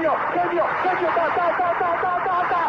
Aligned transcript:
genio, 0.00 0.16
genio, 0.34 0.66
genio, 0.82 1.08
ta, 1.14 1.26
ta, 1.36 1.46
ta, 1.58 1.68
ta, 1.78 1.90
ta, 2.02 2.12
ta, 2.24 2.36
ta. 2.50 2.62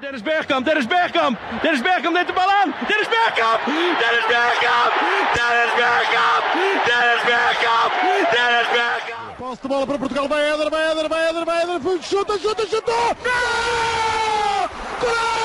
Dennis 0.00 0.22
Bergkamp, 0.22 0.64
Dennis 0.66 0.86
Bergkamp, 0.86 1.38
Dennis 1.62 1.80
Bergkamp 1.80 2.14
neemt 2.14 2.26
de 2.26 2.32
bal 2.32 2.50
aan. 2.50 2.74
Dennis 2.88 3.08
Bergkamp, 3.08 3.60
Dennis 4.02 4.26
Bergkamp, 4.32 4.92
Dennis 5.36 5.72
Bergkamp, 5.80 6.44
Dennis 6.88 7.22
Bergkamp, 7.30 7.92
Dennis 8.34 8.68
Bergkamp. 8.76 9.36
Posse 9.38 9.62
de 9.62 9.68
bola 9.68 9.86
para 9.86 9.98
Portugal, 9.98 10.28
vai 10.28 10.42
Éder, 10.52 10.70
vai 10.70 10.90
Éder, 10.90 11.08
vai 11.08 11.28
Éder, 11.28 11.44
vai 11.44 11.62
Éder, 11.62 12.02
chuta, 12.02 12.38
chuta, 12.38 12.66
chuta! 12.66 12.92
Gol! 13.24 14.68
Gol! 15.00 15.35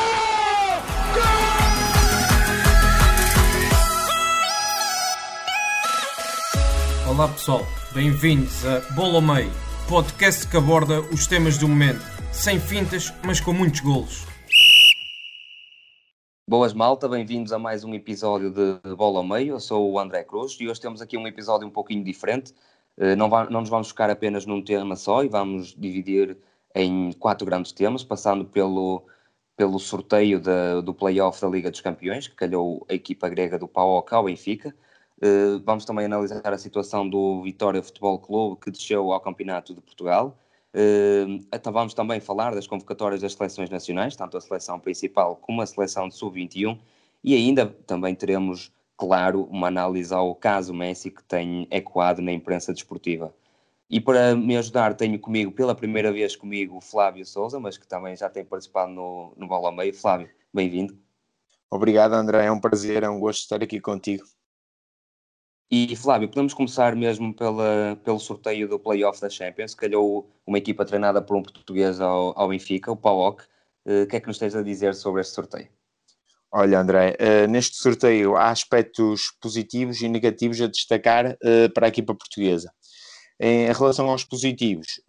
Olá 7.21 7.31
pessoal, 7.33 7.61
bem-vindos 7.93 8.65
a 8.65 8.79
Bola 8.95 9.17
ao 9.17 9.21
Meio, 9.21 9.51
podcast 9.87 10.47
que 10.47 10.57
aborda 10.57 11.01
os 11.01 11.27
temas 11.27 11.55
do 11.55 11.67
momento, 11.67 12.01
sem 12.33 12.59
fintas, 12.59 13.13
mas 13.23 13.39
com 13.39 13.53
muitos 13.53 13.79
golos. 13.81 14.25
Boas 16.49 16.73
malta, 16.73 17.07
bem-vindos 17.07 17.53
a 17.53 17.59
mais 17.59 17.83
um 17.83 17.93
episódio 17.93 18.49
de 18.49 18.95
Bola 18.95 19.19
ao 19.19 19.23
Meio. 19.23 19.53
Eu 19.53 19.59
sou 19.59 19.91
o 19.91 19.99
André 19.99 20.23
Cruz 20.23 20.57
e 20.59 20.67
hoje 20.67 20.81
temos 20.81 20.99
aqui 20.99 21.15
um 21.15 21.27
episódio 21.27 21.67
um 21.67 21.69
pouquinho 21.69 22.03
diferente. 22.03 22.55
Eh, 22.97 23.15
não, 23.15 23.29
não 23.29 23.59
nos 23.61 23.69
vamos 23.69 23.89
focar 23.89 24.09
apenas 24.09 24.47
num 24.47 24.63
tema 24.63 24.95
só 24.95 25.23
e 25.23 25.29
vamos 25.29 25.75
dividir 25.77 26.35
em 26.73 27.11
quatro 27.11 27.45
grandes 27.45 27.71
temas, 27.71 28.03
passando 28.03 28.45
pelo, 28.45 29.05
pelo 29.55 29.77
sorteio 29.77 30.39
da- 30.39 30.81
do 30.81 30.91
play-off 30.91 31.39
da 31.39 31.47
Liga 31.47 31.69
dos 31.69 31.81
Campeões, 31.81 32.27
que 32.27 32.33
calhou 32.35 32.83
a 32.89 32.95
equipa 32.95 33.29
grega 33.29 33.59
do 33.59 33.67
PAOK 33.67 34.11
ao 34.11 34.23
Benfica. 34.23 34.73
Eh, 35.21 35.59
Vamos 35.63 35.85
também 35.85 36.05
analisar 36.05 36.41
a 36.51 36.57
situação 36.57 37.07
do 37.07 37.43
Vitória 37.43 37.81
Futebol 37.83 38.17
Clube, 38.19 38.59
que 38.59 38.71
desceu 38.71 39.11
ao 39.11 39.19
Campeonato 39.21 39.73
de 39.73 39.81
Portugal. 39.81 40.37
Então 41.53 41.73
vamos 41.73 41.93
também 41.93 42.21
falar 42.21 42.55
das 42.55 42.65
convocatórias 42.65 43.21
das 43.21 43.33
seleções 43.33 43.69
nacionais, 43.69 44.15
tanto 44.15 44.37
a 44.37 44.41
seleção 44.41 44.79
principal 44.79 45.35
como 45.35 45.61
a 45.61 45.65
seleção 45.65 46.07
de 46.07 46.15
sub-21, 46.15 46.79
e 47.23 47.35
ainda 47.35 47.67
também 47.85 48.15
teremos, 48.15 48.71
claro, 48.97 49.43
uma 49.51 49.67
análise 49.67 50.13
ao 50.13 50.33
caso 50.33 50.73
Messi 50.73 51.11
que 51.11 51.23
tem 51.23 51.67
ecoado 51.69 52.21
na 52.21 52.31
imprensa 52.31 52.73
desportiva. 52.73 53.33
E 53.89 53.99
para 53.99 54.33
me 54.33 54.55
ajudar, 54.55 54.95
tenho 54.95 55.19
comigo, 55.19 55.51
pela 55.51 55.75
primeira 55.75 56.11
vez 56.13 56.37
comigo, 56.37 56.77
o 56.77 56.81
Flávio 56.81 57.25
Souza, 57.25 57.59
mas 57.59 57.77
que 57.77 57.85
também 57.85 58.15
já 58.15 58.29
tem 58.29 58.45
participado 58.45 58.91
no, 58.93 59.33
no 59.35 59.47
Bola 59.47 59.67
ao 59.67 59.75
Meio. 59.75 59.93
Flávio, 59.93 60.29
bem-vindo. 60.53 60.97
Obrigado, 61.69 62.13
André. 62.13 62.45
É 62.45 62.51
um 62.51 62.59
prazer, 62.59 63.03
é 63.03 63.09
um 63.09 63.19
gosto 63.19 63.41
estar 63.41 63.61
aqui 63.61 63.81
contigo. 63.81 64.23
E 65.73 65.95
Flávio, 65.95 66.27
podemos 66.27 66.53
começar 66.53 66.97
mesmo 66.97 67.33
pela, 67.33 67.97
pelo 68.03 68.19
sorteio 68.19 68.67
do 68.67 68.77
Playoff 68.77 69.21
da 69.21 69.29
Champions. 69.29 69.73
Calhou 69.73 70.29
uma 70.45 70.57
equipa 70.57 70.83
treinada 70.83 71.21
por 71.21 71.37
um 71.37 71.41
português 71.41 72.01
ao, 72.01 72.37
ao 72.37 72.49
Benfica, 72.49 72.91
o 72.91 72.97
PAOK. 72.97 73.41
Eh, 73.85 74.01
O 74.01 74.07
que 74.07 74.17
é 74.17 74.19
que 74.19 74.27
nos 74.27 74.37
tens 74.37 74.53
a 74.53 74.61
dizer 74.61 74.93
sobre 74.95 75.21
este 75.21 75.33
sorteio? 75.33 75.69
Olha, 76.51 76.77
André, 76.77 77.15
eh, 77.17 77.47
neste 77.47 77.77
sorteio 77.77 78.35
há 78.35 78.49
aspectos 78.49 79.31
positivos 79.41 80.01
e 80.01 80.09
negativos 80.09 80.59
a 80.59 80.67
destacar 80.67 81.37
eh, 81.41 81.69
para 81.69 81.85
a 81.85 81.89
equipa 81.89 82.13
portuguesa. 82.13 82.69
Em 83.39 83.71
relação 83.71 84.07
aos 84.07 84.23
positivos, 84.23 85.01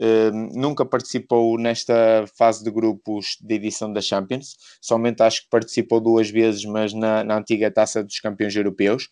nunca 0.55 0.87
participou 0.87 1.59
nesta 1.59 2.25
fase 2.39 2.65
de 2.65 2.71
grupos 2.71 3.37
de 3.43 3.57
edição 3.57 3.93
da 3.93 4.01
Champions, 4.01 4.57
somente 4.81 5.23
acho 5.23 5.43
que 5.43 5.51
participou 5.51 6.01
duas 6.01 6.31
vezes, 6.31 6.65
mas 6.65 6.95
na, 6.95 7.23
na 7.23 7.37
antiga 7.37 7.71
taça 7.71 8.03
dos 8.03 8.21
campeões 8.21 8.57
europeus. 8.57 9.11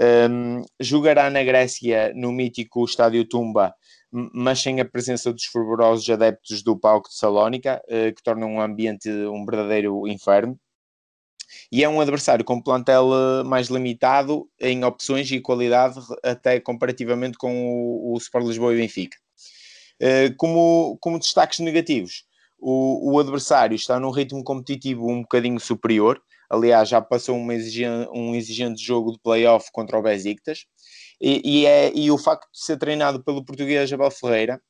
Um, 0.00 0.62
jogará 0.78 1.28
na 1.28 1.42
Grécia 1.42 2.12
no 2.14 2.30
mítico 2.30 2.84
Estádio 2.84 3.24
Tumba, 3.24 3.74
mas 4.10 4.60
sem 4.60 4.80
a 4.80 4.84
presença 4.84 5.32
dos 5.32 5.44
fervorosos 5.44 6.08
adeptos 6.08 6.62
do 6.62 6.78
palco 6.78 7.08
de 7.08 7.16
Salónica, 7.16 7.82
eh, 7.88 8.12
que 8.12 8.22
tornam 8.22 8.48
um 8.54 8.60
ambiente 8.60 9.10
um 9.10 9.44
verdadeiro 9.44 10.06
inferno. 10.06 10.58
E 11.72 11.82
é 11.82 11.88
um 11.88 12.00
adversário 12.00 12.44
com 12.44 12.62
plantel 12.62 13.10
eh, 13.12 13.42
mais 13.44 13.68
limitado 13.68 14.48
em 14.60 14.84
opções 14.84 15.30
e 15.30 15.40
qualidade, 15.40 15.98
até 16.22 16.60
comparativamente 16.60 17.36
com 17.36 17.52
o, 17.68 18.14
o 18.14 18.18
Sport 18.18 18.46
Lisboa 18.46 18.74
e 18.74 18.78
Benfica. 18.78 19.16
Eh, 20.00 20.30
Como, 20.36 20.96
como 21.00 21.18
destaques 21.18 21.58
negativos, 21.58 22.24
o, 22.58 23.12
o 23.12 23.18
adversário 23.18 23.74
está 23.74 23.98
num 24.00 24.10
ritmo 24.10 24.42
competitivo 24.44 25.10
um 25.10 25.22
bocadinho 25.22 25.60
superior, 25.60 26.22
aliás, 26.50 26.88
já 26.88 27.00
passou 27.00 27.36
uma 27.36 27.54
exigen- 27.54 28.08
um 28.14 28.34
exigente 28.34 28.82
jogo 28.84 29.12
de 29.12 29.18
playoff 29.20 29.70
contra 29.72 29.98
o 29.98 30.02
Besiktas, 30.02 30.66
e, 31.20 31.60
e, 31.62 31.66
é, 31.66 31.92
e 31.94 32.10
o 32.10 32.18
facto 32.18 32.48
de 32.52 32.64
ser 32.64 32.76
treinado 32.78 33.22
pelo 33.22 33.44
português 33.44 33.92
Abel 33.92 34.10
Ferreira, 34.10 34.60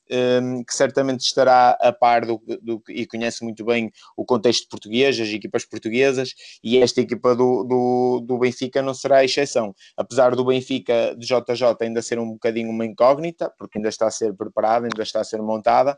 um, 0.42 0.64
que 0.64 0.74
certamente 0.74 1.20
estará 1.20 1.70
a 1.80 1.92
par 1.92 2.24
do, 2.24 2.40
do- 2.62 2.82
e 2.88 3.06
conhece 3.06 3.44
muito 3.44 3.64
bem 3.64 3.90
o 4.16 4.24
contexto 4.24 4.66
português, 4.68 5.20
as 5.20 5.28
equipas 5.28 5.64
portuguesas, 5.66 6.32
e 6.64 6.78
esta 6.78 7.00
equipa 7.00 7.34
do, 7.36 7.64
do, 7.64 8.24
do 8.26 8.38
Benfica 8.38 8.80
não 8.80 8.94
será 8.94 9.18
a 9.18 9.24
exceção. 9.24 9.74
Apesar 9.96 10.34
do 10.34 10.44
Benfica 10.44 11.14
de 11.16 11.26
JJ 11.26 11.76
ainda 11.80 12.00
ser 12.00 12.18
um 12.18 12.32
bocadinho 12.32 12.70
uma 12.70 12.86
incógnita, 12.86 13.52
porque 13.58 13.78
ainda 13.78 13.88
está 13.90 14.06
a 14.06 14.10
ser 14.10 14.34
preparada, 14.34 14.86
ainda 14.86 15.02
está 15.02 15.20
a 15.20 15.24
ser 15.24 15.42
montada, 15.42 15.96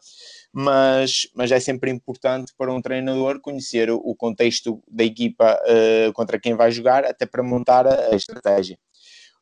mas, 0.53 1.28
mas 1.34 1.53
é 1.53 1.60
sempre 1.60 1.91
importante 1.91 2.53
para 2.56 2.72
um 2.72 2.81
treinador 2.83 3.41
conhecer 3.41 3.91
o, 3.91 3.97
o 3.97 4.15
contexto 4.16 4.83
da 4.91 5.05
equipa 5.05 5.59
eh, 5.66 6.10
contra 6.15 6.39
quem 6.41 6.55
vai 6.55 6.71
jogar, 6.72 7.05
até 7.05 7.25
para 7.27 7.43
montar 7.43 7.87
a, 7.87 8.12
a 8.12 8.16
estratégia. 8.16 8.78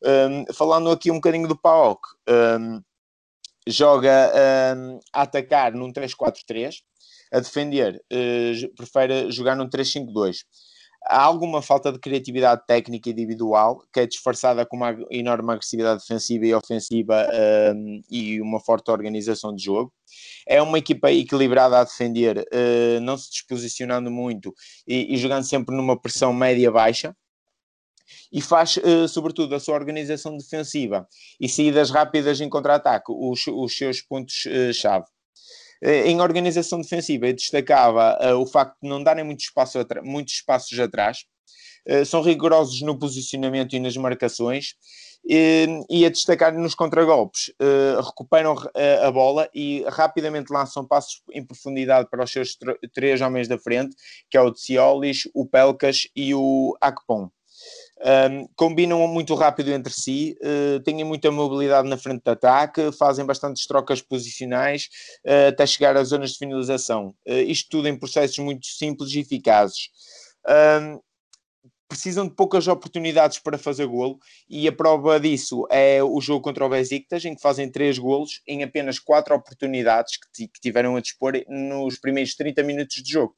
Um, 0.05 0.45
falando 0.55 0.91
aqui 0.91 1.11
um 1.11 1.15
bocadinho 1.17 1.49
do 1.49 1.59
PAOK, 1.59 2.01
um, 2.29 2.81
joga 3.67 4.33
um, 4.77 5.01
a 5.13 5.23
atacar 5.23 5.73
num 5.73 5.93
3-4-3, 5.93 6.77
a 7.33 7.41
defender, 7.41 8.03
j- 8.11 8.69
prefere 8.77 9.31
jogar 9.31 9.55
num 9.57 9.69
3-5-2. 9.69 10.45
Há 11.05 11.23
alguma 11.23 11.63
falta 11.63 11.93
de 11.93 11.99
criatividade 11.99 12.63
técnica 12.67 13.09
individual, 13.09 13.83
que 13.93 14.01
é 14.01 14.07
disfarçada 14.07 14.67
com 14.67 14.77
uma 14.77 14.97
enorme 15.11 15.53
agressividade 15.53 16.01
defensiva 16.01 16.45
e 16.47 16.55
ofensiva 16.55 17.27
um, 17.75 18.03
e 18.11 18.41
uma 18.41 18.61
forte 18.61 18.91
organização 18.91 19.55
de 19.55 19.63
jogo. 19.65 19.93
É 20.47 20.61
uma 20.61 20.79
equipa 20.79 21.11
equilibrada 21.13 21.79
a 21.79 21.85
defender, 21.85 22.47
eh, 22.53 22.99
não 23.01 23.17
se 23.17 23.31
disposicionando 23.31 24.11
muito 24.11 24.53
e, 24.87 25.15
e 25.15 25.17
jogando 25.17 25.45
sempre 25.45 25.75
numa 25.77 25.99
pressão 25.99 26.33
média-baixa 26.33 27.15
e 28.33 28.41
faz, 28.41 28.79
eh, 28.79 29.09
sobretudo, 29.09 29.55
a 29.55 29.61
sua 29.61 29.75
organização 29.75 30.37
defensiva 30.37 31.07
e 31.41 31.49
saídas 31.49 31.91
rápidas 31.91 32.41
em 32.41 32.49
contra-ataque, 32.49 33.13
os, 33.13 33.47
os 33.47 33.77
seus 33.77 34.01
pontos-chave. 34.03 35.07
em 35.83 36.21
organização 36.21 36.81
defensiva, 36.81 37.29
eu 37.29 37.35
destacava 37.35 38.19
eh, 38.21 38.35
o 38.35 38.45
facto 38.47 38.77
de 38.83 38.89
não 38.89 39.03
darem 39.03 39.25
muito 39.25 39.41
espaço 39.41 39.79
muitos 40.03 40.35
espaços 40.35 40.79
atrás, 40.79 41.19
eh, 41.87 42.05
são 42.05 42.21
rigorosos 42.23 42.81
no 42.83 42.99
posicionamento 42.99 43.75
e 43.75 43.81
nas 43.81 43.97
marcações, 43.97 44.75
eh, 45.31 45.67
e 45.89 46.05
a 46.05 46.09
destacar 46.11 46.53
nos 46.59 46.75
contragolpes, 46.75 47.53
eh, 47.61 47.97
recuperam 48.05 48.57
eh, 48.75 49.05
a 49.05 49.11
bola 49.11 49.49
e 49.55 49.85
rapidamente 49.89 50.53
lançam 50.53 50.87
passos 50.87 51.23
em 51.33 51.45
profundidade 51.45 52.09
para 52.11 52.25
os 52.25 52.31
seus 52.31 52.57
tr- 52.57 52.79
três 52.93 53.21
homens 53.21 53.47
da 53.49 53.59
frente, 53.59 53.95
que 54.31 54.37
é 54.37 54.41
o 54.41 54.53
Tsiolis, 54.53 55.29
o 55.35 55.47
Pelcas 55.47 56.09
e 56.17 56.35
o 56.35 56.77
Akpom. 56.81 57.31
Um, 58.01 58.47
combinam 58.55 59.07
muito 59.09 59.35
rápido 59.35 59.73
entre 59.73 59.93
si, 59.93 60.37
uh, 60.41 60.81
têm 60.81 61.03
muita 61.03 61.33
mobilidade 61.33 61.89
na 61.89 61.97
frente 61.97 62.23
de 62.23 62.31
ataque, 62.31 62.93
fazem 62.93 63.27
bastantes 63.27 63.67
trocas 63.67 64.01
posicionais 64.01 64.89
uh, 65.27 65.49
até 65.49 65.67
chegar 65.67 65.97
às 65.97 66.09
zonas 66.09 66.31
de 66.31 66.39
finalização. 66.39 67.09
Uh, 67.27 67.33
isto 67.47 67.69
tudo 67.71 67.89
em 67.89 67.99
processos 67.99 68.39
muito 68.39 68.67
simples 68.67 69.13
e 69.15 69.21
eficazes. 69.21 69.91
Um, 70.49 71.01
precisam 71.89 72.29
de 72.29 72.35
poucas 72.35 72.69
oportunidades 72.69 73.39
para 73.39 73.57
fazer 73.59 73.87
golo 73.87 74.19
e 74.49 74.69
a 74.69 74.73
prova 74.73 75.19
disso 75.19 75.67
é 75.71 76.03
o 76.03 76.21
jogo 76.21 76.43
contra 76.43 76.65
o 76.65 76.69
Besiktas, 76.69 77.25
em 77.25 77.35
que 77.35 77.41
fazem 77.41 77.71
três 77.71 77.99
golos 77.99 78.43
em 78.47 78.63
apenas 78.63 78.99
quatro 78.99 79.35
oportunidades 79.35 80.19
que, 80.35 80.47
que 80.47 80.61
tiveram 80.61 80.95
a 80.95 81.01
dispor 81.01 81.33
nos 81.49 81.99
primeiros 81.99 82.35
30 82.37 82.63
minutos 82.63 83.03
de 83.03 83.11
jogo. 83.11 83.35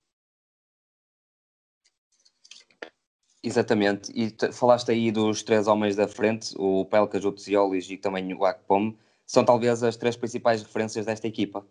Exatamente, 3.42 4.10
e 4.14 4.30
te- 4.30 4.52
falaste 4.52 4.90
aí 4.90 5.10
dos 5.10 5.42
três 5.42 5.66
homens 5.66 5.96
da 5.96 6.06
frente, 6.08 6.54
o 6.58 6.84
Pelcas, 6.86 7.24
o 7.24 7.32
Tsiolis 7.32 7.88
e 7.90 7.96
também 7.96 8.32
o 8.34 8.44
Akpom, 8.44 8.94
são 9.26 9.44
talvez 9.44 9.82
as 9.82 9.96
três 9.96 10.16
principais 10.16 10.62
referências 10.62 11.06
desta 11.06 11.26
equipa. 11.26 11.66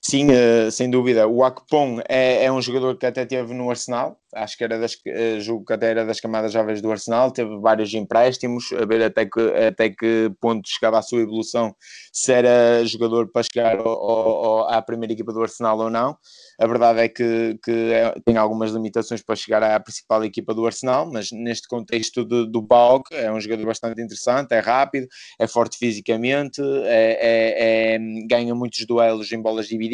Sim, 0.00 0.28
uh, 0.30 0.70
sem 0.70 0.88
dúvida. 0.88 1.26
O 1.26 1.42
Akpom 1.44 2.00
é, 2.08 2.44
é 2.44 2.52
um 2.52 2.62
jogador 2.62 2.96
que 2.96 3.04
até 3.04 3.26
teve 3.26 3.52
no 3.52 3.68
Arsenal, 3.68 4.16
acho 4.34 4.56
que 4.56 4.64
era 4.64 4.78
das, 4.78 4.94
uh, 4.94 5.64
que 5.66 5.72
até 5.72 5.90
era 5.90 6.06
das 6.06 6.20
camadas 6.20 6.52
jovens 6.52 6.80
do 6.80 6.90
Arsenal, 6.90 7.32
teve 7.32 7.58
vários 7.58 7.92
empréstimos, 7.92 8.72
a 8.72 8.86
ver 8.86 9.02
até 9.02 9.26
que, 9.26 9.40
até 9.40 9.90
que 9.90 10.30
ponto 10.40 10.68
chegava 10.68 10.98
a 10.98 11.02
sua 11.02 11.20
evolução, 11.20 11.74
se 12.12 12.32
era 12.32 12.84
jogador 12.86 13.30
para 13.32 13.42
chegar 13.42 13.78
ao, 13.78 13.88
ao, 13.88 14.70
à 14.70 14.80
primeira 14.80 15.12
equipa 15.12 15.32
do 15.32 15.42
Arsenal 15.42 15.78
ou 15.78 15.90
não. 15.90 16.16
A 16.60 16.66
verdade 16.66 17.00
é 17.00 17.08
que, 17.08 17.58
que 17.62 17.92
é, 17.92 18.14
tem 18.24 18.36
algumas 18.36 18.70
limitações 18.70 19.22
para 19.22 19.36
chegar 19.36 19.62
à 19.62 19.78
principal 19.78 20.24
equipa 20.24 20.54
do 20.54 20.64
Arsenal, 20.64 21.10
mas 21.10 21.30
neste 21.32 21.68
contexto 21.68 22.24
de, 22.24 22.50
do 22.50 22.66
PAOK 22.66 23.14
é 23.14 23.30
um 23.32 23.40
jogador 23.40 23.66
bastante 23.66 24.00
interessante, 24.00 24.52
é 24.52 24.60
rápido, 24.60 25.06
é 25.38 25.46
forte 25.46 25.76
fisicamente, 25.76 26.60
é, 26.84 27.18
é, 27.20 27.94
é 27.94 27.98
ganha 28.26 28.54
muitos 28.54 28.86
duelos 28.86 29.30
em 29.32 29.40
bolas 29.40 29.66
divididas. 29.66 29.87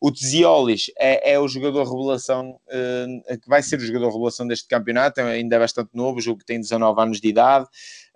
O 0.00 0.10
Tziolis 0.10 0.90
é, 0.98 1.32
é 1.32 1.40
o 1.40 1.48
jogador 1.48 1.84
revelação, 1.84 2.50
uh, 2.50 3.38
que 3.40 3.48
vai 3.48 3.62
ser 3.62 3.78
o 3.78 3.86
jogador 3.86 4.10
revelação 4.10 4.46
deste 4.46 4.68
campeonato, 4.68 5.20
ainda 5.20 5.56
é 5.56 5.58
bastante 5.58 5.90
novo, 5.94 6.20
jogo 6.20 6.44
tem 6.44 6.60
19 6.60 7.00
anos 7.00 7.20
de 7.20 7.28
idade 7.28 7.66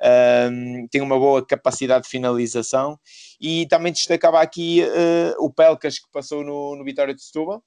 um, 0.00 0.86
tem 0.88 1.00
uma 1.00 1.18
boa 1.18 1.44
capacidade 1.44 2.04
de 2.04 2.10
finalização. 2.10 2.98
E 3.40 3.66
também 3.66 3.92
destacava 3.92 4.40
aqui 4.40 4.82
uh, 4.82 5.44
o 5.44 5.52
Pelcas 5.52 5.98
que 5.98 6.08
passou 6.12 6.44
no, 6.44 6.76
no 6.76 6.84
Vitória 6.84 7.14
de 7.14 7.22
Setúbal. 7.22 7.62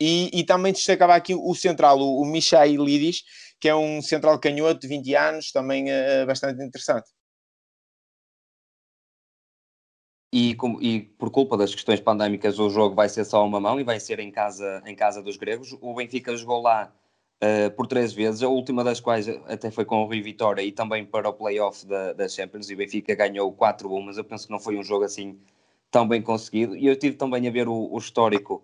E, 0.00 0.28
e, 0.32 0.44
também 0.44 0.72
destacava 0.72 1.14
aqui 1.14 1.34
o 1.34 1.54
central, 1.54 1.98
o, 2.00 2.20
o 2.20 2.26
Michai 2.26 2.76
Lidis, 2.76 3.22
que 3.60 3.68
é 3.68 3.76
um 3.76 4.02
central 4.02 4.38
canhoto 4.40 4.80
de 4.80 4.88
20 4.88 5.14
anos, 5.14 5.52
também 5.52 5.86
uh, 5.88 6.26
bastante 6.26 6.62
interessante. 6.62 7.08
E, 10.36 10.56
com, 10.56 10.82
e, 10.82 11.00
por 11.00 11.30
culpa 11.30 11.56
das 11.56 11.72
questões 11.72 12.00
pandémicas 12.00 12.58
o 12.58 12.68
jogo 12.68 12.92
vai 12.96 13.08
ser 13.08 13.24
só 13.24 13.46
uma 13.46 13.60
mão 13.60 13.78
e 13.78 13.84
vai 13.84 14.00
ser 14.00 14.18
em 14.18 14.32
casa, 14.32 14.82
em 14.84 14.92
casa 14.92 15.22
dos 15.22 15.36
gregos. 15.36 15.78
O 15.80 15.94
Benfica 15.94 16.36
jogou 16.36 16.60
lá 16.60 16.92
uh, 17.40 17.70
por 17.76 17.86
três 17.86 18.12
vezes, 18.12 18.42
a 18.42 18.48
última 18.48 18.82
das 18.82 18.98
quais 18.98 19.28
até 19.46 19.70
foi 19.70 19.84
com 19.84 20.02
o 20.02 20.06
Rui 20.06 20.20
Vitória 20.20 20.60
e 20.60 20.72
também 20.72 21.06
para 21.06 21.28
o 21.28 21.32
playoff 21.32 21.86
da, 21.86 22.14
da 22.14 22.28
Champions, 22.28 22.68
e 22.68 22.74
o 22.74 22.76
Benfica 22.76 23.14
ganhou 23.14 23.52
4-1, 23.52 24.02
mas 24.04 24.18
eu 24.18 24.24
penso 24.24 24.46
que 24.46 24.52
não 24.52 24.58
foi 24.58 24.76
um 24.76 24.82
jogo 24.82 25.04
assim 25.04 25.38
tão 25.88 26.08
bem 26.08 26.20
conseguido. 26.20 26.76
E 26.76 26.84
eu 26.84 26.98
tive 26.98 27.14
também 27.14 27.46
a 27.46 27.50
ver 27.52 27.68
o, 27.68 27.88
o 27.92 27.96
histórico 27.96 28.60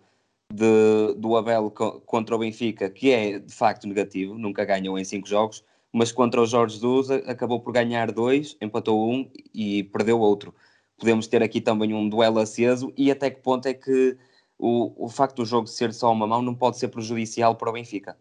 de, 0.52 1.14
do 1.18 1.36
Abel 1.36 1.70
contra 2.04 2.34
o 2.34 2.38
Benfica, 2.40 2.90
que 2.90 3.12
é 3.12 3.38
de 3.38 3.54
facto 3.54 3.86
negativo, 3.86 4.36
nunca 4.36 4.64
ganhou 4.64 4.98
em 4.98 5.04
cinco 5.04 5.28
jogos, 5.28 5.64
mas 5.92 6.10
contra 6.10 6.42
o 6.42 6.46
Jorge 6.46 6.74
Jesus 6.74 7.12
acabou 7.28 7.60
por 7.60 7.72
ganhar 7.72 8.10
dois, 8.10 8.56
empatou 8.60 9.08
um 9.08 9.30
e 9.54 9.84
perdeu 9.84 10.18
outro. 10.18 10.52
Podemos 11.00 11.26
ter 11.26 11.42
aqui 11.42 11.60
também 11.60 11.92
um 11.92 12.08
duelo 12.08 12.38
aceso 12.38 12.92
e 12.96 13.10
até 13.10 13.30
que 13.30 13.42
ponto 13.42 13.66
é 13.66 13.74
que 13.74 14.16
o, 14.56 15.06
o 15.06 15.08
facto 15.08 15.36
do 15.38 15.46
jogo 15.46 15.66
ser 15.66 15.92
só 15.92 16.12
uma 16.12 16.26
mão 16.26 16.42
não 16.42 16.54
pode 16.54 16.78
ser 16.78 16.88
prejudicial 16.88 17.56
para 17.56 17.70
o 17.70 17.72
Benfica? 17.72 18.16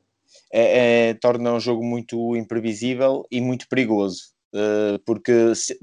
é, 0.51 1.09
é, 1.09 1.13
torna 1.15 1.53
um 1.53 1.59
jogo 1.59 1.83
muito 1.83 2.35
imprevisível 2.35 3.25
e 3.31 3.41
muito 3.41 3.67
perigoso. 3.67 4.37
Uh, 4.51 4.97
porque 5.05 5.31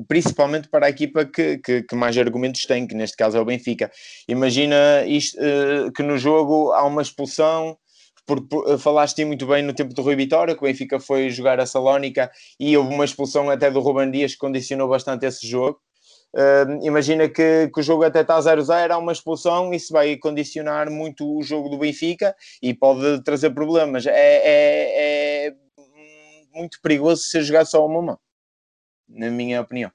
principalmente 0.09 0.69
para 0.69 0.87
a 0.87 0.91
equipa 0.91 1.25
que, 1.25 1.59
que, 1.59 1.83
que, 1.85 1.95
mais 1.95 2.19
argumentos 2.19 2.65
tem, 2.65 2.85
que 2.85 2.97
neste 2.97 3.17
caso 3.17 3.37
é 3.37 3.41
o 3.41 3.45
Benfica. 3.45 3.91
Imagina 4.29 5.05
isto, 5.07 5.39
uh, 5.39 5.93
que 5.93 6.03
no 6.03 6.19
jogo 6.19 6.73
há 6.73 6.85
uma 6.85 7.01
expulsão, 7.01 7.79
por, 8.27 8.41
por, 8.49 8.69
eh, 8.69 8.77
falaste 8.77 9.25
muito 9.25 9.47
bem 9.47 9.63
no 9.63 9.73
tempo 9.73 9.95
do 9.95 10.03
Rui 10.03 10.17
Vitória, 10.17 10.53
que 10.53 10.61
o 10.61 10.67
Benfica 10.67 10.99
foi 10.99 11.31
jogar 11.31 11.61
a 11.61 11.67
Salónica 11.67 12.29
e 12.59 12.77
houve 12.77 12.93
uma 12.93 13.05
expulsão 13.05 13.49
até 13.49 13.71
do 13.71 13.79
Ruben 13.79 14.11
Dias 14.11 14.33
que 14.33 14.39
condicionou 14.39 14.89
bastante 14.89 15.25
esse 15.27 15.47
jogo. 15.47 15.81
Uh, 16.37 16.85
imagina 16.85 17.31
que, 17.31 17.71
que, 17.73 17.81
o 17.81 17.83
jogo 17.83 18.05
até 18.05 18.21
está 18.21 18.39
0-0, 18.39 18.91
há 18.91 18.99
uma 18.99 19.13
expulsão, 19.13 19.73
isso 19.73 19.91
vai 19.91 20.19
condicionar 20.19 20.91
muito 20.91 21.39
o 21.39 21.43
jogo 21.43 21.71
do 21.71 21.79
Benfica 21.79 22.37
e 22.61 22.75
pode 22.75 23.23
trazer 23.25 23.55
problemas. 23.55 24.05
É, 24.07 24.13
é, 24.13 25.47
é 25.47 25.57
muito 26.55 26.79
perigoso 26.83 27.23
ser 27.23 27.43
jogado 27.43 27.65
só 27.65 27.87
uma 27.87 28.03
mão, 28.03 28.19
na 29.09 29.31
minha 29.31 29.63
opinião. 29.63 29.91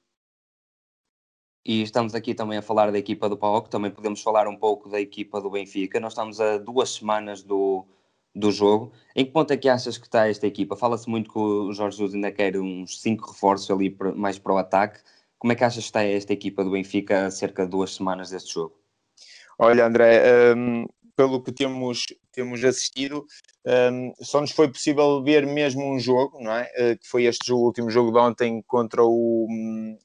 E 1.64 1.82
estamos 1.82 2.12
aqui 2.12 2.34
também 2.34 2.58
a 2.58 2.62
falar 2.62 2.90
da 2.90 2.98
equipa 2.98 3.28
do 3.28 3.36
PAOC, 3.36 3.70
também 3.70 3.92
podemos 3.92 4.20
falar 4.20 4.48
um 4.48 4.56
pouco 4.56 4.88
da 4.88 5.00
equipa 5.00 5.40
do 5.40 5.48
Benfica. 5.48 6.00
Nós 6.00 6.12
estamos 6.12 6.40
a 6.40 6.58
duas 6.58 6.94
semanas 6.94 7.44
do, 7.44 7.86
do 8.34 8.50
jogo. 8.50 8.92
Em 9.14 9.24
que 9.24 9.30
ponto 9.30 9.52
é 9.52 9.56
que 9.56 9.68
achas 9.68 9.96
que 9.96 10.06
está 10.06 10.26
esta 10.28 10.44
equipa? 10.44 10.74
Fala-se 10.74 11.08
muito 11.08 11.30
que 11.32 11.38
o 11.38 11.72
Jorge 11.72 11.98
Jesus 11.98 12.16
ainda 12.16 12.32
quer 12.32 12.56
uns 12.56 13.00
cinco 13.00 13.30
reforços 13.30 13.70
ali 13.70 13.96
mais 14.16 14.40
para 14.40 14.54
o 14.54 14.58
ataque. 14.58 15.00
Como 15.42 15.52
é 15.52 15.56
que 15.56 15.64
achas 15.64 15.82
que 15.82 15.88
está 15.88 16.04
esta 16.04 16.32
equipa 16.32 16.62
do 16.62 16.70
Benfica 16.70 17.26
a 17.26 17.30
cerca 17.32 17.64
de 17.64 17.70
duas 17.72 17.92
semanas 17.96 18.30
deste 18.30 18.54
jogo? 18.54 18.78
Olha, 19.58 19.84
André, 19.84 20.54
um, 20.54 20.86
pelo 21.16 21.42
que 21.42 21.50
temos, 21.50 22.04
temos 22.30 22.62
assistido, 22.62 23.26
um, 23.66 24.12
só 24.20 24.40
nos 24.40 24.52
foi 24.52 24.68
possível 24.68 25.20
ver 25.20 25.44
mesmo 25.44 25.82
um 25.82 25.98
jogo, 25.98 26.40
não 26.40 26.52
é? 26.52 26.70
Uh, 26.78 26.96
que 26.96 27.08
foi 27.08 27.24
este 27.24 27.44
jogo, 27.44 27.62
o 27.62 27.66
último 27.66 27.90
jogo 27.90 28.12
de 28.12 28.18
ontem 28.18 28.62
contra 28.68 29.02
o. 29.02 29.48
Um, 29.50 29.98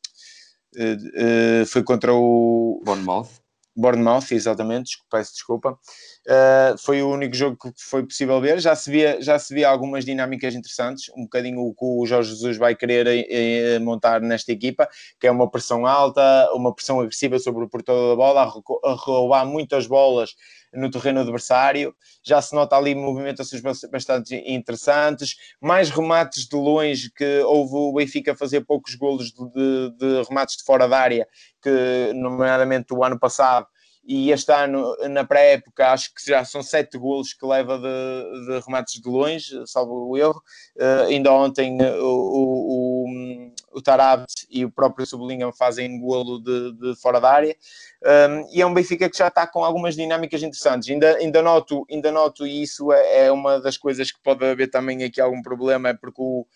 uh, 0.75 1.61
uh, 1.61 1.65
foi 1.67 1.83
contra 1.83 2.11
o. 2.15 2.81
Bournemouth. 2.83 3.29
Bournemouth, 3.75 4.31
exatamente, 4.31 4.97
peço 5.07 5.33
desculpa. 5.33 5.77
Uh, 6.27 6.77
foi 6.77 7.01
o 7.01 7.09
único 7.09 7.33
jogo 7.33 7.55
que 7.55 7.71
foi 7.77 8.03
possível 8.03 8.41
ver. 8.41 8.59
Já 8.59 8.75
se, 8.75 8.91
via, 8.91 9.21
já 9.21 9.39
se 9.39 9.53
via 9.53 9.69
algumas 9.69 10.03
dinâmicas 10.03 10.53
interessantes, 10.53 11.09
um 11.15 11.23
bocadinho 11.23 11.61
o 11.61 11.73
que 11.73 11.85
o 11.85 12.05
Jorge 12.05 12.31
Jesus 12.31 12.57
vai 12.57 12.75
querer 12.75 13.07
eh, 13.07 13.25
eh, 13.29 13.79
montar 13.79 14.19
nesta 14.19 14.51
equipa, 14.51 14.89
que 15.17 15.25
é 15.25 15.31
uma 15.31 15.49
pressão 15.49 15.85
alta, 15.85 16.51
uma 16.53 16.75
pressão 16.75 16.99
agressiva 16.99 17.39
sobre 17.39 17.63
o 17.63 17.69
portador 17.69 18.09
da 18.09 18.15
bola, 18.17 18.43
a, 18.43 18.89
a 18.89 18.93
roubar 18.93 19.45
muitas 19.45 19.87
bolas 19.87 20.35
no 20.73 20.91
terreno 20.91 21.21
adversário. 21.21 21.95
Já 22.21 22.41
se 22.41 22.53
nota 22.53 22.75
ali 22.75 22.93
movimentações 22.93 23.61
bastante 23.89 24.35
interessantes, 24.35 25.37
mais 25.61 25.89
remates 25.89 26.45
de 26.45 26.57
longe, 26.57 27.09
que 27.09 27.39
houve 27.43 27.73
o 27.73 27.93
Benfica 27.93 28.35
fazer 28.35 28.65
poucos 28.65 28.95
golos 28.95 29.31
de, 29.31 29.49
de, 29.49 29.97
de 29.97 30.27
remates 30.27 30.57
de 30.57 30.63
fora 30.65 30.89
da 30.89 30.99
área, 30.99 31.25
que 31.61 32.11
nomeadamente 32.13 32.93
o 32.93 33.01
ano 33.01 33.17
passado 33.17 33.65
e 34.07 34.31
este 34.31 34.53
ano, 34.53 34.95
na 35.09 35.25
pré-época, 35.25 35.91
acho 35.91 36.13
que 36.13 36.25
já 36.25 36.45
são 36.45 36.63
sete 36.63 36.97
golos 36.97 37.33
que 37.33 37.45
leva 37.45 37.77
de, 37.77 38.45
de 38.45 38.65
remates 38.65 39.01
de 39.01 39.09
longe, 39.09 39.61
salvo 39.65 40.07
o 40.07 40.17
erro. 40.17 40.41
Uh, 40.77 41.07
ainda 41.09 41.33
ontem 41.33 41.77
uh, 41.81 42.01
o, 42.01 43.03
o, 43.03 43.51
o 43.73 43.81
Tarabt 43.81 44.47
e 44.49 44.63
o 44.63 44.71
próprio 44.71 45.05
Sublinha 45.05 45.51
fazem 45.51 45.99
golo 45.99 46.39
de, 46.39 46.71
de 46.71 46.95
fora 47.01 47.19
da 47.19 47.29
área. 47.29 47.53
Um, 48.01 48.09
ehm, 48.09 48.45
e 48.53 48.61
é 48.61 48.65
um 48.65 48.73
Benfica 48.73 49.09
que 49.09 49.17
já 49.17 49.27
está 49.27 49.45
com 49.45 49.65
algumas 49.65 49.93
dinâmicas 49.93 50.41
interessantes. 50.41 50.89
Ainda, 50.89 51.17
ainda, 51.17 51.41
noto, 51.41 51.85
ainda 51.91 52.09
noto, 52.09 52.47
e 52.47 52.63
isso 52.63 52.93
é, 52.93 53.25
é 53.25 53.31
uma 53.31 53.59
das 53.59 53.75
coisas 53.75 54.09
que 54.09 54.21
pode 54.23 54.45
haver 54.45 54.69
também 54.69 55.03
aqui 55.03 55.19
algum 55.19 55.41
problema, 55.41 55.89
é 55.89 55.93
porque 55.93 56.21
o, 56.21 56.47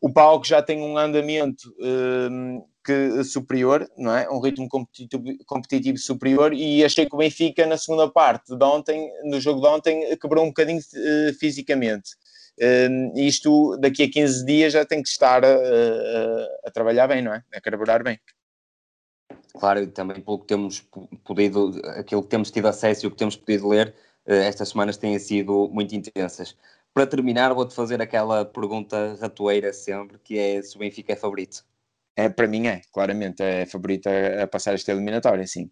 o 0.00 0.40
que 0.40 0.48
já 0.48 0.62
tem 0.62 0.82
um 0.82 0.96
andamento 0.96 1.74
um, 1.78 2.56
ehm, 2.56 2.62
que, 2.84 3.22
superior, 3.22 3.88
não 3.96 4.16
é? 4.16 4.28
Um 4.30 4.40
ritmo 4.40 4.68
competitivo, 4.68 5.24
competitivo, 5.44 5.98
superior 5.98 6.52
e 6.54 6.82
achei 6.82 7.06
que 7.06 7.14
o 7.14 7.18
Benfica 7.18 7.66
na 7.66 7.76
segunda 7.76 8.10
parte 8.10 8.56
de 8.56 8.64
ontem, 8.64 9.10
no 9.24 9.40
jogo 9.40 9.60
de 9.60 9.66
ontem, 9.66 10.16
quebrou 10.16 10.44
um 10.44 10.48
bocadinho 10.48 10.78
uh, 10.80 11.34
fisicamente. 11.38 12.12
Uh, 12.58 13.18
isto 13.18 13.76
daqui 13.78 14.04
a 14.04 14.10
15 14.10 14.44
dias 14.46 14.72
já 14.72 14.84
tem 14.84 15.02
que 15.02 15.08
estar 15.08 15.44
a, 15.44 15.48
a, 15.48 16.68
a 16.68 16.70
trabalhar 16.70 17.06
bem, 17.06 17.22
não 17.22 17.34
é? 17.34 17.42
A 17.54 17.60
carburar 17.60 18.02
bem. 18.02 18.18
Claro, 19.58 19.86
também 19.88 20.20
pelo 20.20 20.38
que 20.38 20.46
temos 20.46 20.82
podido, 21.24 21.80
aquilo 21.96 22.22
que 22.22 22.28
temos 22.28 22.50
tido 22.50 22.68
acesso 22.68 23.04
e 23.04 23.08
o 23.08 23.10
que 23.10 23.16
temos 23.16 23.36
podido 23.36 23.68
ler, 23.68 23.94
estas 24.26 24.68
semanas 24.70 24.96
têm 24.96 25.18
sido 25.18 25.68
muito 25.72 25.94
intensas. 25.94 26.56
Para 26.92 27.06
terminar, 27.06 27.54
vou-te 27.54 27.74
fazer 27.74 28.02
aquela 28.02 28.44
pergunta 28.44 29.16
ratoeira 29.20 29.72
sempre, 29.72 30.18
que 30.18 30.38
é 30.38 30.60
se 30.60 30.76
o 30.76 30.80
Benfica 30.80 31.12
é 31.12 31.16
favorito. 31.16 31.64
É, 32.16 32.28
para 32.28 32.46
mim 32.46 32.66
é, 32.66 32.82
claramente, 32.92 33.42
é 33.42 33.64
favorita 33.64 34.10
a 34.42 34.46
passar 34.46 34.74
esta 34.74 34.92
eliminatória, 34.92 35.46
sim. 35.46 35.70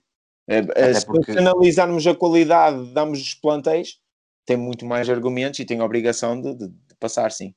É, 0.48 0.60
é, 0.76 0.94
se 0.94 1.04
porque... 1.04 1.32
analisarmos 1.32 2.06
a 2.06 2.14
qualidade 2.14 2.92
de 2.92 2.98
ambos 2.98 3.20
os 3.20 3.34
plantéis, 3.34 4.00
tem 4.46 4.56
muito 4.56 4.86
mais 4.86 5.10
argumentos 5.10 5.60
e 5.60 5.64
tem 5.64 5.80
a 5.80 5.84
obrigação 5.84 6.40
de, 6.40 6.54
de, 6.54 6.68
de, 6.68 6.94
passar, 6.98 7.30
sim. 7.30 7.54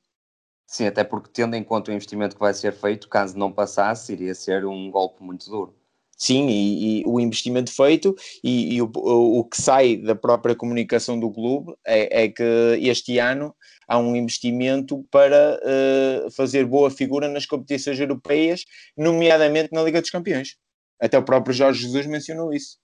Sim, 0.66 0.86
até 0.86 1.02
porque 1.02 1.30
tendo 1.32 1.54
em 1.56 1.64
conta 1.64 1.90
o 1.90 1.94
investimento 1.94 2.34
que 2.34 2.40
vai 2.40 2.52
ser 2.52 2.72
feito, 2.72 3.08
caso 3.08 3.38
não 3.38 3.50
passasse, 3.50 4.12
iria 4.12 4.34
ser 4.34 4.66
um 4.66 4.90
golpe 4.90 5.22
muito 5.22 5.48
duro. 5.48 5.74
Sim, 6.22 6.46
e, 6.50 7.00
e 7.00 7.04
o 7.04 7.18
investimento 7.18 7.74
feito 7.74 8.14
e, 8.44 8.76
e 8.76 8.80
o, 8.80 8.88
o, 8.94 9.44
que 9.44 9.60
sai 9.60 9.96
da 9.96 10.14
própria 10.14 10.54
comunicação 10.54 11.18
do 11.18 11.28
clube 11.32 11.74
é, 11.84 12.22
é 12.22 12.28
que 12.28 12.44
este 12.80 13.18
ano 13.18 13.52
há 13.88 13.98
um 13.98 14.14
investimento 14.14 15.04
para 15.10 15.58
uh, 15.58 16.30
fazer 16.30 16.64
boa 16.64 16.92
figura 16.92 17.28
nas 17.28 17.44
competições 17.44 17.98
europeias, 17.98 18.64
nomeadamente 18.96 19.70
na 19.72 19.82
Liga 19.82 20.00
dos 20.00 20.10
Campeões. 20.10 20.56
Até 21.00 21.18
o 21.18 21.24
próprio 21.24 21.52
Jorge 21.52 21.82
Jesus 21.82 22.06
mencionou 22.06 22.54
isso. 22.54 22.78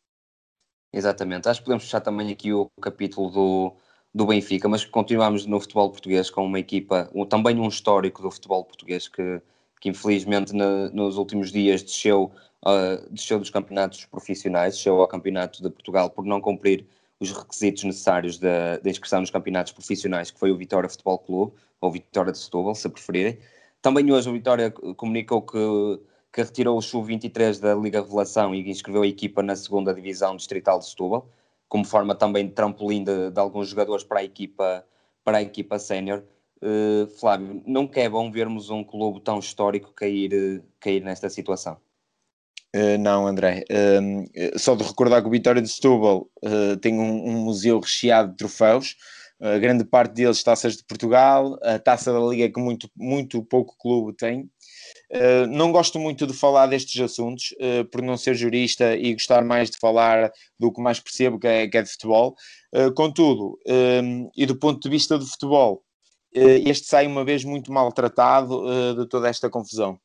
Exatamente. 0.92 1.48
Acho 1.48 1.60
que 1.60 1.66
podemos 1.66 1.84
fechar 1.84 2.00
também 2.00 2.32
aqui 2.32 2.52
o 2.52 2.68
capítulo 2.82 3.30
do, 3.30 3.76
do 4.12 4.26
Benfica, 4.26 4.68
mas 4.68 4.84
continuamos 4.84 5.46
no 5.46 5.60
futebol 5.60 5.90
português 5.90 6.28
com 6.28 6.44
uma 6.44 6.58
equipa, 6.58 7.08
um, 7.14 7.24
também 7.24 7.56
um 7.60 7.68
histórico 7.68 8.20
do 8.20 8.32
futebol 8.32 8.64
português 8.64 9.06
que, 9.06 9.40
que 9.80 9.90
infelizmente 9.90 10.52
na, 10.52 10.88
nos 10.88 11.16
últimos 11.16 11.52
dias 11.52 11.84
desceu, 11.84 12.32
uh, 12.64 13.10
desceu 13.10 13.38
dos 13.38 13.50
campeonatos 13.50 14.04
profissionais, 14.04 14.74
desceu 14.74 15.00
ao 15.00 15.08
Campeonato 15.08 15.62
de 15.62 15.70
Portugal 15.70 16.10
por 16.10 16.24
não 16.24 16.40
cumprir 16.40 16.86
os 17.20 17.32
requisitos 17.32 17.84
necessários 17.84 18.38
da, 18.38 18.80
inscrição 18.84 19.20
nos 19.20 19.30
campeonatos 19.30 19.72
profissionais, 19.72 20.30
que 20.30 20.38
foi 20.38 20.50
o 20.50 20.56
Vitória 20.56 20.88
Futebol 20.88 21.18
Clube, 21.18 21.52
ou 21.80 21.90
Vitória 21.90 22.32
de 22.32 22.38
Setúbal, 22.38 22.74
se 22.74 22.88
preferirem. 22.88 23.38
Também 23.82 24.10
hoje 24.12 24.28
o 24.28 24.32
Vitória 24.32 24.70
comunicou 24.70 25.42
que, 25.42 25.58
que 26.32 26.42
retirou 26.42 26.78
o 26.78 26.82
Sub-23 26.82 27.60
da 27.60 27.74
Liga 27.74 28.00
Revelação 28.00 28.54
e 28.54 28.68
inscreveu 28.68 29.02
a 29.02 29.06
equipa 29.06 29.42
na 29.42 29.56
segunda 29.56 29.94
divisão 29.94 30.36
distrital 30.36 30.78
de 30.78 30.86
Setúbal, 30.86 31.28
como 31.68 31.84
forma 31.84 32.14
também 32.14 32.46
de 32.46 32.52
trampolim 32.52 33.04
de, 33.04 33.30
de 33.30 33.40
alguns 33.40 33.68
jogadores 33.68 34.04
para 34.04 34.20
a 34.20 34.24
equipa, 34.24 34.84
para 35.24 35.38
a 35.38 35.42
equipa 35.42 35.78
sénior. 35.78 36.22
Uh, 36.60 37.06
Flávio, 37.18 37.62
não 37.66 37.88
é 37.94 38.08
bom 38.08 38.30
vermos 38.30 38.70
um 38.70 38.82
clube 38.82 39.20
tão 39.20 39.38
histórico 39.38 39.92
cair, 39.92 40.62
cair 40.80 41.02
nesta 41.02 41.28
situação? 41.30 41.76
Uh, 42.74 42.98
não, 42.98 43.26
André. 43.26 43.64
Uh, 43.70 44.58
só 44.58 44.74
de 44.74 44.84
recordar 44.84 45.22
que 45.22 45.28
o 45.28 45.30
Vitória 45.30 45.62
de 45.62 45.68
Setúbal 45.68 46.28
uh, 46.44 46.76
tem 46.76 46.98
um, 46.98 47.28
um, 47.28 47.44
museu 47.44 47.80
recheado 47.80 48.30
de 48.30 48.36
troféus. 48.36 48.96
A 49.40 49.56
grande 49.56 49.84
parte 49.84 50.14
deles 50.14 50.42
taças 50.42 50.76
de 50.76 50.84
Portugal, 50.84 51.56
a 51.62 51.78
taça 51.78 52.12
da 52.12 52.18
Liga 52.18 52.52
que 52.52 52.60
muito, 52.60 52.90
muito 52.96 53.40
pouco 53.44 53.76
clube 53.78 54.12
tem. 54.16 54.50
não 55.48 55.70
gosto 55.70 55.96
muito 55.96 56.26
de 56.26 56.32
falar 56.32 56.66
destes 56.66 57.00
assuntos, 57.00 57.54
por 57.92 58.02
não 58.02 58.16
ser 58.16 58.34
jurista 58.34 58.96
e 58.96 59.12
gostar 59.12 59.44
mais 59.44 59.70
de 59.70 59.78
falar 59.78 60.32
do 60.58 60.72
que 60.72 60.82
mais 60.82 60.98
percebo, 60.98 61.38
que 61.38 61.46
é, 61.46 61.68
que 61.68 61.78
é 61.78 61.82
de 61.82 61.88
futebol. 61.88 62.34
contudo, 62.96 63.56
e 64.36 64.44
do 64.44 64.56
ponto 64.56 64.80
de 64.80 64.88
vista 64.88 65.16
do 65.16 65.24
futebol, 65.24 65.84
este 66.34 66.88
sai 66.88 67.06
uma 67.06 67.24
vez 67.24 67.44
muito 67.44 67.72
maltratado 67.72 68.64
de 68.96 69.08
toda 69.08 69.28
esta 69.28 69.48
confusão 69.48 70.00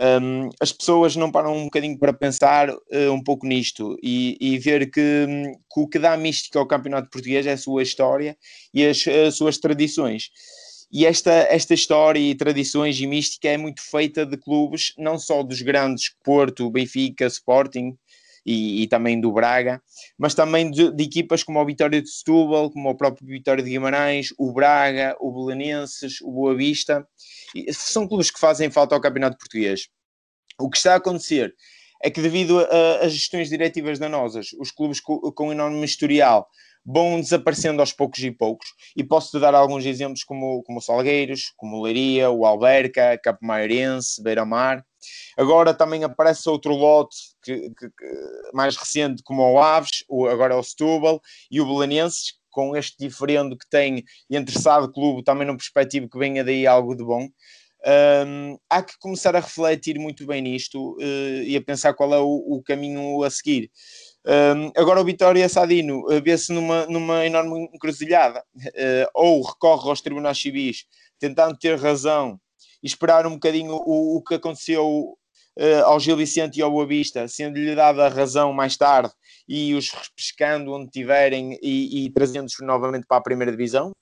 um, 0.00 0.48
as 0.60 0.72
pessoas 0.72 1.16
não 1.16 1.30
param 1.30 1.56
um 1.56 1.64
bocadinho 1.64 1.98
para 1.98 2.12
pensar 2.12 2.70
uh, 2.70 3.12
um 3.12 3.22
pouco 3.22 3.46
nisto 3.46 3.98
e, 4.02 4.36
e 4.40 4.58
ver 4.58 4.90
que, 4.90 5.00
um, 5.28 5.52
que, 5.54 5.80
o 5.80 5.88
que 5.88 5.98
dá 5.98 6.16
mística 6.16 6.58
ao 6.58 6.66
campeonato 6.66 7.10
português 7.10 7.46
é 7.46 7.52
a 7.52 7.58
sua 7.58 7.82
história 7.82 8.36
e 8.72 8.86
as, 8.86 9.06
as, 9.08 9.36
suas 9.36 9.58
tradições. 9.58 10.30
E 10.90 11.04
esta, 11.04 11.32
esta 11.32 11.74
história 11.74 12.18
e 12.18 12.34
tradições 12.34 12.98
e 13.00 13.06
mística 13.06 13.48
é 13.48 13.58
muito 13.58 13.82
feita 13.82 14.24
de 14.24 14.36
clubes, 14.36 14.94
não 14.96 15.18
só 15.18 15.42
dos 15.42 15.60
grandes 15.60 16.14
Porto, 16.24 16.70
Benfica, 16.70 17.26
Sporting 17.26 17.96
e, 18.48 18.82
e 18.82 18.88
também 18.88 19.20
do 19.20 19.30
Braga, 19.30 19.82
mas 20.16 20.34
também 20.34 20.70
de, 20.70 20.90
de, 20.90 21.04
equipas 21.04 21.42
como 21.42 21.60
o 21.60 21.66
Vitória 21.66 22.00
de 22.00 22.08
Setúbal, 22.08 22.70
como 22.70 22.88
o 22.88 22.96
próprio 22.96 23.26
Vitória 23.26 23.62
de 23.62 23.68
Guimarães, 23.68 24.28
o 24.38 24.50
Braga, 24.52 25.14
o 25.20 25.30
Belenenses, 25.30 26.22
o 26.22 26.32
Boa 26.32 26.56
Vista 26.56 27.06
são 27.70 28.08
clubes 28.08 28.30
que 28.30 28.40
fazem 28.40 28.70
falta 28.70 28.94
ao 28.94 29.00
campeonato 29.02 29.36
português. 29.36 29.88
O 30.58 30.70
que 30.70 30.78
está 30.78 30.94
a 30.94 30.96
acontecer 30.96 31.54
é 32.02 32.10
que, 32.10 32.22
devido 32.22 32.58
às 33.02 33.12
gestões 33.12 33.50
diretivas 33.50 33.98
danosas, 33.98 34.48
os 34.58 34.70
clubes 34.70 34.98
com, 34.98 35.18
com 35.32 35.52
enorme 35.52 35.84
historial 35.84 36.48
vão 36.86 37.20
desaparecendo 37.20 37.82
aos 37.82 37.92
poucos 37.92 38.20
e 38.20 38.30
poucos. 38.30 38.68
E 38.96 39.04
posso-te 39.04 39.38
dar 39.38 39.54
alguns 39.54 39.84
exemplos 39.84 40.24
como, 40.24 40.62
como 40.62 40.78
o 40.78 40.82
Salgueiros, 40.82 41.52
como 41.54 41.76
o 41.76 41.82
Leiria, 41.82 42.30
o 42.30 42.46
Alberca, 42.46 43.18
Campo 43.22 43.44
Mairense, 43.44 44.22
Beira-Mar. 44.22 44.82
Agora 45.36 45.74
também 45.74 46.04
aparece 46.04 46.48
outro 46.48 46.74
lote 46.74 47.16
que, 47.42 47.70
que, 47.70 47.88
que, 47.88 48.52
mais 48.52 48.76
recente, 48.76 49.22
como 49.22 49.42
o 49.42 49.60
Aves, 49.60 50.04
o, 50.08 50.26
agora 50.26 50.54
é 50.54 50.56
o 50.56 50.62
Setúbal 50.62 51.20
e 51.50 51.60
o 51.60 51.66
Belenenses, 51.66 52.38
com 52.50 52.76
este 52.76 52.96
diferendo 52.98 53.56
que 53.56 53.68
tem 53.68 54.04
entre 54.30 54.58
SAD 54.58 54.92
Clube, 54.92 55.22
também 55.22 55.46
num 55.46 55.56
perspectivo 55.56 56.08
que 56.08 56.18
venha 56.18 56.42
daí 56.42 56.66
algo 56.66 56.96
de 56.96 57.04
bom. 57.04 57.28
Um, 57.86 58.58
há 58.68 58.82
que 58.82 58.98
começar 58.98 59.36
a 59.36 59.40
refletir 59.40 60.00
muito 60.00 60.26
bem 60.26 60.42
nisto 60.42 60.96
uh, 60.96 61.42
e 61.44 61.56
a 61.56 61.62
pensar 61.62 61.94
qual 61.94 62.12
é 62.12 62.18
o, 62.18 62.26
o 62.26 62.62
caminho 62.64 63.22
a 63.22 63.30
seguir. 63.30 63.70
Um, 64.26 64.72
agora 64.76 65.00
o 65.00 65.04
Vitória 65.04 65.48
Sadino 65.48 66.00
uh, 66.00 66.20
vê-se 66.20 66.52
numa, 66.52 66.86
numa 66.86 67.24
enorme 67.24 67.70
encruzilhada, 67.72 68.40
uh, 68.56 69.08
ou 69.14 69.42
recorre 69.42 69.88
aos 69.88 70.00
tribunais 70.00 70.38
civis, 70.38 70.84
tentando 71.20 71.56
ter 71.56 71.78
razão 71.78 72.38
e 72.82 72.86
esperar 72.86 73.26
um 73.26 73.32
bocadinho 73.32 73.74
o, 73.74 74.16
o 74.16 74.22
que 74.22 74.34
aconteceu 74.34 75.16
uh, 75.58 75.84
ao 75.84 76.00
Gil 76.00 76.16
Vicente 76.16 76.58
e 76.58 76.62
ao 76.62 76.70
Boa 76.70 76.86
Vista, 76.86 77.26
sendo-lhe 77.28 77.74
dada 77.74 78.06
a 78.06 78.08
razão 78.08 78.52
mais 78.52 78.76
tarde 78.76 79.12
e 79.48 79.74
os 79.74 79.90
repescando 79.90 80.72
onde 80.72 80.90
tiverem 80.90 81.58
e, 81.62 82.04
e 82.04 82.10
trazendo-os 82.10 82.54
novamente 82.60 83.06
para 83.06 83.18
a 83.18 83.22
primeira 83.22 83.50
divisão, 83.50 83.92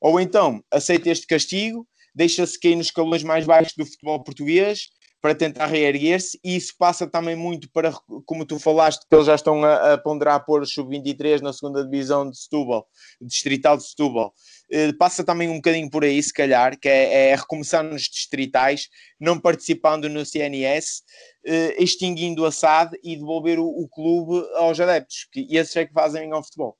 ou 0.00 0.20
então 0.20 0.62
aceita 0.70 1.10
este 1.10 1.26
castigo, 1.26 1.86
deixa-se 2.14 2.58
cair 2.58 2.76
nos 2.76 2.86
escalões 2.86 3.22
mais 3.22 3.46
baixos 3.46 3.74
do 3.76 3.86
futebol 3.86 4.22
português 4.22 4.88
para 5.22 5.36
tentar 5.36 5.66
reerguer-se, 5.66 6.38
e 6.42 6.56
isso 6.56 6.74
passa 6.76 7.06
também 7.06 7.36
muito 7.36 7.70
para, 7.70 7.92
como 8.26 8.44
tu 8.44 8.58
falaste, 8.58 9.06
que 9.08 9.14
eles 9.14 9.26
já 9.26 9.36
estão 9.36 9.64
a, 9.64 9.92
a 9.94 9.98
ponderar 9.98 10.44
pôr 10.44 10.62
o 10.62 10.66
sub-23 10.66 11.40
na 11.40 11.52
segunda 11.52 11.84
divisão 11.84 12.28
de 12.28 12.36
Setúbal, 12.36 12.84
distrital 13.20 13.76
de 13.76 13.86
Setúbal. 13.86 14.34
Eh, 14.68 14.92
passa 14.94 15.22
também 15.22 15.48
um 15.48 15.56
bocadinho 15.56 15.88
por 15.88 16.02
aí, 16.02 16.20
se 16.20 16.32
calhar, 16.32 16.76
que 16.76 16.88
é, 16.88 17.30
é 17.30 17.36
recomeçar 17.36 17.84
nos 17.84 18.02
distritais, 18.02 18.88
não 19.20 19.38
participando 19.38 20.08
no 20.08 20.26
CNS, 20.26 21.04
eh, 21.46 21.80
extinguindo 21.80 22.44
a 22.44 22.50
SAD 22.50 22.98
e 23.04 23.14
devolver 23.14 23.60
o, 23.60 23.66
o 23.66 23.88
clube 23.88 24.44
aos 24.56 24.80
adeptos, 24.80 25.28
que 25.30 25.46
esses 25.56 25.76
é 25.76 25.86
que 25.86 25.92
fazem 25.92 26.32
ao 26.32 26.42
futebol. 26.42 26.76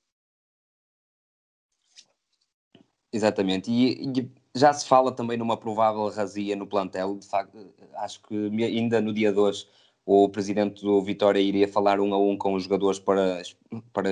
Exatamente, 3.12 3.70
e, 3.70 4.02
e 4.04 4.41
já 4.54 4.72
se 4.72 4.86
fala 4.86 5.12
também 5.12 5.36
numa 5.36 5.56
provável 5.56 6.08
razia 6.08 6.54
no 6.54 6.66
plantel. 6.66 7.16
De 7.18 7.26
facto, 7.26 7.72
acho 7.96 8.22
que 8.22 8.34
ainda 8.64 9.00
no 9.00 9.12
dia 9.12 9.32
2 9.32 9.66
o 10.04 10.28
presidente 10.28 10.82
do 10.82 11.00
Vitória 11.02 11.40
iria 11.40 11.68
falar 11.68 12.00
um 12.00 12.12
a 12.12 12.18
um 12.18 12.36
com 12.36 12.54
os 12.54 12.64
jogadores 12.64 12.98
para, 12.98 13.40
para 13.92 14.10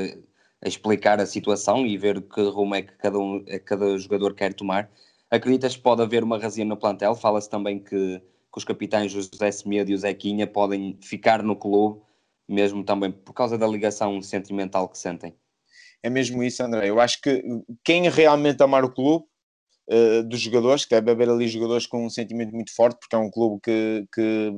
explicar 0.64 1.20
a 1.20 1.26
situação 1.26 1.86
e 1.86 1.96
ver 1.98 2.22
que 2.22 2.40
rumo 2.42 2.74
é 2.74 2.82
que 2.82 2.92
cada, 2.96 3.18
um, 3.18 3.42
é 3.46 3.58
cada 3.58 3.96
jogador 3.98 4.34
quer 4.34 4.54
tomar. 4.54 4.90
Acreditas 5.30 5.76
que 5.76 5.82
pode 5.82 6.02
haver 6.02 6.24
uma 6.24 6.38
razia 6.38 6.64
no 6.64 6.76
plantel? 6.76 7.14
Fala-se 7.14 7.50
também 7.50 7.78
que, 7.78 8.18
que 8.20 8.58
os 8.58 8.64
capitães 8.64 9.12
José 9.12 9.50
Semedo 9.50 9.90
e 9.90 9.94
o 9.94 9.98
Zequinha 9.98 10.46
podem 10.46 10.98
ficar 11.02 11.42
no 11.42 11.56
clube, 11.56 12.00
mesmo 12.48 12.84
também 12.84 13.12
por 13.12 13.32
causa 13.32 13.58
da 13.58 13.66
ligação 13.66 14.20
sentimental 14.22 14.88
que 14.88 14.98
sentem. 14.98 15.34
É 16.02 16.08
mesmo 16.08 16.42
isso, 16.42 16.62
André. 16.62 16.88
Eu 16.88 17.00
acho 17.00 17.20
que 17.20 17.44
quem 17.84 18.08
realmente 18.08 18.62
amar 18.62 18.84
o 18.84 18.90
clube 18.90 19.26
uh, 19.90 20.22
dos 20.22 20.40
jogadores, 20.40 20.84
que 20.84 20.94
deve 20.94 21.10
haver 21.10 21.28
ali 21.28 21.48
jogadores 21.48 21.86
com 21.86 22.06
um 22.06 22.10
sentimento 22.10 22.54
muito 22.54 22.74
forte, 22.74 22.98
porque 23.00 23.16
é 23.16 23.18
um 23.18 23.30
clube 23.30 23.60
que, 23.62 24.06
que, 24.14 24.52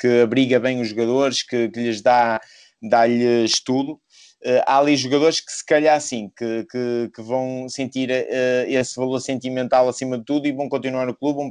que 0.00 0.20
abriga 0.22 0.60
bem 0.60 0.80
os 0.80 0.88
jogadores, 0.88 1.42
que, 1.42 1.68
que 1.68 1.80
lhes 1.80 2.00
dá, 2.00 2.40
dá-lhes 2.82 3.60
tudo. 3.60 4.00
Uh, 4.40 4.62
há 4.66 4.78
ali 4.78 4.96
jogadores 4.96 5.40
que 5.40 5.50
se 5.50 5.66
calhar 5.66 6.00
sim, 6.00 6.30
que, 6.36 6.64
que, 6.70 7.10
que 7.12 7.22
vão 7.22 7.68
sentir 7.68 8.08
uh, 8.08 8.70
esse 8.70 8.94
valor 8.94 9.18
sentimental 9.18 9.88
acima 9.88 10.16
de 10.16 10.24
tudo 10.24 10.46
e 10.46 10.52
vão 10.52 10.68
continuar 10.68 11.06
no 11.06 11.16
clube, 11.16 11.40
vão 11.40 11.50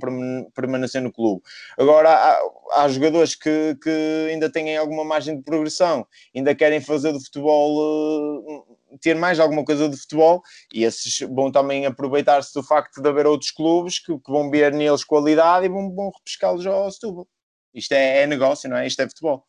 permanecer 0.55 1.01
no 1.01 1.11
clube. 1.11 1.41
Agora 1.77 2.09
há, 2.09 2.39
há 2.75 2.87
jogadores 2.87 3.35
que, 3.35 3.75
que 3.83 4.29
ainda 4.31 4.49
têm 4.49 4.77
alguma 4.77 5.03
margem 5.03 5.35
de 5.35 5.43
progressão, 5.43 6.07
ainda 6.33 6.55
querem 6.55 6.79
fazer 6.79 7.11
do 7.11 7.19
futebol 7.19 7.75
uh, 7.77 8.76
ter 9.01 9.15
mais 9.15 9.39
alguma 9.39 9.63
coisa 9.63 9.89
de 9.89 9.97
futebol 9.97 10.41
e 10.73 10.83
esses 10.83 11.19
vão 11.19 11.51
também 11.51 11.85
aproveitar-se 11.85 12.53
do 12.53 12.63
facto 12.63 13.01
de 13.01 13.09
haver 13.09 13.25
outros 13.25 13.51
clubes 13.51 13.99
que, 13.99 14.17
que 14.17 14.31
vão 14.31 14.49
ver 14.49 14.73
neles 14.73 15.03
qualidade 15.03 15.65
e 15.65 15.69
vão, 15.69 15.93
vão 15.93 16.11
repescá-los 16.17 16.65
ao 16.65 16.91
Setúbal. 16.91 17.27
Isto 17.73 17.93
é, 17.93 18.23
é, 18.23 18.27
negócio, 18.27 18.69
não 18.69 18.77
é? 18.77 18.87
Isto 18.87 19.01
é 19.01 19.07
futebol. 19.07 19.45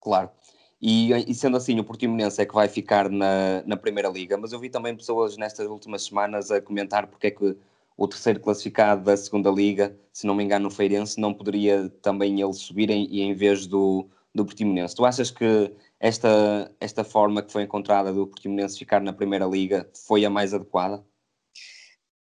Claro. 0.00 0.30
E, 0.80 1.12
e, 1.12 1.34
sendo 1.34 1.56
assim, 1.56 1.78
o 1.80 1.84
Portimonense 1.84 2.40
é 2.42 2.44
que 2.44 2.54
vai 2.54 2.68
ficar 2.68 3.08
na, 3.08 3.62
na 3.64 3.76
Primeira 3.76 4.08
Liga, 4.08 4.36
mas 4.36 4.52
eu 4.52 4.60
vi 4.60 4.68
também 4.68 4.94
pessoas 4.94 5.36
nestas 5.36 5.66
últimas 5.66 6.04
semanas 6.04 6.50
a 6.50 6.60
comentar 6.60 7.06
porque 7.06 7.28
é 7.28 7.30
que 7.30 7.56
o 7.96 8.08
terceiro 8.08 8.40
classificado 8.40 9.02
da 9.02 9.16
Segunda 9.16 9.50
Liga, 9.50 9.96
se 10.12 10.26
não 10.26 10.34
me 10.34 10.44
engano, 10.44 10.68
o 10.68 10.70
Feirense, 10.70 11.20
não 11.20 11.32
poderia 11.32 11.88
também 12.02 12.40
ele 12.40 12.52
subir 12.52 12.90
em, 12.90 13.22
em 13.22 13.32
vez 13.34 13.66
do, 13.66 14.06
do 14.34 14.44
Portimonense. 14.44 14.94
Tu 14.94 15.04
achas 15.04 15.30
que 15.30 15.72
esta, 16.04 16.70
esta 16.78 17.02
forma 17.02 17.42
que 17.42 17.50
foi 17.50 17.62
encontrada 17.62 18.12
do 18.12 18.26
Portimonense 18.26 18.78
ficar 18.78 19.00
na 19.00 19.14
Primeira 19.14 19.46
Liga 19.46 19.88
foi 20.06 20.22
a 20.26 20.28
mais 20.28 20.52
adequada? 20.52 21.02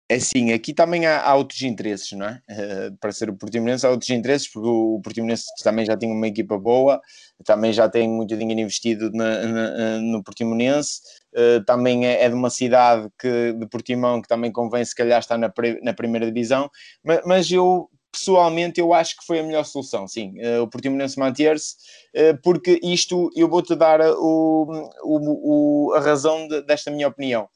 É 0.09 0.19
sim, 0.19 0.51
aqui 0.51 0.73
também 0.73 1.05
há, 1.05 1.21
há 1.21 1.33
outros 1.35 1.61
interesses, 1.61 2.11
não 2.11 2.25
é? 2.25 2.41
Uh, 2.49 2.97
para 2.97 3.13
ser 3.13 3.29
o 3.29 3.37
Portimonense 3.37 3.85
há 3.85 3.89
outros 3.89 4.09
interesses, 4.09 4.51
porque 4.51 4.67
o, 4.67 4.99
Portimonense 5.01 5.45
também 5.63 5.85
já 5.85 5.95
tem 5.95 6.11
uma 6.11 6.27
equipa 6.27 6.57
boa, 6.57 6.99
também 7.45 7.71
já 7.71 7.87
tem 7.87 8.09
muito 8.09 8.35
dinheiro 8.35 8.59
investido 8.59 9.11
na, 9.13 9.43
na, 9.47 9.97
no 9.99 10.21
Portimonense, 10.23 10.99
uh, 11.37 11.63
também 11.63 12.05
é, 12.05 12.25
é, 12.25 12.27
de 12.27 12.35
uma 12.35 12.49
cidade 12.49 13.07
que, 13.17 13.53
de 13.53 13.65
Portimão 13.67 14.21
que 14.21 14.27
também 14.27 14.51
convém 14.51 14.83
se 14.83 14.95
calhar 14.95 15.19
estar 15.19 15.37
na, 15.37 15.53
na 15.83 15.93
primeira 15.93 16.25
divisão, 16.25 16.69
mas, 17.01 17.21
mas 17.25 17.49
eu 17.49 17.89
pessoalmente 18.11 18.79
eu 18.79 18.93
acho 18.93 19.17
que 19.17 19.25
foi 19.25 19.39
a 19.39 19.43
melhor 19.43 19.63
solução, 19.65 20.07
sim, 20.07 20.33
uh, 20.41 20.63
o 20.63 20.67
Portimonense 20.67 21.17
manter-se, 21.17 21.75
uh, 22.15 22.41
porque 22.41 22.79
isto, 22.83 23.29
eu 23.35 23.47
vou-te 23.47 23.75
dar 23.75 24.01
o, 24.01 24.67
o, 25.03 25.89
o, 25.89 25.93
a 25.93 25.99
razão 25.99 26.47
de, 26.47 26.61
desta 26.63 26.91
minha 26.91 27.07
opinião. 27.07 27.47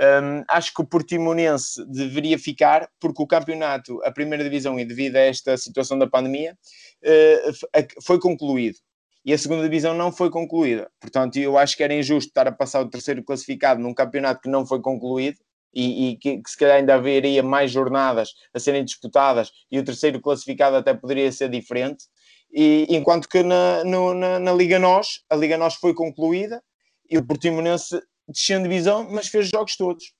Um, 0.00 0.42
acho 0.48 0.72
que 0.72 0.80
o 0.80 0.86
Portimonense 0.86 1.84
deveria 1.86 2.38
ficar, 2.38 2.88
porque 2.98 3.22
o 3.22 3.26
campeonato, 3.26 4.02
a 4.04 4.10
primeira 4.10 4.42
divisão, 4.42 4.80
e 4.80 4.84
devido 4.86 5.16
a 5.16 5.20
esta 5.20 5.56
situação 5.56 5.98
da 5.98 6.06
pandemia, 6.06 6.56
uh, 7.04 8.02
foi 8.02 8.18
concluído. 8.18 8.78
e 9.24 9.32
a 9.32 9.38
segunda 9.38 9.62
divisão 9.62 9.94
não 9.94 10.10
foi 10.10 10.30
concluída. 10.30 10.90
Portanto, 11.00 11.36
eu 11.38 11.56
acho 11.56 11.76
que 11.76 11.82
era 11.82 11.94
injusto 11.94 12.28
estar 12.28 12.48
a 12.48 12.52
passar 12.52 12.80
o 12.82 12.88
terceiro 12.88 13.22
classificado 13.22 13.80
num 13.80 13.94
campeonato 13.94 14.40
que 14.40 14.48
não 14.48 14.66
foi 14.66 14.80
concluído 14.80 15.38
e, 15.74 16.10
e 16.10 16.16
que, 16.16 16.42
que, 16.42 16.50
se 16.50 16.56
calhar 16.56 16.76
ainda 16.76 16.94
haveria 16.94 17.42
mais 17.42 17.70
jornadas 17.70 18.34
a 18.52 18.58
serem 18.58 18.84
disputadas 18.84 19.50
e 19.70 19.78
o 19.78 19.84
terceiro 19.84 20.20
classificado 20.20 20.76
até 20.76 20.92
poderia 20.92 21.30
ser 21.32 21.48
diferente. 21.48 22.04
E, 22.52 22.86
enquanto 22.90 23.28
que 23.28 23.42
na, 23.42 23.82
no, 23.84 24.12
na, 24.12 24.38
na, 24.38 24.52
Liga 24.52 24.78
Nós, 24.78 25.24
a 25.30 25.36
Liga 25.36 25.56
Nós 25.56 25.74
foi 25.74 25.94
concluída 25.94 26.62
e 27.10 27.16
o 27.16 27.26
Portimonense 27.26 28.00
desceu 28.28 28.58
de 28.58 28.64
divisão, 28.64 29.08
mas 29.10 29.28
fez 29.28 29.48
jogos 29.48 29.76
todos. 29.76 30.12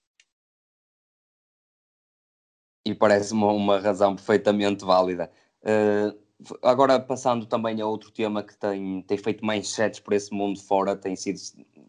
E 2.87 2.95
parece 2.95 3.33
uma, 3.33 3.53
uma 3.53 3.79
razão 3.79 4.17
perfeitamente 4.17 4.85
válida. 4.85 5.31
Uh, 5.63 6.19
agora, 6.63 6.99
passando 6.99 7.47
também 7.47 7.81
a 7.81 7.87
outro 7.87 8.11
tema 8.11 8.43
que 8.43 8.57
tem, 8.57 9.03
tem 9.03 9.19
feito 9.19 9.45
mais 9.45 9.69
sets 9.69 10.01
por 10.01 10.15
esse 10.15 10.33
mundo 10.33 10.59
fora, 10.61 10.97
tem 10.97 11.15
sido, 11.15 11.39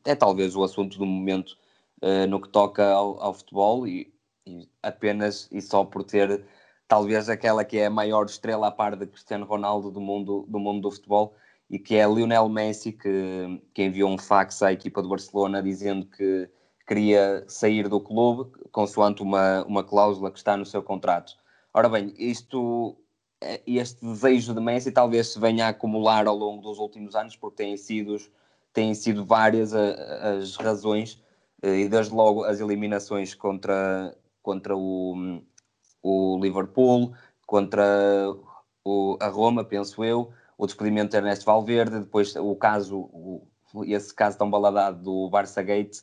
é 0.06 0.14
talvez 0.14 0.56
o 0.56 0.64
assunto 0.64 0.98
do 0.98 1.06
momento 1.06 1.58
uh, 2.04 2.28
no 2.28 2.40
que 2.40 2.50
toca 2.50 2.86
ao, 2.92 3.20
ao 3.22 3.34
futebol 3.34 3.88
e, 3.88 4.14
e, 4.46 4.70
apenas 4.84 5.50
e 5.52 5.62
só 5.62 5.84
por 5.84 6.04
ter 6.04 6.46
talvez 6.88 7.30
aquela 7.30 7.64
que 7.64 7.80
é 7.80 7.88
a 7.88 7.90
maior 7.90 8.26
estrela 8.26 8.68
a 8.68 8.72
par 8.72 8.96
de 8.96 9.08
Cristiano 9.08 9.46
Ronaldo 9.46 9.90
do 9.90 10.02
mundo 10.02 10.46
do, 10.48 10.60
mundo 10.60 10.82
do 10.82 10.92
futebol 10.92 11.34
e 11.70 11.80
que 11.80 11.96
é 11.96 12.06
Lionel 12.06 12.50
Messi 12.50 12.92
que, 12.92 13.62
que 13.74 13.84
enviou 13.84 14.12
um 14.12 14.18
fax 14.18 14.62
à 14.62 14.72
equipa 14.72 15.02
do 15.02 15.10
Barcelona 15.10 15.64
dizendo 15.64 16.06
que 16.06 16.50
queria 16.86 17.44
sair 17.48 17.88
do 17.88 18.00
clube 18.00 18.52
consoante 18.72 19.24
uma, 19.24 19.64
uma 19.64 19.84
cláusula 19.84 20.30
que 20.30 20.38
está 20.38 20.58
no 20.58 20.66
seu 20.66 20.84
contrato. 20.84 21.34
Ora 21.74 21.90
bem, 21.90 22.14
isto 22.18 22.98
é, 23.44 23.62
este 23.68 24.06
desejo 24.06 24.54
de 24.54 24.62
Messi 24.62 24.92
talvez 24.92 25.28
se 25.34 25.40
venha 25.40 25.66
a 25.66 25.70
acumular 25.70 26.28
ao 26.28 26.36
longo 26.36 26.62
dos 26.62 26.80
últimos 26.80 27.14
anos, 27.16 27.36
porque 27.36 27.58
têm 27.58 27.76
sido, 27.76 28.18
têm 28.72 28.94
sido 28.94 29.26
várias 29.26 29.74
as 29.74 30.56
razões, 30.56 31.20
eh, 31.20 31.33
e 31.64 31.88
desde 31.88 32.14
logo 32.14 32.44
as 32.44 32.60
eliminações 32.60 33.34
contra, 33.34 34.16
contra 34.42 34.76
o, 34.76 35.42
o 36.02 36.40
Liverpool, 36.42 37.14
contra 37.46 37.84
o, 38.84 39.18
a 39.20 39.28
Roma, 39.28 39.64
penso 39.64 40.04
eu, 40.04 40.32
o 40.58 40.66
despedimento 40.66 41.12
de 41.12 41.18
Ernesto 41.18 41.46
Valverde, 41.46 42.00
depois 42.00 42.36
o 42.36 42.56
caso, 42.56 42.98
o, 43.14 43.48
esse 43.86 44.14
caso 44.14 44.38
tão 44.38 44.50
baladado 44.50 45.02
do 45.02 45.30
Barça 45.30 45.62
Gate, 45.64 46.00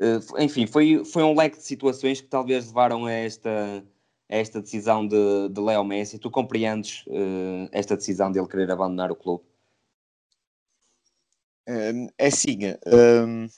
eh, 0.00 0.20
enfim, 0.38 0.66
foi, 0.66 1.04
foi 1.04 1.22
um 1.22 1.36
leque 1.36 1.58
de 1.58 1.64
situações 1.64 2.20
que 2.20 2.28
talvez 2.28 2.68
levaram 2.68 3.06
a 3.06 3.12
esta 3.12 3.84
esta 4.30 4.60
decisão 4.60 5.06
de, 5.06 5.48
de 5.50 5.60
Leo 5.60 5.84
Messi? 5.84 6.18
Tu 6.18 6.30
compreendes 6.30 7.04
uh, 7.08 7.68
esta 7.72 7.96
decisão 7.96 8.30
dele 8.30 8.46
querer 8.46 8.70
abandonar 8.70 9.10
o 9.10 9.16
clube? 9.16 9.42
É 11.66 12.26
assim, 12.26 12.58
um, 12.86 13.48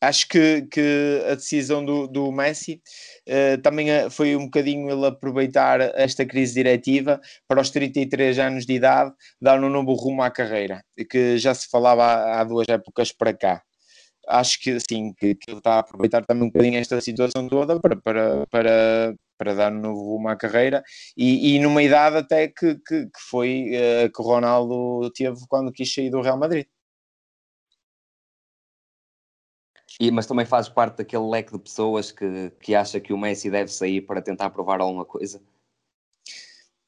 acho 0.00 0.28
que, 0.28 0.62
que 0.62 1.22
a 1.30 1.34
decisão 1.34 1.84
do, 1.84 2.06
do 2.06 2.32
Messi 2.32 2.80
uh, 3.28 3.60
também 3.62 3.90
eh, 3.90 4.08
foi 4.10 4.34
um 4.36 4.44
bocadinho 4.44 4.90
ele 4.90 5.06
aproveitar 5.06 5.80
esta 5.94 6.24
crise 6.24 6.54
diretiva 6.54 7.20
para 7.46 7.60
os 7.60 7.70
33 7.70 8.38
anos 8.38 8.66
de 8.66 8.74
idade 8.74 9.12
dar 9.40 9.62
um 9.62 9.68
novo 9.68 9.92
rumo 9.94 10.22
à 10.22 10.30
carreira, 10.30 10.82
que 11.10 11.38
já 11.38 11.54
se 11.54 11.68
falava 11.68 12.04
há, 12.04 12.40
há 12.40 12.44
duas 12.44 12.68
épocas 12.68 13.12
para 13.12 13.34
cá 13.34 13.62
acho 14.28 14.60
que 14.60 14.70
assim 14.72 15.12
que, 15.14 15.34
que 15.34 15.50
ele 15.50 15.58
está 15.58 15.74
a 15.74 15.78
aproveitar 15.80 16.24
também 16.24 16.44
um 16.44 16.50
bocadinho 16.50 16.78
esta 16.78 17.00
situação 17.00 17.48
toda 17.48 17.80
para, 17.80 17.96
para, 17.96 18.46
para, 18.46 19.14
para 19.36 19.54
dar 19.54 19.72
um 19.72 19.80
novo 19.80 20.00
rumo 20.02 20.28
à 20.28 20.36
carreira 20.36 20.82
e, 21.16 21.56
e 21.56 21.58
numa 21.58 21.82
idade 21.82 22.16
até 22.16 22.48
que, 22.48 22.76
que, 22.76 23.06
que 23.06 23.20
foi 23.28 23.70
uh, 23.74 24.12
que 24.12 24.20
o 24.20 24.24
Ronaldo 24.24 25.10
teve 25.12 25.38
quando 25.48 25.72
quis 25.72 25.92
sair 25.92 26.10
do 26.10 26.20
Real 26.20 26.38
Madrid. 26.38 26.66
E, 30.00 30.10
mas 30.10 30.26
também 30.26 30.46
faz 30.46 30.66
parte 30.66 30.96
daquele 30.96 31.28
leque 31.28 31.52
de 31.52 31.58
pessoas 31.58 32.10
que, 32.10 32.50
que 32.58 32.74
acha 32.74 32.98
que 32.98 33.12
o 33.12 33.18
Messi 33.18 33.50
deve 33.50 33.70
sair 33.70 34.00
para 34.00 34.22
tentar 34.22 34.48
provar 34.48 34.80
alguma 34.80 35.04
coisa? 35.04 35.42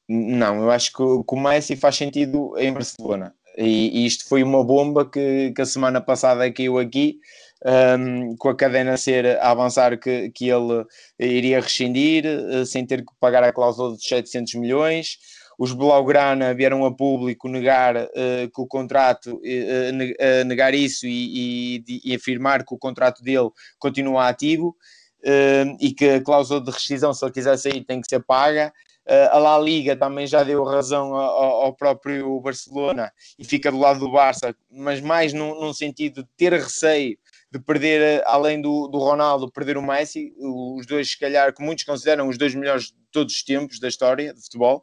Não, 0.09 0.63
eu 0.63 0.71
acho 0.71 0.91
que, 0.91 0.97
que 0.97 1.35
o 1.35 1.39
Messi 1.39 1.75
faz 1.75 1.95
sentido 1.95 2.57
em 2.57 2.73
Barcelona. 2.73 3.35
E, 3.55 4.01
e, 4.01 4.05
isto 4.07 4.27
foi 4.27 4.41
uma 4.41 4.63
bomba 4.63 5.07
que, 5.07 5.53
que 5.55 5.61
a 5.61 5.65
semana 5.65 6.01
passada 6.01 6.51
caiu 6.51 6.79
aqui, 6.79 7.19
um, 7.63 8.35
com 8.35 8.49
a 8.49 8.55
cadena 8.55 8.97
ser 8.97 9.37
a 9.37 9.51
avançar 9.51 9.95
que, 9.99 10.31
que 10.31 10.49
ele 10.49 10.83
iria 11.19 11.61
rescindir 11.61 12.25
uh, 12.25 12.65
sem 12.65 12.83
ter 12.83 13.05
que 13.05 13.13
pagar 13.19 13.43
a 13.43 13.53
cláusula 13.53 13.95
de 13.95 14.03
700 14.03 14.55
milhões. 14.55 15.19
Os 15.57 15.71
Blaugrana 15.71 16.53
vieram 16.53 16.85
a 16.85 16.95
público 16.95 17.47
negar 17.47 17.95
uh, 17.95 18.07
que 18.53 18.61
o 18.61 18.67
contrato, 18.67 19.35
uh, 19.35 20.45
negar 20.45 20.73
isso 20.73 21.05
e, 21.05 21.83
e, 21.87 22.11
e, 22.11 22.15
afirmar 22.15 22.65
que 22.65 22.73
o 22.73 22.77
contrato 22.77 23.23
dele 23.23 23.49
continua 23.79 24.27
ativo 24.27 24.75
e 25.79 25.93
que 25.93 26.09
a 26.09 26.21
cláusula 26.21 26.59
de 26.59 26.69
rescisão, 26.69 27.13
se 27.13 27.23
ele 27.23 27.31
quiser 27.31 27.57
sair, 27.57 27.85
tem 27.85 28.01
que 28.01 28.09
ser 28.09 28.21
paga. 28.21 28.73
Uh, 29.05 29.27
a 29.31 29.37
La 29.37 29.59
Liga 29.59 29.97
também 29.97 30.25
já 30.25 30.43
deu 30.43 30.63
razão 30.63 31.13
ao, 31.13 31.63
ao, 31.63 31.73
próprio 31.73 32.39
Barcelona 32.39 33.11
e 33.37 33.43
fica 33.43 33.69
do 33.69 33.77
lado 33.77 33.99
do 33.99 34.09
Barça, 34.09 34.55
mas 34.71 35.01
mais 35.01 35.33
num, 35.33 35.59
num 35.59 35.73
sentido 35.73 36.23
de 36.23 36.29
ter 36.37 36.53
receio 36.53 37.17
de 37.51 37.59
perder, 37.59 38.23
além 38.25 38.61
do, 38.61 38.87
do, 38.87 38.97
Ronaldo, 38.97 39.51
perder 39.51 39.77
o 39.77 39.81
Messi, 39.81 40.33
os 40.39 40.87
dois, 40.87 41.11
se 41.11 41.19
calhar, 41.19 41.53
que 41.53 41.61
muitos 41.61 41.83
consideram 41.83 42.27
os 42.27 42.37
dois 42.37 42.55
melhores 42.55 42.85
de 42.85 42.95
todos 43.11 43.35
os 43.35 43.43
tempos 43.43 43.77
da 43.79 43.87
história 43.87 44.33
de 44.33 44.41
futebol. 44.41 44.81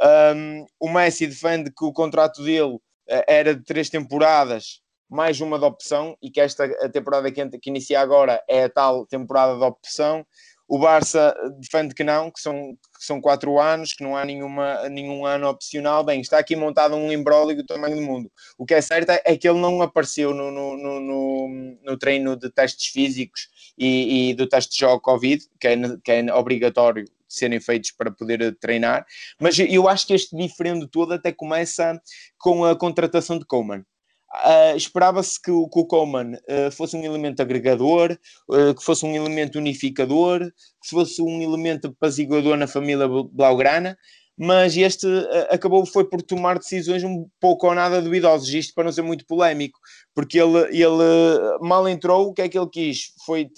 Um, 0.00 0.66
o 0.78 0.88
Messi 0.88 1.26
defende 1.26 1.70
que 1.70 1.84
o 1.84 1.92
contrato 1.92 2.42
dele 2.42 2.74
uh, 2.74 2.80
era 3.26 3.54
de 3.54 3.64
três 3.64 3.90
temporadas, 3.90 4.80
mais 5.10 5.40
uma 5.40 5.58
de 5.58 5.64
opção, 5.64 6.16
e 6.22 6.30
que 6.30 6.40
esta 6.40 6.68
temporada 6.90 7.30
que, 7.32 7.58
que 7.58 7.70
inicia 7.70 8.00
agora 8.00 8.42
é 8.48 8.64
a 8.64 8.68
tal 8.68 9.06
temporada 9.06 9.56
de 9.56 9.64
opção. 9.64 10.24
O 10.68 10.78
Barça 10.78 11.34
defende 11.58 11.94
que 11.94 12.04
não, 12.04 12.30
que 12.30 12.38
são, 12.38 12.76
que 12.94 13.02
são 13.02 13.22
quatro 13.22 13.58
anos, 13.58 13.94
que 13.94 14.04
não 14.04 14.14
há 14.14 14.22
nenhuma, 14.22 14.86
nenhum 14.90 15.24
ano 15.24 15.48
opcional. 15.48 16.04
Bem, 16.04 16.20
está 16.20 16.38
aqui 16.38 16.54
montado 16.54 16.94
um 16.94 17.10
imbróglio 17.10 17.56
do 17.56 17.64
tamanho 17.64 17.96
do 17.96 18.02
mundo. 18.02 18.30
O 18.58 18.66
que 18.66 18.74
é 18.74 18.80
certo 18.82 19.08
é 19.08 19.36
que 19.38 19.48
ele 19.48 19.58
não 19.58 19.80
apareceu 19.80 20.34
no, 20.34 20.50
no, 20.50 20.76
no, 20.76 21.78
no 21.82 21.96
treino 21.96 22.36
de 22.36 22.50
testes 22.50 22.88
físicos 22.88 23.48
e, 23.78 24.28
e, 24.28 24.34
do 24.34 24.46
teste 24.46 24.74
de 24.74 24.80
jogo 24.80 25.00
Covid, 25.00 25.42
que 25.58 25.68
é, 25.68 25.76
que 26.04 26.12
é 26.12 26.34
obrigatório 26.34 27.06
serem 27.38 27.60
feitos 27.60 27.92
para 27.92 28.10
poder 28.10 28.56
treinar, 28.58 29.06
mas 29.40 29.58
eu 29.58 29.88
acho 29.88 30.06
que 30.06 30.14
este 30.14 30.36
diferendo 30.36 30.88
todo 30.88 31.12
até 31.12 31.32
começa 31.32 32.00
com 32.38 32.64
a 32.64 32.76
contratação 32.76 33.38
de 33.38 33.44
Coman. 33.44 33.84
Uh, 34.30 34.76
Esperava-se 34.76 35.40
que, 35.40 35.50
que, 35.50 35.78
o 35.78 35.86
Coman 35.86 36.32
uh, 36.34 36.70
fosse 36.70 36.94
um 36.94 37.02
elemento 37.02 37.40
agregador, 37.40 38.16
uh, 38.50 38.74
que 38.74 38.84
fosse 38.84 39.06
um 39.06 39.16
elemento 39.16 39.58
unificador, 39.58 40.40
que 40.82 40.90
fosse 40.90 41.22
um 41.22 41.40
elemento 41.40 41.88
apaziguador 41.88 42.56
na 42.56 42.66
família 42.66 43.08
Blaugrana, 43.08 43.96
mas 44.38 44.76
este 44.76 45.06
acabou 45.50 45.84
foi 45.84 46.04
por 46.04 46.22
tomar 46.22 46.58
decisões 46.58 47.02
um 47.02 47.26
pouco 47.40 47.66
ou 47.66 47.74
nada 47.74 48.00
duvidosas, 48.00 48.48
isto 48.48 48.72
para 48.72 48.84
não 48.84 48.92
ser 48.92 49.02
muito 49.02 49.26
polémico, 49.26 49.78
porque 50.14 50.38
ele, 50.38 50.58
ele 50.70 51.58
mal 51.60 51.88
entrou, 51.88 52.28
o 52.28 52.32
que 52.32 52.42
é 52.42 52.48
que 52.48 52.56
ele 52.56 52.68
quis? 52.70 53.12
Foi, 53.26 53.50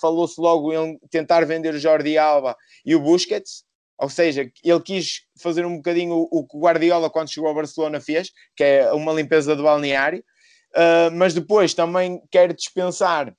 falou-se 0.00 0.40
logo 0.40 0.72
em 0.72 0.98
tentar 1.10 1.44
vender 1.46 1.74
o 1.74 1.78
Jordi 1.78 2.18
Alba 2.18 2.56
e 2.84 2.94
o 2.94 3.00
Busquets, 3.00 3.62
ou 3.96 4.08
seja, 4.08 4.50
ele 4.64 4.80
quis 4.80 5.20
fazer 5.40 5.64
um 5.64 5.76
bocadinho 5.76 6.26
o 6.30 6.46
que 6.46 6.56
o 6.56 6.60
Guardiola, 6.60 7.10
quando 7.10 7.30
chegou 7.30 7.48
ao 7.48 7.54
Barcelona, 7.54 8.00
fez, 8.00 8.30
que 8.56 8.64
é 8.64 8.92
uma 8.92 9.12
limpeza 9.12 9.54
do 9.54 9.62
balneário, 9.62 10.24
mas 11.12 11.34
depois 11.34 11.72
também 11.74 12.20
quer 12.30 12.52
dispensar, 12.52 13.32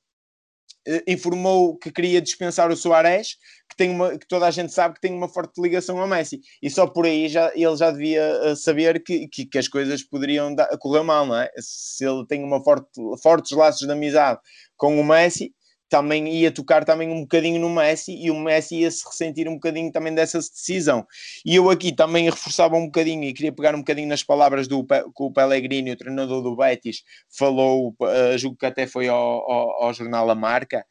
informou 1.08 1.78
que 1.78 1.92
queria 1.92 2.22
dispensar 2.22 2.72
o 2.72 2.76
Soares, 2.76 3.38
que, 3.70 3.76
tem 3.76 3.90
uma, 3.90 4.18
que 4.18 4.28
toda 4.28 4.48
a 4.48 4.52
gente 4.52 4.74
sabe 4.74 4.96
que 4.96 5.02
tem 5.02 5.14
uma 5.14 5.30
forte 5.30 5.62
ligação 5.62 6.00
ao 6.00 6.08
Messi, 6.08 6.42
e 6.62 6.70
só 6.70 6.88
por 6.88 7.06
aí 7.06 7.30
já, 7.30 7.52
ele 7.56 7.76
já 7.76 7.92
devia 7.92 8.52
uh, 8.52 8.56
saber 8.56 9.04
que, 9.04 9.28
que, 9.28 9.46
que, 9.46 9.58
as 9.58 9.68
coisas 9.68 10.04
poderiam 10.04 10.54
dar, 10.54 10.68
correr 10.78 11.04
mal, 11.04 11.26
não 11.26 11.38
é? 11.38 11.50
Se 11.58 12.06
ele 12.06 12.26
tem 12.28 12.44
uma 12.44 12.64
forte, 12.64 12.88
fortes 13.22 13.52
laços 13.52 13.86
de 13.86 13.92
amizade 13.92 14.40
com 14.76 15.00
o 15.00 15.04
Messi, 15.04 15.54
também 15.92 16.30
ia 16.30 16.50
tocar 16.50 16.86
também 16.86 17.10
um 17.12 17.22
bocadinho 17.22 17.60
no 17.60 17.70
Messi 17.70 18.16
e 18.16 18.32
o 18.32 18.40
Messi 18.40 18.78
ia 18.78 18.90
se 18.90 19.06
ressentir 19.06 19.50
um 19.50 19.56
bocadinho 19.56 19.92
também 19.92 20.16
dessa 20.16 20.40
decisão. 20.40 21.06
E 21.46 21.54
eu 21.54 21.70
aqui 21.70 21.92
também 21.92 22.24
reforçava 22.24 22.78
um 22.78 22.86
bocadinho 22.86 23.26
e 23.26 23.34
queria 23.34 23.52
pegar 23.52 23.76
um 23.76 23.80
bocadinho 23.80 24.08
nas 24.08 24.24
palavras 24.24 24.70
do 24.70 24.86
que 24.86 25.04
o 25.20 25.32
Pellegrini, 25.34 25.92
o 25.92 25.98
treinador 25.98 26.42
do 26.42 26.56
Betis, 26.56 27.04
falou, 27.38 27.94
uh, 28.00 28.38
julgo 28.38 28.56
que 28.56 28.66
até 28.66 28.88
foi 28.88 29.10
ao, 29.10 29.20
ao, 29.20 29.84
ao 29.84 29.94
jornal 29.94 30.30
A 30.30 30.34
Marca, 30.34 30.86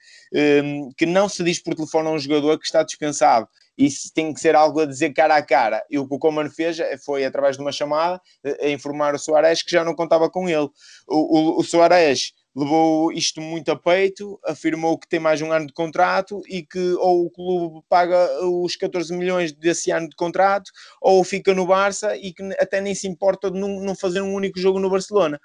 um, 0.63 0.91
que 0.95 1.07
não 1.07 1.31
se 1.31 1.43
diz 1.43 1.59
por 1.59 1.75
telefone 1.75 2.09
a 2.09 2.11
um 2.11 2.19
jogador 2.19 2.59
que 2.59 2.67
está 2.67 2.83
dispensado. 2.83 3.49
Isso 3.79 4.13
tem 4.15 4.35
que 4.35 4.41
ser 4.41 4.55
algo 4.55 4.81
a 4.81 4.85
dizer 4.87 5.15
cara 5.15 5.37
a 5.37 5.43
cara. 5.43 5.83
E 5.89 5.99
o 5.99 6.07
que 6.07 6.15
o 6.15 6.19
Coman 6.19 6.51
fez 6.51 6.77
foi, 7.07 7.25
através 7.25 7.57
de 7.57 7.63
uma 7.63 7.73
chamada, 7.73 8.21
a 8.61 8.69
informar 8.69 9.15
o 9.15 9.19
Soares 9.19 9.63
que 9.63 9.71
já 9.71 9.83
não 9.83 9.95
contava 9.95 10.29
com 10.29 10.47
ele. 10.47 10.69
O, 11.09 11.57
o, 11.57 11.61
o 11.61 11.65
Soares 11.65 12.35
levou 12.55 13.13
isto 13.13 13.41
muito 13.41 13.71
a 13.71 13.77
peito, 13.77 14.39
afirmou 14.45 14.99
que 14.99 15.09
tem 15.09 15.21
mais 15.21 15.41
um 15.41 15.53
ano 15.53 15.67
de 15.67 15.73
contrato 15.73 16.43
e 16.49 16.63
que 16.63 16.95
ou 16.95 17.27
o 17.27 17.31
clube 17.31 17.85
paga 17.89 18.29
os 18.47 18.77
14 18.77 19.17
milhões 19.17 19.53
desse 19.53 19.91
ano 19.91 20.09
de 20.09 20.17
contrato 20.17 20.71
ou 21.01 21.23
fica 21.23 21.55
no 21.55 21.67
Barça 21.67 22.17
e 22.17 22.33
que 22.33 22.43
até 22.59 22.81
nem 22.81 22.95
se 22.95 23.07
importa 23.07 23.51
de 23.51 23.59
não, 23.59 23.81
não 23.81 23.95
fazer 23.95 24.21
um 24.21 24.35
único 24.35 24.59
jogo 24.59 24.81
no 24.81 24.91
Barcelona. 24.91 25.41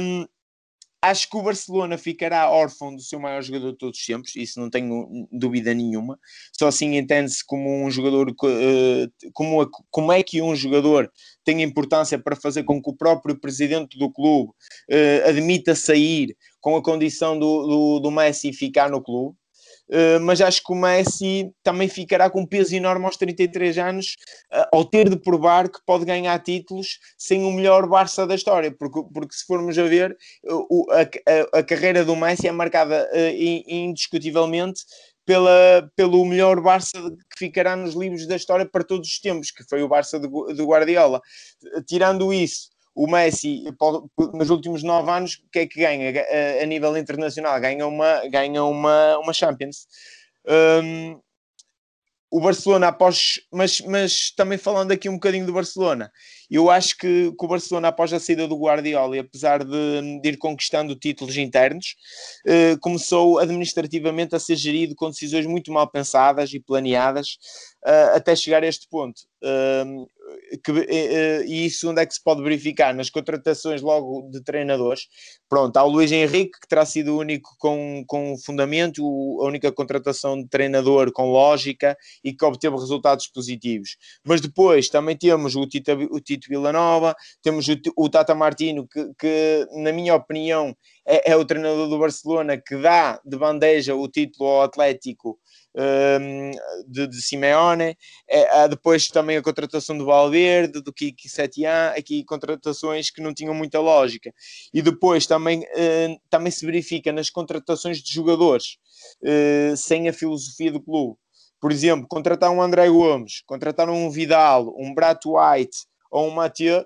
Um, 0.00 0.26
acho 1.02 1.28
que 1.28 1.36
o 1.36 1.42
Barcelona 1.42 1.96
ficará 1.98 2.50
órfão 2.50 2.94
do 2.94 3.00
seu 3.00 3.20
maior 3.20 3.42
jogador 3.42 3.72
de 3.72 3.78
todos 3.78 3.98
os 3.98 4.06
tempos, 4.06 4.34
isso 4.36 4.60
não 4.60 4.70
tenho 4.70 5.28
dúvida 5.30 5.72
nenhuma. 5.74 6.18
Só 6.52 6.68
assim 6.68 6.96
entende-se 6.96 7.44
como 7.44 7.84
um 7.84 7.90
jogador, 7.90 8.34
eh, 8.44 9.08
como, 9.32 9.68
como 9.90 10.12
é 10.12 10.22
que 10.22 10.42
um 10.42 10.54
jogador 10.54 11.10
tem 11.44 11.62
importância 11.62 12.18
para 12.18 12.34
fazer 12.34 12.64
com 12.64 12.82
que 12.82 12.90
o 12.90 12.96
próprio 12.96 13.38
presidente 13.38 13.96
do 13.96 14.10
clube 14.10 14.50
uh, 14.50 15.28
admita 15.28 15.76
sair 15.76 16.36
com 16.60 16.76
a 16.76 16.82
condição 16.82 17.38
do, 17.38 17.66
do, 17.66 18.00
do 18.00 18.10
Messi 18.10 18.52
ficar 18.52 18.90
no 18.90 19.00
clube. 19.00 19.36
Uh, 19.88 20.20
mas 20.20 20.40
acho 20.40 20.62
que 20.64 20.72
o 20.72 20.76
Messi 20.76 21.52
também 21.62 21.88
ficará 21.88 22.28
com 22.28 22.40
um 22.40 22.46
peso 22.46 22.74
enorme 22.74 23.04
aos 23.04 23.16
33 23.16 23.78
anos, 23.78 24.16
uh, 24.52 24.66
ao 24.72 24.84
ter 24.84 25.08
de 25.08 25.16
provar 25.16 25.68
que 25.68 25.78
pode 25.86 26.04
ganhar 26.04 26.38
títulos 26.42 26.98
sem 27.16 27.44
o 27.44 27.52
melhor 27.52 27.86
Barça 27.86 28.26
da 28.26 28.34
história, 28.34 28.74
porque, 28.76 29.00
porque 29.12 29.34
se 29.34 29.46
formos 29.46 29.78
a 29.78 29.84
ver, 29.84 30.16
uh, 30.44 30.86
a, 30.90 31.00
a, 31.00 31.60
a, 31.60 31.62
carreira 31.62 32.04
do 32.04 32.16
Messi 32.16 32.48
é 32.48 32.52
marcada 32.52 33.08
indiscutivelmente 33.68 34.82
pela, 35.24 35.90
pelo 35.94 36.24
melhor 36.24 36.60
Barça 36.60 36.98
que 37.30 37.38
ficará 37.38 37.76
nos 37.76 37.94
livros 37.94 38.26
da 38.26 38.36
história 38.36 38.66
para 38.66 38.84
todos 38.84 39.08
os 39.08 39.18
tempos, 39.20 39.50
que 39.50 39.64
foi 39.68 39.82
o 39.82 39.88
Barça 39.88 40.18
do 40.18 40.66
Guardiola. 40.66 41.20
Tirando 41.86 42.32
isso, 42.32 42.70
o 42.96 43.06
Messi, 43.06 43.64
nos 44.32 44.48
últimos 44.48 44.82
nove 44.82 45.10
anos, 45.10 45.34
o 45.34 45.50
que 45.52 45.58
é 45.58 45.66
que 45.66 45.80
ganha 45.80 46.24
a, 46.62 46.64
nível 46.64 46.96
internacional? 46.96 47.60
Ganha 47.60 47.86
uma, 47.86 48.26
ganha 48.28 48.64
uma, 48.64 49.18
uma 49.18 49.34
Champions. 49.34 49.86
Um, 50.82 51.20
o 52.30 52.40
Barcelona 52.40 52.88
após, 52.88 53.40
mas, 53.52 53.80
mas 53.82 54.30
também 54.30 54.58
falando 54.58 54.92
aqui 54.92 55.08
um 55.08 55.14
bocadinho 55.14 55.46
do 55.46 55.52
Barcelona, 55.52 56.10
eu 56.50 56.70
acho 56.70 56.96
que, 56.96 57.32
que 57.32 57.44
o 57.44 57.48
Barcelona 57.48 57.88
após 57.88 58.12
a 58.12 58.18
saída 58.18 58.48
do 58.48 58.58
Guardiola, 58.58 59.20
apesar 59.20 59.62
de, 59.62 60.20
de 60.20 60.28
ir 60.28 60.36
conquistando 60.36 60.96
títulos 60.96 61.36
internos, 61.36 61.94
eh, 62.46 62.76
começou 62.80 63.38
administrativamente 63.38 64.34
a 64.34 64.40
ser 64.40 64.56
gerido 64.56 64.94
com 64.94 65.10
decisões 65.10 65.46
muito 65.46 65.72
mal 65.72 65.88
pensadas 65.88 66.52
e 66.52 66.60
planeadas, 66.60 67.38
uh, 67.86 68.16
até 68.16 68.34
chegar 68.34 68.62
a 68.64 68.66
este 68.66 68.88
ponto. 68.88 69.20
Uh, 69.42 70.06
que, 70.64 70.72
uh, 70.72 71.44
e 71.46 71.66
isso 71.66 71.90
onde 71.90 72.02
é 72.02 72.06
que 72.06 72.14
se 72.14 72.22
pode 72.22 72.42
verificar? 72.42 72.94
Nas 72.94 73.10
contratações 73.10 73.82
logo 73.82 74.28
de 74.30 74.42
treinadores. 74.42 75.08
Pronto, 75.48 75.76
há 75.76 75.84
o 75.84 75.88
Luís 75.88 76.10
Henrique, 76.12 76.58
que 76.60 76.68
terá 76.68 76.84
sido 76.84 77.14
o 77.14 77.18
único 77.18 77.50
com, 77.58 78.04
com 78.06 78.36
fundamento, 78.38 79.02
a 79.40 79.46
única 79.46 79.70
contratação 79.72 80.40
de 80.40 80.48
treinador 80.48 81.12
com 81.12 81.30
lógica 81.30 81.96
e 82.22 82.32
que 82.32 82.44
obteve 82.44 82.76
resultados 82.76 83.26
positivos. 83.28 83.96
Mas 84.24 84.40
depois 84.40 84.88
também 84.88 85.16
temos 85.16 85.56
o 85.56 85.66
Tito, 85.66 85.92
o 86.10 86.20
Tito 86.20 86.48
Villanova, 86.48 87.14
temos 87.42 87.68
o, 87.68 87.76
o 87.96 88.08
Tata 88.08 88.34
Martino, 88.34 88.86
que, 88.88 89.12
que, 89.18 89.66
na 89.72 89.92
minha 89.92 90.14
opinião 90.14 90.74
é, 91.06 91.32
é 91.32 91.36
o 91.36 91.44
treinador 91.44 91.88
do 91.88 91.98
Barcelona 91.98 92.56
que 92.56 92.76
dá 92.76 93.20
de 93.24 93.36
bandeja 93.36 93.94
o 93.94 94.08
título 94.08 94.50
ao 94.50 94.62
Atlético 94.62 95.38
um, 95.76 96.50
de, 96.88 97.06
de, 97.06 97.22
Simeone, 97.22 97.96
é, 98.28 98.68
depois 98.68 99.08
também 99.08 99.36
a 99.36 99.42
contratação 99.42 99.96
do 99.96 100.06
Valverde, 100.06 100.82
do 100.82 100.92
Kiki 100.92 101.28
Setian, 101.28 101.92
aqui 101.96 102.24
contratações 102.24 103.10
que 103.10 103.20
não 103.20 103.34
tinham 103.34 103.54
muita 103.54 103.78
lógica. 103.78 104.32
E 104.72 104.80
depois 104.80 105.26
também, 105.26 105.60
uh, 105.60 106.20
também 106.30 106.50
se 106.50 106.64
verifica 106.64 107.12
nas 107.12 107.28
contratações 107.28 107.98
de 107.98 108.12
jogadores, 108.12 108.78
uh, 109.22 109.76
sem 109.76 110.08
a 110.08 110.12
filosofia 110.12 110.72
do 110.72 110.80
clube. 110.80 111.18
Por 111.60 111.70
exemplo, 111.70 112.06
contratar 112.08 112.50
um 112.50 112.62
André 112.62 112.88
Gomes, 112.88 113.42
contratar 113.46 113.88
um 113.90 114.10
Vidal, 114.10 114.74
um 114.78 114.94
Brat 114.94 115.20
White 115.26 115.76
ou 116.10 116.28
um 116.28 116.30
Mathieu, 116.30 116.84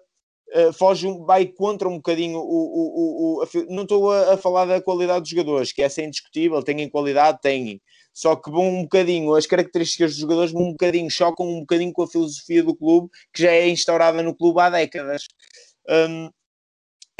Uh, 0.52 0.72
foge 0.72 1.06
vai 1.24 1.46
contra 1.46 1.88
um 1.88 1.96
bocadinho 1.96 2.38
o, 2.38 2.42
o, 2.42 3.38
o, 3.38 3.42
a, 3.42 3.46
não 3.72 3.84
estou 3.84 4.10
a, 4.10 4.34
a, 4.34 4.36
falar 4.36 4.64
da 4.64 4.82
qualidade 4.82 5.20
dos 5.20 5.30
jogadores, 5.30 5.72
que 5.72 5.80
essa 5.80 6.02
é 6.02 6.06
indiscutível, 6.06 6.60
têm 6.60 6.88
qualidade, 6.88 7.38
têm, 7.40 7.80
só 8.12 8.34
que 8.34 8.50
vão 8.50 8.68
um 8.68 8.82
bocadinho, 8.82 9.34
as 9.34 9.46
características 9.46 10.10
dos 10.10 10.20
jogadores 10.20 10.52
um 10.52 10.72
bocadinho, 10.72 11.08
chocam 11.08 11.46
um 11.46 11.60
bocadinho 11.60 11.92
com 11.92 12.02
a 12.02 12.08
filosofia 12.08 12.64
do 12.64 12.74
clube, 12.74 13.08
que 13.32 13.42
já 13.42 13.52
é 13.52 13.68
instaurada 13.68 14.22
no 14.22 14.34
clube 14.34 14.60
há 14.60 14.70
décadas. 14.70 15.28
Um, 15.88 16.30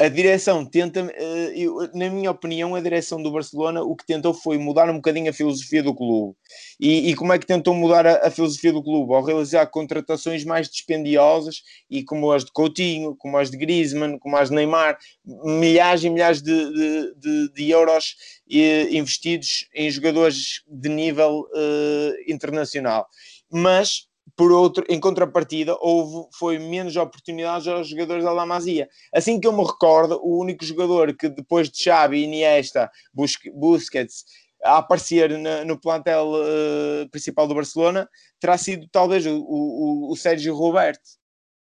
a 0.01 0.09
direção 0.09 0.65
tenta, 0.65 0.99
eh, 1.13 1.53
na 1.93 2.09
minha 2.09 2.31
opinião, 2.31 2.73
a 2.73 2.81
direção 2.81 3.21
do 3.21 3.31
Barcelona 3.31 3.83
o 3.83 3.95
que 3.95 4.05
tentou 4.05 4.33
foi 4.33 4.57
mudar 4.57 4.89
um 4.89 4.95
bocadinho 4.95 5.29
a 5.29 5.33
filosofia 5.33 5.83
do 5.83 5.93
clube. 5.93 6.35
E, 6.79 7.11
e 7.11 7.15
como 7.15 7.31
é 7.33 7.37
que 7.37 7.45
tentou 7.45 7.75
mudar 7.75 8.07
a, 8.07 8.27
a, 8.27 8.31
filosofia 8.31 8.73
do 8.73 8.81
clube? 8.81 9.13
Ao 9.13 9.23
realizar 9.23 9.67
contratações 9.67 10.43
mais 10.43 10.67
dispendiosas 10.67 11.61
e 11.87 12.03
como 12.03 12.31
as 12.31 12.43
de 12.43 12.51
Coutinho, 12.51 13.15
como 13.15 13.37
as 13.37 13.51
de 13.51 13.57
Griezmann, 13.57 14.17
como 14.17 14.35
as 14.37 14.49
de 14.49 14.55
Neymar, 14.55 14.97
milhares 15.23 16.03
e 16.03 16.09
milhares 16.09 16.41
de, 16.41 16.73
de, 16.73 17.15
de, 17.17 17.53
de 17.53 17.69
euros 17.69 18.15
investidos 18.47 19.69
em 19.75 19.89
jogadores 19.89 20.63
de 20.67 20.89
nível 20.89 21.41
uh, 21.41 22.31
internacional. 22.31 23.07
Mas 23.51 24.07
por 24.35 24.51
outro, 24.51 24.83
em 24.89 24.99
contrapartida, 24.99 25.75
houve 25.79 26.27
foi 26.37 26.57
menos 26.59 26.95
oportunidades 26.95 27.67
aos 27.67 27.87
jogadores 27.87 28.23
da 28.23 28.31
La 28.31 28.45
Masia. 28.45 28.87
Assim 29.13 29.39
que 29.39 29.47
eu 29.47 29.53
me 29.53 29.63
recordo, 29.63 30.19
o 30.23 30.39
único 30.39 30.65
jogador 30.65 31.15
que 31.15 31.29
depois 31.29 31.69
de 31.69 31.83
Xavi, 31.83 32.23
Iniesta, 32.23 32.89
Busquets 33.13 34.25
a 34.63 34.77
aparecer 34.77 35.37
na, 35.39 35.65
no 35.65 35.79
plantel 35.79 36.33
uh, 36.33 37.09
principal 37.09 37.47
do 37.47 37.55
Barcelona 37.55 38.07
terá 38.39 38.57
sido 38.57 38.87
talvez 38.91 39.25
o, 39.25 39.39
o, 39.39 40.11
o 40.11 40.15
Sérgio 40.15 40.55
Roberto. 40.55 41.01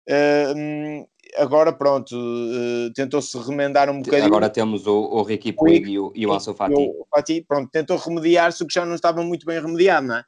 Uh, 0.09 1.05
agora 1.37 1.73
pronto, 1.73 2.15
uh, 2.15 2.93
tentou-se 2.95 3.37
remendar 3.39 3.91
um 3.91 4.01
bocadinho. 4.01 4.27
Agora 4.27 4.49
temos 4.49 4.87
o, 4.87 4.97
o 4.97 5.23
Ricky 5.23 5.53
Puig 5.53 5.91
e 5.91 5.99
o, 5.99 6.13
e 6.15 6.27
o 6.27 6.33
Ansu 6.33 6.55
Fati. 6.55 6.75
O 6.75 7.07
Fati. 7.11 7.45
Pronto, 7.47 7.69
tentou 7.71 7.97
remediar-se 7.97 8.63
o 8.63 8.67
que 8.67 8.75
já 8.75 8.87
não 8.87 8.95
estava 8.95 9.23
muito 9.23 9.45
bem 9.45 9.61
remediado, 9.61 10.07
não 10.07 10.17
é? 10.17 10.25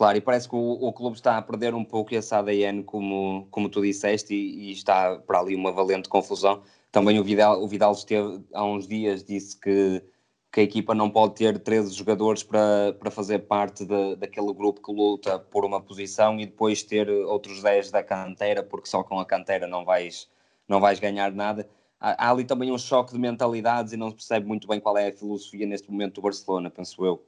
Claro, 0.00 0.16
e 0.16 0.20
parece 0.22 0.48
que 0.48 0.54
o, 0.54 0.58
o, 0.58 0.94
clube 0.94 1.16
está 1.16 1.36
a 1.36 1.42
perder 1.42 1.74
um 1.74 1.84
pouco 1.84 2.14
esse 2.14 2.34
ADN, 2.34 2.82
como, 2.84 3.46
como 3.50 3.68
tu 3.68 3.82
disseste, 3.82 4.34
e, 4.34 4.70
e, 4.70 4.72
está 4.72 5.18
para 5.18 5.40
ali 5.40 5.54
uma 5.54 5.70
valente 5.72 6.08
confusão. 6.08 6.62
Também 6.90 7.20
o 7.20 7.22
Vidal, 7.22 7.62
o 7.62 7.68
Vidal 7.68 7.92
esteve 7.92 8.42
há 8.54 8.64
uns 8.64 8.88
dias, 8.88 9.22
disse 9.22 9.60
que, 9.60 10.02
que 10.50 10.60
a 10.60 10.62
equipa 10.62 10.94
não 10.94 11.10
pode 11.10 11.34
ter 11.34 11.58
13 11.58 11.92
jogadores 11.92 12.42
para, 12.42 12.94
para 12.98 13.10
fazer 13.10 13.40
parte 13.40 13.84
de, 13.84 14.16
daquele 14.16 14.54
grupo 14.54 14.80
que 14.80 14.90
luta 14.90 15.38
por 15.38 15.66
uma 15.66 15.82
posição 15.82 16.40
e 16.40 16.46
depois 16.46 16.82
ter 16.82 17.10
outros 17.10 17.62
10 17.62 17.90
da 17.90 18.02
canteira, 18.02 18.62
porque 18.62 18.88
só 18.88 19.04
com 19.04 19.20
a 19.20 19.26
canteira 19.26 19.66
não 19.66 19.84
vais, 19.84 20.30
não 20.66 20.80
vais 20.80 20.98
ganhar 20.98 21.30
nada. 21.30 21.68
Há, 22.00 22.28
há 22.28 22.30
ali 22.30 22.44
também 22.44 22.72
um 22.72 22.78
choque 22.78 23.12
de 23.12 23.18
mentalidades 23.18 23.92
e 23.92 23.98
não 23.98 24.08
se 24.08 24.16
percebe 24.16 24.46
muito 24.46 24.66
bem 24.66 24.80
qual 24.80 24.96
é 24.96 25.08
a 25.08 25.12
filosofia 25.12 25.66
neste 25.66 25.90
momento 25.90 26.14
do 26.14 26.22
Barcelona, 26.22 26.70
penso 26.70 27.04
eu. 27.04 27.22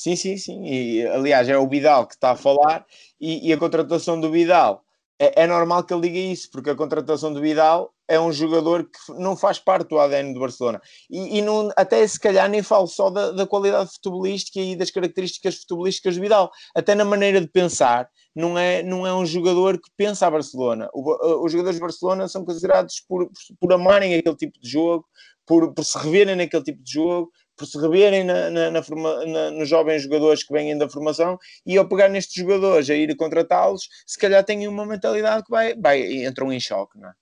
Sim, 0.00 0.16
sim, 0.16 0.38
sim. 0.38 0.64
E, 0.64 1.06
aliás, 1.08 1.46
é 1.46 1.58
o 1.58 1.68
Vidal 1.68 2.06
que 2.06 2.14
está 2.14 2.30
a 2.30 2.36
falar 2.36 2.86
e, 3.20 3.46
e 3.46 3.52
a 3.52 3.58
contratação 3.58 4.18
do 4.18 4.30
Vidal. 4.30 4.82
É, 5.18 5.42
é, 5.42 5.46
normal 5.46 5.84
que 5.84 5.92
ele 5.92 6.08
diga 6.08 6.18
isso, 6.18 6.50
porque 6.50 6.70
a 6.70 6.74
contratação 6.74 7.30
do 7.30 7.40
Vidal 7.42 7.92
é 8.08 8.18
um 8.18 8.32
jogador 8.32 8.84
que 8.84 9.12
não 9.20 9.36
faz 9.36 9.58
parte 9.58 9.90
do 9.90 9.98
ADN 9.98 10.32
do 10.32 10.40
Barcelona. 10.40 10.80
E, 11.10 11.36
e 11.36 11.42
não, 11.42 11.70
até 11.76 12.06
se 12.06 12.18
calhar 12.18 12.48
nem 12.48 12.62
falo 12.62 12.86
só 12.86 13.10
da, 13.10 13.30
da, 13.30 13.46
qualidade 13.46 13.92
futebolística 13.92 14.58
e 14.58 14.74
das 14.74 14.90
características 14.90 15.56
futebolísticas 15.56 16.16
do 16.16 16.22
Vidal. 16.22 16.50
Até 16.74 16.94
na 16.94 17.04
maneira 17.04 17.38
de 17.38 17.48
pensar, 17.48 18.08
não 18.34 18.58
é, 18.58 18.82
não 18.82 19.06
é 19.06 19.14
um 19.14 19.26
jogador 19.26 19.76
que 19.78 19.90
pensa 19.98 20.26
a 20.26 20.30
Barcelona. 20.30 20.88
O, 20.94 21.44
os 21.44 21.52
jogadores 21.52 21.76
de 21.76 21.82
Barcelona 21.82 22.26
são 22.26 22.42
considerados 22.42 23.04
por, 23.06 23.30
por, 23.60 23.70
amarem 23.70 24.14
aquele 24.14 24.36
tipo 24.36 24.58
de 24.58 24.66
jogo, 24.66 25.04
por, 25.44 25.74
por 25.74 25.84
se 25.84 25.98
reverem 25.98 26.36
naquele 26.36 26.62
tipo 26.62 26.82
de 26.82 26.90
jogo, 26.90 27.30
por 27.60 27.66
se 27.66 27.78
reverem 27.78 28.24
na, 28.24 28.48
na, 28.48 28.70
na, 28.70 28.82
forma, 28.82 29.22
nos 29.50 29.68
jovens 29.68 30.04
jogadores 30.04 30.42
que 30.42 30.50
vêm 30.50 30.78
da 30.78 30.88
formação 30.88 31.38
e 31.66 31.76
ao 31.76 31.86
pegar 31.86 32.08
nestes 32.08 32.42
jogadores, 32.42 32.88
a 32.88 32.94
ir 32.94 33.14
contratá-los, 33.16 33.86
se 34.06 34.18
calhar 34.18 34.42
têm 34.42 34.66
uma 34.66 34.86
mentalidade 34.86 35.44
que 35.44 35.50
vai, 35.50 35.76
vai 35.76 36.24
entram 36.24 36.50
em 36.50 36.58
choque, 36.58 36.98
não 36.98 37.10
é? 37.10 37.12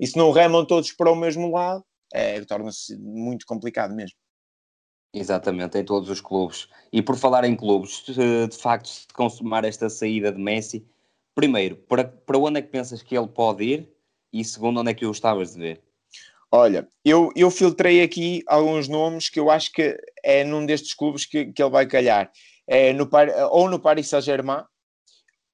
E 0.00 0.06
se 0.06 0.16
não 0.16 0.30
remam 0.30 0.64
todos 0.64 0.92
para 0.92 1.12
o 1.12 1.14
mesmo 1.14 1.52
lado, 1.52 1.84
é, 2.10 2.42
torna-se 2.46 2.96
muito 2.96 3.44
complicado 3.44 3.94
mesmo. 3.94 4.16
Exatamente, 5.12 5.76
em 5.76 5.84
todos 5.84 6.08
os 6.08 6.22
clubes. 6.22 6.66
E 6.90 7.02
por 7.02 7.16
falar 7.16 7.44
em 7.44 7.54
clubes, 7.54 8.04
de 8.06 8.56
facto, 8.56 8.88
se 8.88 9.06
consumar 9.12 9.62
esta 9.64 9.90
saída 9.90 10.32
de 10.32 10.40
Messi, 10.40 10.88
primeiro, 11.34 11.76
para, 11.76 12.04
para 12.04 12.38
onde 12.38 12.60
é 12.60 12.62
que 12.62 12.68
pensas 12.68 13.02
que 13.02 13.14
ele 13.14 13.28
pode 13.28 13.62
ir? 13.62 13.94
E 14.32 14.42
segundo, 14.42 14.80
onde 14.80 14.90
é 14.90 14.94
que 14.94 15.04
o 15.04 15.08
gostavas 15.08 15.52
de 15.52 15.58
ver? 15.58 15.87
Olha, 16.50 16.88
eu, 17.04 17.30
eu 17.36 17.50
filtrei 17.50 18.02
aqui 18.02 18.42
alguns 18.46 18.88
nomes 18.88 19.28
que 19.28 19.38
eu 19.38 19.50
acho 19.50 19.70
que 19.70 19.98
é 20.24 20.44
num 20.44 20.64
destes 20.64 20.94
clubes 20.94 21.26
que, 21.26 21.52
que 21.52 21.62
ele 21.62 21.70
vai 21.70 21.86
calhar. 21.86 22.30
É 22.66 22.92
no, 22.92 23.08
ou 23.50 23.68
no 23.68 23.78
Paris 23.78 24.08
Saint-Germain 24.08 24.64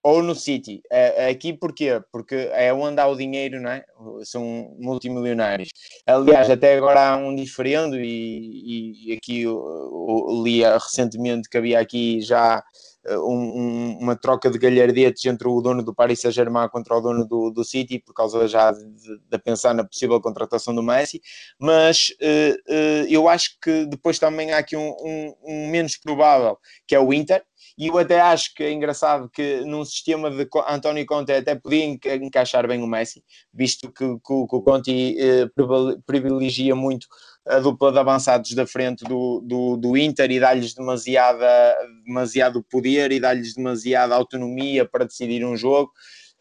ou 0.04 0.22
no 0.22 0.34
City. 0.34 0.82
É, 0.92 1.30
aqui 1.30 1.54
porquê? 1.54 2.00
Porque 2.12 2.34
é 2.52 2.72
onde 2.74 3.00
há 3.00 3.06
o 3.06 3.16
dinheiro, 3.16 3.60
não 3.60 3.70
é? 3.70 3.84
São 4.22 4.76
multimilionários. 4.78 5.70
Aliás, 6.06 6.50
até 6.50 6.76
agora 6.76 7.08
há 7.08 7.16
um 7.16 7.34
diferendo, 7.34 7.98
e, 7.98 9.08
e 9.08 9.12
aqui 9.14 9.40
eu, 9.42 9.56
eu, 9.56 10.42
li 10.42 10.62
recentemente 10.62 11.48
que 11.48 11.56
havia 11.56 11.80
aqui 11.80 12.20
já 12.20 12.62
um, 13.08 13.60
um, 13.60 13.98
uma 14.00 14.16
troca 14.16 14.50
de 14.50 14.58
galhardetes 14.58 15.24
entre 15.26 15.46
o 15.48 15.60
dono 15.60 15.82
do 15.82 15.94
Paris 15.94 16.20
Saint-Germain 16.20 16.68
contra 16.68 16.96
o 16.96 17.00
dono 17.00 17.26
do, 17.26 17.50
do 17.50 17.64
City, 17.64 17.98
por 17.98 18.14
causa 18.14 18.48
já 18.48 18.72
de, 18.72 18.84
de, 19.30 19.38
pensar 19.38 19.74
na 19.74 19.84
possível 19.84 20.20
contratação 20.20 20.74
do 20.74 20.82
Messi, 20.82 21.20
mas 21.58 22.14
uh, 22.20 22.72
uh, 22.72 23.06
eu 23.08 23.28
acho 23.28 23.58
que 23.60 23.84
depois 23.86 24.18
também 24.18 24.52
há 24.52 24.58
aqui 24.58 24.76
um, 24.76 24.94
um, 25.44 25.70
menos 25.70 25.96
provável, 25.96 26.58
que 26.86 26.94
é 26.94 27.00
o 27.00 27.12
Inter, 27.12 27.44
e 27.76 27.88
eu 27.88 27.98
até 27.98 28.20
acho 28.20 28.54
que 28.54 28.62
é 28.62 28.72
engraçado 28.72 29.28
que 29.28 29.60
num 29.64 29.84
sistema 29.84 30.30
de 30.30 30.48
António 30.68 31.04
Conte 31.06 31.32
até 31.32 31.54
podia 31.54 31.84
encaixar 31.84 32.66
bem 32.68 32.82
o 32.82 32.86
Messi, 32.86 33.22
visto 33.52 33.90
que, 33.92 34.06
que, 34.06 34.20
que 34.20 34.56
o 34.56 34.62
Conte 34.62 35.16
uh, 35.18 36.02
privilegia 36.06 36.74
muito 36.74 37.06
a 37.46 37.58
dupla 37.58 37.92
de 37.92 37.98
avançados 37.98 38.52
da 38.54 38.66
frente 38.66 39.04
do, 39.04 39.40
do, 39.40 39.76
do 39.76 39.96
Inter 39.96 40.30
e 40.30 40.40
dá-lhes 40.40 40.74
demasiada, 40.74 41.76
demasiado 42.06 42.62
poder 42.62 43.12
e 43.12 43.20
dá-lhes 43.20 43.54
demasiada 43.54 44.14
autonomia 44.14 44.84
para 44.84 45.04
decidir 45.04 45.44
um 45.44 45.56
jogo. 45.56 45.92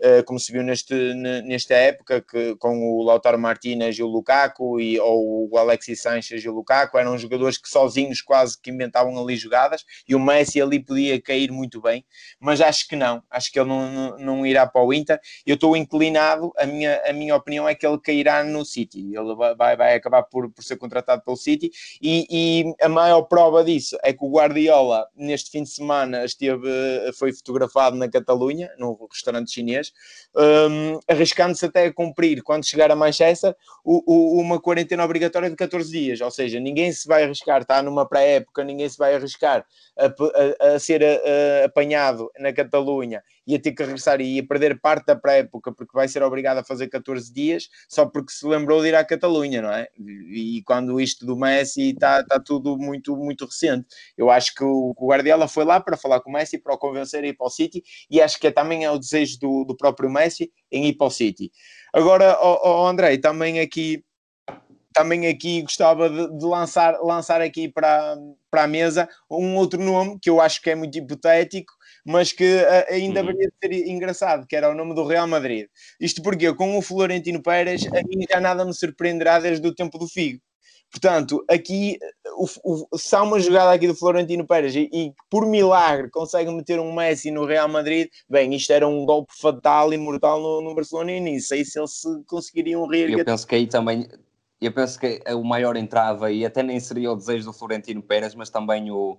Eh, 0.06 0.22
como 0.24 0.38
se 0.38 0.52
viu 0.52 0.62
neste, 0.62 0.94
nesta 1.14 1.76
época, 1.76 2.22
que, 2.22 2.58
com 2.58 2.78
o 2.92 3.04
Lautaro 3.04 3.40
Martínez 3.40 3.98
e 3.98 4.04
o 4.04 4.08
Lukaku, 4.08 4.78
e, 4.78 5.00
ou 5.00 5.50
o 5.50 5.58
Alexis 5.58 6.02
Sanchez 6.02 6.44
e 6.44 6.50
o 6.50 6.54
Lukaku, 6.54 6.98
eram 6.98 7.18
jogadores 7.18 7.58
que 7.58 7.70
sozinhos 7.70 8.22
quase 8.22 8.60
que 8.62 8.70
inventavam 8.70 9.18
ali 9.18 9.38
jogadas, 9.38 9.86
e 10.06 10.14
o 10.14 10.20
Messi 10.20 10.62
ali 10.62 10.84
podia 10.84 11.22
cair 11.22 11.54
muito 11.54 11.80
bem, 11.82 12.06
mas 12.38 12.60
acho 12.60 12.86
que 12.90 12.98
não, 12.98 13.24
acho 13.32 13.50
que 13.50 13.58
ele 13.58 13.70
não, 13.70 14.18
não, 14.18 14.46
irá 14.46 14.68
para 14.68 14.84
o 14.84 14.94
Inter. 14.94 15.18
Eu 15.46 15.56
estou 15.56 15.78
inclinado, 15.78 16.52
a 16.58 16.66
minha, 16.66 17.02
a 17.06 17.14
minha 17.14 17.34
opinião 17.34 17.70
é 17.70 17.74
que 17.74 17.88
ele 17.88 17.98
cairá 17.98 18.44
no 18.44 18.66
City, 18.66 19.16
ele 19.16 19.36
vai, 19.56 19.78
vai 19.78 19.96
acabar 19.96 20.24
por, 20.24 20.52
por 20.52 20.66
ser 20.66 20.76
contratado 20.76 21.24
pelo 21.24 21.38
City, 21.38 21.72
e, 22.02 22.28
e 22.30 22.74
a 22.82 22.90
maior 22.90 23.22
prova 23.22 23.64
disso 23.64 23.98
é 24.04 24.12
que 24.12 24.26
o 24.26 24.32
Guardiola, 24.32 25.08
neste 25.16 25.50
fim 25.50 25.64
de 25.64 25.70
semana, 25.70 26.26
esteve, 26.26 26.68
foi 27.18 27.32
fotografado 27.32 27.96
na 27.96 28.10
Catalunha, 28.10 28.70
num 28.78 28.98
restaurante 29.10 29.50
chinês, 29.50 29.93
um, 30.36 31.00
arriscando-se 31.08 31.66
até 31.66 31.86
a 31.86 31.94
cumprir, 31.94 32.42
quando 32.42 32.66
chegar 32.66 32.92
a 32.92 32.96
Manchester, 32.96 33.56
o, 33.84 34.04
o, 34.06 34.42
uma 34.42 34.60
quarentena 34.60 35.04
obrigatória 35.04 35.50
de 35.50 35.56
14 35.56 35.92
dias. 35.92 36.22
Ou 36.22 36.32
seja, 36.32 36.60
ninguém 36.60 36.92
se 36.92 37.08
vai 37.08 37.24
arriscar, 37.24 37.62
está 37.62 37.82
numa 37.82 38.08
pré-época, 38.08 38.64
ninguém 38.64 38.90
se 38.90 38.98
vai 38.98 39.16
arriscar 39.16 39.66
a, 39.98 40.06
a, 40.06 40.74
a 40.76 40.80
ser 40.80 41.04
apanhado 41.64 42.32
na 42.40 42.52
Catalunha 42.52 43.24
e 43.46 43.56
a 43.56 43.60
ter 43.60 43.72
que 43.72 43.84
regressar 43.84 44.22
e 44.22 44.40
a 44.40 44.46
perder 44.46 44.80
parte 44.80 45.06
da 45.06 45.16
pré-época 45.16 45.72
porque 45.72 45.92
vai 45.94 46.08
ser 46.08 46.24
obrigado 46.24 46.60
a 46.60 46.64
fazer 46.64 46.88
14 46.88 47.32
dias 47.34 47.70
só 47.90 48.06
porque 48.06 48.32
se 48.32 48.46
lembrou 48.48 48.82
de 48.82 48.90
ir 48.90 48.96
à 48.96 49.04
Catalunha, 49.04 49.62
não 49.62 49.72
é? 49.72 49.88
E, 49.98 50.58
e 50.58 50.64
quando 50.64 51.00
isto 51.00 51.26
do 51.26 51.36
Messi 51.36 51.92
está, 51.92 52.22
está 52.22 52.40
tudo 52.40 52.78
muito, 52.78 53.16
muito 53.16 53.46
recente. 53.46 53.88
Eu 54.18 54.30
acho 54.30 54.54
que 54.54 54.64
o, 54.64 54.94
o 54.98 55.08
Guardiola 55.08 55.48
foi 55.48 55.66
lá 55.66 55.80
para 55.80 55.98
falar 55.98 56.22
com 56.22 56.30
o 56.30 56.34
Messi, 56.34 56.58
para 56.58 56.74
o 56.74 56.78
convencer 56.78 57.24
a 57.24 57.28
ir 57.28 57.38
para 57.38 57.48
o 57.48 57.50
City 57.50 57.84
e 58.10 58.22
acho 58.22 58.40
que 58.40 58.48
é, 58.48 58.52
também 58.52 58.86
é 58.86 58.92
o 58.92 59.00
desejo 59.00 59.40
do, 59.40 59.66
do 59.66 59.76
próprio 59.76 60.10
Messi 60.10 60.52
em 60.72 60.88
ir 60.88 60.94
para 60.94 61.08
o 61.08 61.12
City. 61.12 61.52
Agora, 61.94 62.38
oh, 62.42 62.60
oh 62.64 62.88
André, 62.88 63.18
também 63.18 63.60
aqui 63.60 64.04
também 64.94 65.28
aqui 65.28 65.64
gostava 65.64 66.10
de, 66.10 66.38
de, 66.38 66.46
lançar, 66.46 67.00
lançar 67.02 67.42
aqui 67.42 67.68
para, 67.68 68.16
para 68.50 68.64
a 68.64 68.68
mesa 68.68 69.10
um 69.30 69.56
outro 69.56 69.82
nome 69.82 70.20
que 70.22 70.30
eu 70.30 70.40
acho 70.40 70.62
que 70.62 70.70
é 70.70 70.76
muito 70.76 70.98
hipotético, 70.98 71.74
mas 72.06 72.32
que 72.32 72.44
uh, 72.44 72.94
ainda 72.94 73.22
uhum. 73.22 73.28
deveria 73.28 73.52
ser 73.62 73.88
engraçado, 73.90 74.46
que 74.48 74.56
era 74.56 74.70
o 74.70 74.76
nome 74.76 74.94
do 74.94 75.06
Real 75.06 75.28
Madrid. 75.28 75.68
Isto 76.00 76.22
porque 76.22 76.54
com 76.54 76.78
o 76.78 76.82
Florentino 76.82 77.42
Pérez 77.42 77.86
a 77.88 78.04
mim 78.04 78.26
já 78.30 78.40
nada 78.40 78.66
me 78.66 78.74
surpreenderá 78.74 79.40
desde 79.40 79.68
o 79.68 79.74
tempo 79.74 79.98
do 79.98 80.08
Figo. 80.08 80.42
Portanto, 80.94 81.44
aqui, 81.50 81.98
o, 82.38 82.46
o, 82.92 82.98
se 83.00 83.16
há 83.16 83.24
uma 83.24 83.40
jogada 83.40 83.72
aqui 83.72 83.88
do 83.88 83.96
Florentino 83.96 84.46
Pérez 84.46 84.76
e, 84.76 84.88
e, 84.94 85.12
por 85.28 85.44
milagre 85.44 86.08
consegue 86.12 86.52
meter 86.52 86.80
um 86.80 86.94
Messi 86.94 87.32
no 87.32 87.46
Real 87.46 87.68
Madrid, 87.68 88.10
bem, 88.30 88.54
isto 88.54 88.72
era 88.72 88.88
um 88.88 89.04
golpe 89.04 89.34
fatal 89.36 89.92
e 89.92 89.98
mortal 89.98 90.40
no, 90.40 90.62
no 90.62 90.76
Barcelona 90.76 91.14
e 91.14 91.20
nem 91.20 91.40
sei 91.40 91.66
se 91.66 91.80
eles 91.80 92.00
conseguiriam 92.28 92.86
rir. 92.88 93.10
Eu 93.10 93.26
penso 93.26 93.48
que 93.48 93.56
aí 93.56 93.66
também, 93.66 94.08
eu 94.62 94.72
penso 94.72 95.00
que 95.00 95.20
o 95.32 95.44
maior 95.44 95.76
entrava 95.76 96.32
e 96.32 96.46
até 96.46 96.62
nem 96.62 96.80
seria 96.80 97.12
o 97.12 97.16
desejo 97.16 97.46
do 97.46 97.54
Florentino 97.54 98.04
Pérez, 98.04 98.36
mas 98.36 98.52
também 98.52 98.92
o, 98.92 99.18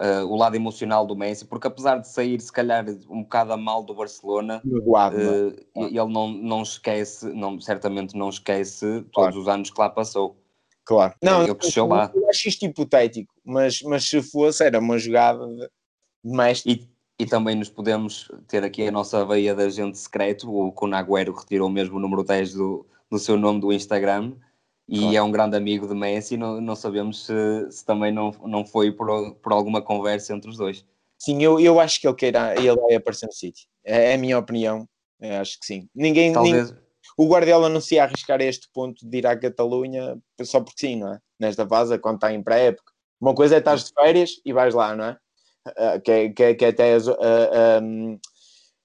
uh, 0.00 0.26
o 0.26 0.36
lado 0.36 0.56
emocional 0.56 1.06
do 1.06 1.16
Messi, 1.16 1.44
porque 1.44 1.66
apesar 1.66 1.98
de 1.98 2.08
sair 2.08 2.40
se 2.40 2.52
calhar 2.52 2.84
um 3.08 3.22
bocado 3.22 3.52
a 3.52 3.56
mal 3.56 3.82
do 3.82 3.94
Barcelona, 3.94 4.62
uh, 4.64 5.54
ele 5.76 6.12
não, 6.12 6.28
não 6.28 6.62
esquece, 6.62 7.32
não, 7.32 7.60
certamente 7.60 8.16
não 8.16 8.28
esquece 8.28 8.86
todos 9.12 9.12
claro. 9.12 9.40
os 9.40 9.48
anos 9.48 9.70
que 9.70 9.80
lá 9.80 9.90
passou. 9.90 10.36
Claro. 10.84 11.14
Não, 11.22 11.42
ele 11.42 11.54
cresceu 11.54 11.86
lá. 11.86 12.10
Eu 12.14 12.28
acho 12.28 12.48
isto 12.48 12.64
hipotético, 12.64 13.32
mas, 13.44 13.80
mas 13.82 14.08
se 14.08 14.20
fosse, 14.22 14.64
era 14.64 14.78
uma 14.78 14.98
jogada 14.98 15.46
de 15.46 16.36
mestre. 16.36 16.72
E, 17.18 17.22
e 17.22 17.26
também 17.26 17.54
nos 17.54 17.70
podemos 17.70 18.30
ter 18.48 18.62
aqui 18.64 18.86
a 18.86 18.92
nossa 18.92 19.24
veia 19.24 19.54
de 19.54 19.62
agente 19.62 19.96
secreto, 19.96 20.52
o 20.52 20.72
Kun 20.72 20.90
Agüero 20.90 21.32
retirou 21.32 21.70
mesmo 21.70 21.96
o 21.96 22.00
número 22.00 22.22
10 22.22 22.54
do, 22.54 22.86
do 23.10 23.18
seu 23.18 23.38
nome 23.38 23.60
do 23.60 23.72
Instagram 23.72 24.34
e 24.88 24.98
claro. 24.98 25.16
é 25.16 25.22
um 25.22 25.30
grande 25.30 25.56
amigo 25.56 25.88
de 25.88 25.94
Messi, 25.94 26.36
não, 26.36 26.60
não 26.60 26.76
sabemos 26.76 27.24
se, 27.24 27.70
se, 27.70 27.84
também 27.84 28.12
não, 28.12 28.32
não 28.44 28.64
foi 28.64 28.92
por, 28.92 29.34
por 29.36 29.52
alguma 29.52 29.80
conversa 29.80 30.34
entre 30.34 30.50
os 30.50 30.56
dois. 30.56 30.84
Sim, 31.18 31.42
eu, 31.42 31.58
eu 31.58 31.80
acho 31.80 32.00
que 32.00 32.06
ele, 32.06 32.16
queira, 32.16 32.54
ele 32.58 32.76
vai 32.76 32.94
aparecer 32.94 33.26
no 33.26 33.32
City. 33.32 33.66
É, 33.84 34.12
é 34.12 34.14
a 34.14 34.18
minha 34.18 34.38
opinião. 34.38 34.86
Eu 35.20 35.40
acho 35.40 35.58
que 35.58 35.66
sim. 35.66 35.88
Ninguém, 35.94 36.32
Talvez... 36.32 36.70
ninguém, 36.70 36.84
o 37.16 37.28
Guardiola 37.28 37.68
não 37.68 37.80
se 37.80 37.94
ia 37.94 38.04
arriscar 38.04 38.40
a 38.40 38.44
este 38.44 38.68
ponto 38.72 39.08
de 39.08 39.18
ir 39.18 39.26
à 39.26 39.36
Catalunha 39.36 40.18
só 40.42 40.60
porque 40.60 40.86
sim, 40.86 40.96
não 40.96 41.14
é? 41.14 41.18
Nesta 41.38 41.66
fase, 41.66 41.98
quando 41.98 42.16
está 42.16 42.32
em 42.32 42.42
pré-época. 42.42 42.92
Uma 43.20 43.34
coisa 43.34 43.54
é 43.54 43.58
estar 43.58 43.76
de 43.76 43.90
férias 43.92 44.32
e 44.44 44.52
vais 44.52 44.74
lá, 44.74 44.94
não 44.94 45.04
é? 45.04 45.18
Uh, 45.66 46.00
que, 46.02 46.10
é, 46.10 46.28
que, 46.28 46.42
é, 46.42 46.54
que 46.54 46.64
é 46.64 46.68
até 46.68 46.96
uh, 46.98 47.82
um, 47.82 48.18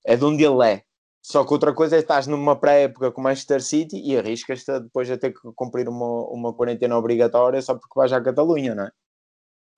é 0.06 0.16
de 0.16 0.24
onde 0.24 0.44
ele 0.44 0.66
é. 0.66 0.84
Só 1.30 1.46
que 1.46 1.54
outra 1.54 1.72
coisa 1.76 1.96
é 1.96 2.00
estás 2.00 2.26
numa 2.26 2.56
pré-época 2.56 3.12
com 3.12 3.22
o 3.22 3.24
Manchester 3.24 3.62
City 3.62 4.02
e 4.04 4.18
arriscas-te 4.18 4.80
depois 4.80 5.12
a 5.12 5.18
ter 5.18 5.32
que 5.32 5.40
cumprir 5.56 5.88
uma, 5.88 6.28
uma 6.28 6.52
quarentena 6.52 6.98
obrigatória 6.98 7.62
só 7.62 7.76
porque 7.76 7.94
vais 7.96 8.12
à 8.12 8.20
Catalunha, 8.20 8.74
não 8.74 8.86
é? 8.86 8.92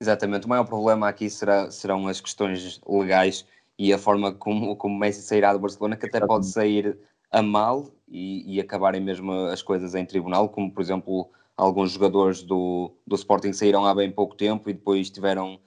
Exatamente. 0.02 0.46
O 0.46 0.50
maior 0.50 0.64
problema 0.64 1.10
aqui 1.10 1.30
será, 1.30 1.70
serão 1.70 2.08
as 2.08 2.22
questões 2.22 2.80
legais 2.88 3.46
e 3.78 3.92
a 3.92 3.98
forma 3.98 4.34
como, 4.34 4.78
como 4.78 4.98
Messi 4.98 5.22
sairá 5.24 5.52
do 5.52 5.60
Barcelona, 5.60 5.98
que 5.98 6.06
até 6.06 6.20
Exatamente. 6.20 6.30
pode 6.30 6.48
sair 6.54 6.98
a 7.30 7.42
mal 7.42 7.92
e, 8.08 8.56
e, 8.56 8.62
acabarem 8.62 9.02
mesmo 9.02 9.34
as 9.48 9.62
coisas 9.62 9.94
em 9.94 10.06
tribunal, 10.06 10.48
como 10.48 10.72
por 10.72 10.82
exemplo 10.82 11.30
alguns 11.58 11.92
jogadores 11.92 12.44
do, 12.44 12.94
do 13.06 13.16
Sporting 13.18 13.52
saíram 13.52 13.86
há 13.86 13.94
bem 13.94 14.10
pouco 14.10 14.38
tempo 14.38 14.70
e 14.70 14.74
depois 14.74 15.10
tiveram 15.10 15.60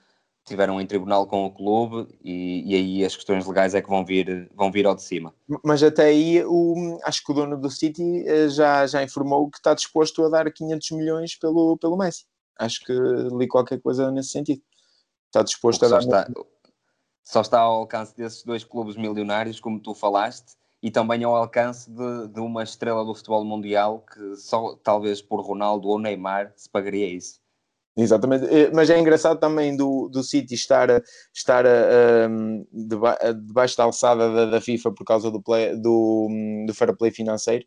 tiveram 0.44 0.80
em 0.80 0.86
tribunal 0.86 1.26
com 1.26 1.46
o 1.46 1.50
clube 1.50 2.06
e, 2.22 2.62
e, 2.70 2.74
aí 2.74 3.04
as 3.04 3.16
questões 3.16 3.46
legais 3.46 3.74
é 3.74 3.80
que 3.80 3.88
vão 3.88 4.04
vir, 4.04 4.50
vão 4.54 4.70
vir 4.70 4.86
ao 4.86 4.94
de 4.94 5.02
cima. 5.02 5.34
Mas 5.64 5.82
até 5.82 6.04
aí 6.04 6.44
o, 6.44 6.98
acho 7.04 7.24
que 7.24 7.32
o 7.32 7.34
dono 7.34 7.56
do 7.56 7.70
City 7.70 8.24
eh, 8.26 8.48
já, 8.48 8.86
já 8.86 9.02
informou 9.02 9.50
que 9.50 9.56
está 9.56 9.72
disposto 9.72 10.22
a 10.24 10.28
dar 10.28 10.52
500 10.52 10.90
milhões 10.92 11.38
pelo, 11.38 11.78
pelo 11.78 11.96
Messi. 11.96 12.26
Acho 12.58 12.80
que 12.84 12.92
li 12.92 13.48
qualquer 13.48 13.80
coisa 13.80 14.10
nesse 14.10 14.30
sentido. 14.30 14.62
Está 15.26 15.42
disposto 15.42 15.86
a 15.86 15.88
dar... 15.88 16.00
Está, 16.00 16.28
só 17.24 17.40
está 17.40 17.60
ao 17.60 17.76
alcance 17.76 18.14
desses 18.14 18.44
dois 18.44 18.62
clubes 18.62 18.96
milionários, 18.96 19.58
como 19.58 19.80
tu 19.80 19.94
falaste, 19.94 20.52
e 20.82 20.90
também 20.90 21.24
ao 21.24 21.34
alcance 21.34 21.90
de, 21.90 22.28
de 22.28 22.40
uma 22.40 22.62
estrela 22.62 23.02
do 23.02 23.14
futebol 23.14 23.42
mundial 23.44 24.04
que 24.12 24.36
só 24.36 24.76
talvez 24.76 25.22
por 25.22 25.40
Ronaldo 25.40 25.88
ou 25.88 25.98
Neymar 25.98 26.52
se 26.54 26.68
pagaria 26.68 27.08
isso. 27.08 27.40
Exatamente, 27.96 28.44
eh, 28.46 28.70
mas 28.74 28.90
é 28.90 28.98
engraçado 28.98 29.38
também 29.38 29.76
do, 29.76 30.08
do 30.08 30.22
City 30.22 30.54
estar, 30.54 30.88
estar 31.32 31.64
um, 32.28 32.66
deba, 32.72 33.16
debaixo 33.46 33.76
da 33.76 33.84
alçada 33.84 34.32
da, 34.32 34.46
da, 34.46 34.60
FIFA 34.60 34.90
por 34.92 35.04
causa 35.04 35.30
do, 35.30 35.40
play, 35.40 35.76
do, 35.76 36.28
do 36.66 36.74
fair 36.74 36.96
play 36.96 37.12
financeiro 37.12 37.64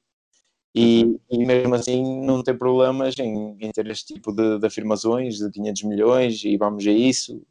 e, 0.76 1.20
e 1.30 1.46
mesmo 1.46 1.74
assim 1.74 2.26
não 2.26 2.44
tem 2.44 2.56
problemas 2.56 3.18
em, 3.18 3.58
em 3.60 3.72
ter 3.72 3.88
este 3.88 4.14
tipo 4.14 4.32
de, 4.32 4.60
de, 4.60 4.68
afirmações 4.68 5.38
de 5.38 5.50
500 5.50 5.84
milhões 5.84 6.44
e 6.44 6.58
vamos 6.58 6.86
a 6.86 6.92
isso, 6.92 7.42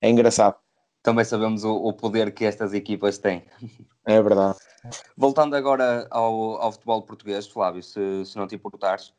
é 0.00 0.10
engraçado. 0.10 0.56
Também 1.02 1.24
sabemos 1.24 1.64
o, 1.64 1.74
o 1.74 1.92
poder 1.92 2.32
que 2.32 2.44
estas 2.44 2.72
equipas 2.72 3.18
têm. 3.18 3.44
É 4.04 4.20
verdade. 4.20 4.58
Voltando 5.16 5.54
agora 5.54 6.08
ao, 6.10 6.56
ao 6.60 6.72
futebol 6.72 7.02
português, 7.02 7.46
Flávio, 7.46 7.82
se, 7.82 8.24
se 8.24 8.36
não 8.36 8.48
te 8.48 8.56
importares, 8.56 9.12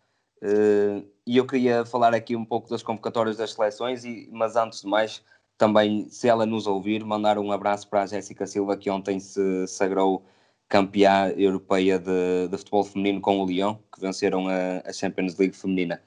Uh, 0.43 1.07
e 1.25 1.37
eu 1.37 1.47
queria 1.47 1.85
falar 1.85 2.13
aqui 2.13 2.35
um 2.35 2.43
pouco 2.43 2.69
das 2.69 2.83
convocatórias 2.83 3.37
das 3.37 3.53
seleções, 3.53 4.03
e, 4.03 4.27
mas 4.29 4.57
antes 4.57 4.81
de 4.81 4.87
mais, 4.87 5.23
também, 5.57 6.09
se 6.09 6.27
ela 6.27 6.45
nos 6.45 6.67
ouvir, 6.67 7.05
mandar 7.05 7.37
um 7.39 7.49
abraço 7.49 7.87
para 7.87 8.03
a 8.03 8.05
Jéssica 8.05 8.45
Silva, 8.45 8.75
que 8.75 8.89
ontem 8.89 9.21
se 9.21 9.65
sagrou 9.67 10.25
campeã 10.67 11.29
europeia 11.37 11.97
de, 11.97 12.49
de 12.49 12.57
futebol 12.57 12.83
feminino 12.83 13.21
com 13.21 13.39
o 13.39 13.45
Lyon, 13.45 13.75
que 13.93 14.01
venceram 14.01 14.49
a, 14.49 14.81
a, 14.85 14.91
Champions 14.91 15.37
League 15.37 15.55
feminina. 15.55 16.01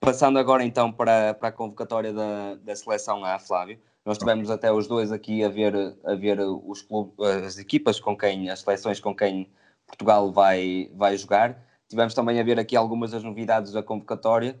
Passando 0.00 0.38
agora 0.38 0.64
então 0.64 0.90
para, 0.90 1.34
para 1.34 1.48
a 1.48 1.52
convocatória 1.52 2.12
da, 2.12 2.54
da 2.54 2.74
seleção 2.74 3.22
A, 3.24 3.38
Flávio, 3.38 3.78
Nós 4.04 4.16
tivemos 4.16 4.50
até 4.50 4.72
os 4.72 4.86
dois 4.86 5.12
aqui 5.12 5.44
a 5.44 5.48
ver, 5.48 5.74
a 6.04 6.14
ver 6.14 6.40
os 6.40 6.80
clubes, 6.80 7.14
as 7.44 7.58
equipas 7.58 8.00
com 8.00 8.16
quem, 8.16 8.48
as 8.48 8.60
seleções 8.60 8.98
com 8.98 9.14
quem 9.14 9.50
Portugal 9.86 10.32
vai, 10.32 10.90
vai 10.94 11.16
jogar. 11.16 11.60
Tivemos 11.92 12.14
também 12.14 12.40
a 12.40 12.42
ver 12.42 12.58
aqui 12.58 12.74
algumas 12.74 13.10
das 13.10 13.22
novidades 13.22 13.70
da 13.70 13.82
convocatória. 13.82 14.58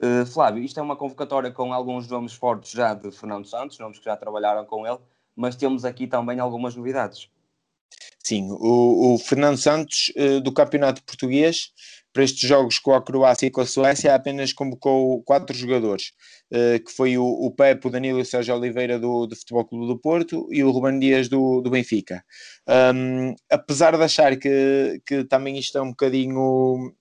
Uh, 0.00 0.24
Flávio, 0.24 0.62
isto 0.62 0.78
é 0.78 0.82
uma 0.82 0.94
convocatória 0.94 1.50
com 1.50 1.72
alguns 1.72 2.06
nomes 2.06 2.34
fortes 2.34 2.70
já 2.70 2.94
de 2.94 3.10
Fernando 3.10 3.48
Santos, 3.48 3.80
nomes 3.80 3.98
que 3.98 4.04
já 4.04 4.16
trabalharam 4.16 4.64
com 4.64 4.86
ele, 4.86 5.00
mas 5.34 5.56
temos 5.56 5.84
aqui 5.84 6.06
também 6.06 6.38
algumas 6.38 6.76
novidades. 6.76 7.28
Sim, 8.22 8.52
o, 8.52 9.14
o 9.14 9.18
Fernando 9.18 9.56
Santos 9.56 10.12
uh, 10.16 10.40
do 10.40 10.52
Campeonato 10.52 11.02
Português 11.02 11.72
para 12.18 12.24
estes 12.24 12.48
jogos 12.48 12.80
com 12.80 12.92
a 12.92 13.00
Croácia 13.00 13.46
e 13.46 13.50
com 13.50 13.60
a 13.60 13.66
Suécia 13.66 14.12
apenas 14.12 14.52
convocou 14.52 15.22
quatro 15.22 15.56
jogadores, 15.56 16.10
uh, 16.52 16.82
que 16.84 16.90
foi 16.90 17.16
o, 17.16 17.24
o 17.24 17.48
Pepe, 17.52 17.86
o 17.86 17.90
Danilo 17.90 18.18
e 18.18 18.22
o 18.22 18.24
Sérgio 18.24 18.56
Oliveira 18.56 18.98
do, 18.98 19.24
do 19.24 19.36
Futebol 19.36 19.64
Clube 19.64 19.86
do 19.86 19.96
Porto 19.96 20.48
e 20.50 20.64
o 20.64 20.70
Ruben 20.72 20.98
Dias 20.98 21.28
do, 21.28 21.60
do 21.60 21.70
Benfica. 21.70 22.24
Um, 22.68 23.36
apesar 23.48 23.96
de 23.96 24.02
achar 24.02 24.36
que, 24.36 25.00
que 25.06 25.22
também 25.26 25.58
isto 25.58 25.78
é 25.78 25.80
um 25.80 25.90
bocadinho 25.90 26.92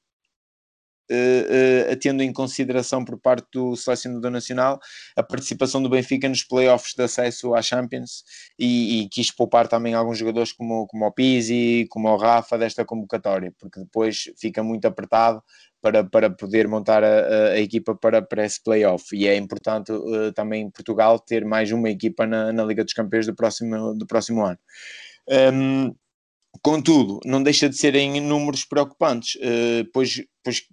uh, 1.11 1.91
uh, 1.91 1.95
tendo 1.97 2.21
em 2.21 2.31
consideração 2.31 3.03
por 3.03 3.17
parte 3.19 3.47
do 3.53 3.75
selecionador 3.75 4.31
nacional 4.31 4.79
a 5.15 5.23
participação 5.23 5.81
do 5.81 5.89
Benfica 5.89 6.27
nos 6.27 6.43
playoffs 6.43 6.93
de 6.95 7.03
acesso 7.03 7.53
à 7.53 7.61
Champions 7.61 8.23
e, 8.57 9.01
e 9.01 9.09
quis 9.09 9.31
poupar 9.31 9.67
também 9.67 9.93
alguns 9.93 10.17
jogadores 10.17 10.51
como, 10.51 10.87
como 10.87 11.05
o 11.05 11.11
Pizzi, 11.11 11.87
como 11.89 12.09
o 12.09 12.17
Rafa 12.17 12.57
desta 12.57 12.85
convocatória, 12.85 13.53
porque 13.59 13.79
depois 13.79 14.29
fica 14.37 14.63
muito 14.63 14.85
apertado 14.85 15.41
para, 15.81 16.03
para 16.03 16.29
poder 16.29 16.67
montar 16.67 17.03
a, 17.03 17.51
a, 17.51 17.59
equipa 17.59 17.95
para, 17.95 18.21
para 18.21 18.45
esse 18.45 18.61
playoff. 18.61 19.15
E 19.15 19.27
é 19.27 19.35
importante 19.35 19.91
uh, 19.91 20.31
também 20.33 20.69
Portugal 20.69 21.19
ter 21.19 21.45
mais 21.45 21.71
uma 21.71 21.89
equipa 21.89 22.25
na, 22.25 22.51
na 22.51 22.63
Liga 22.63 22.83
dos 22.83 22.93
Campeões 22.93 23.25
do 23.25 23.35
próximo, 23.35 23.93
do 23.95 24.05
próximo 24.05 24.43
ano. 24.43 24.59
Um, 25.53 25.95
contudo, 26.61 27.19
não 27.25 27.43
deixa 27.43 27.69
de 27.69 27.77
serem 27.77 28.19
números 28.21 28.65
preocupantes, 28.65 29.37
pois, 29.93 30.23
pois 30.43 30.63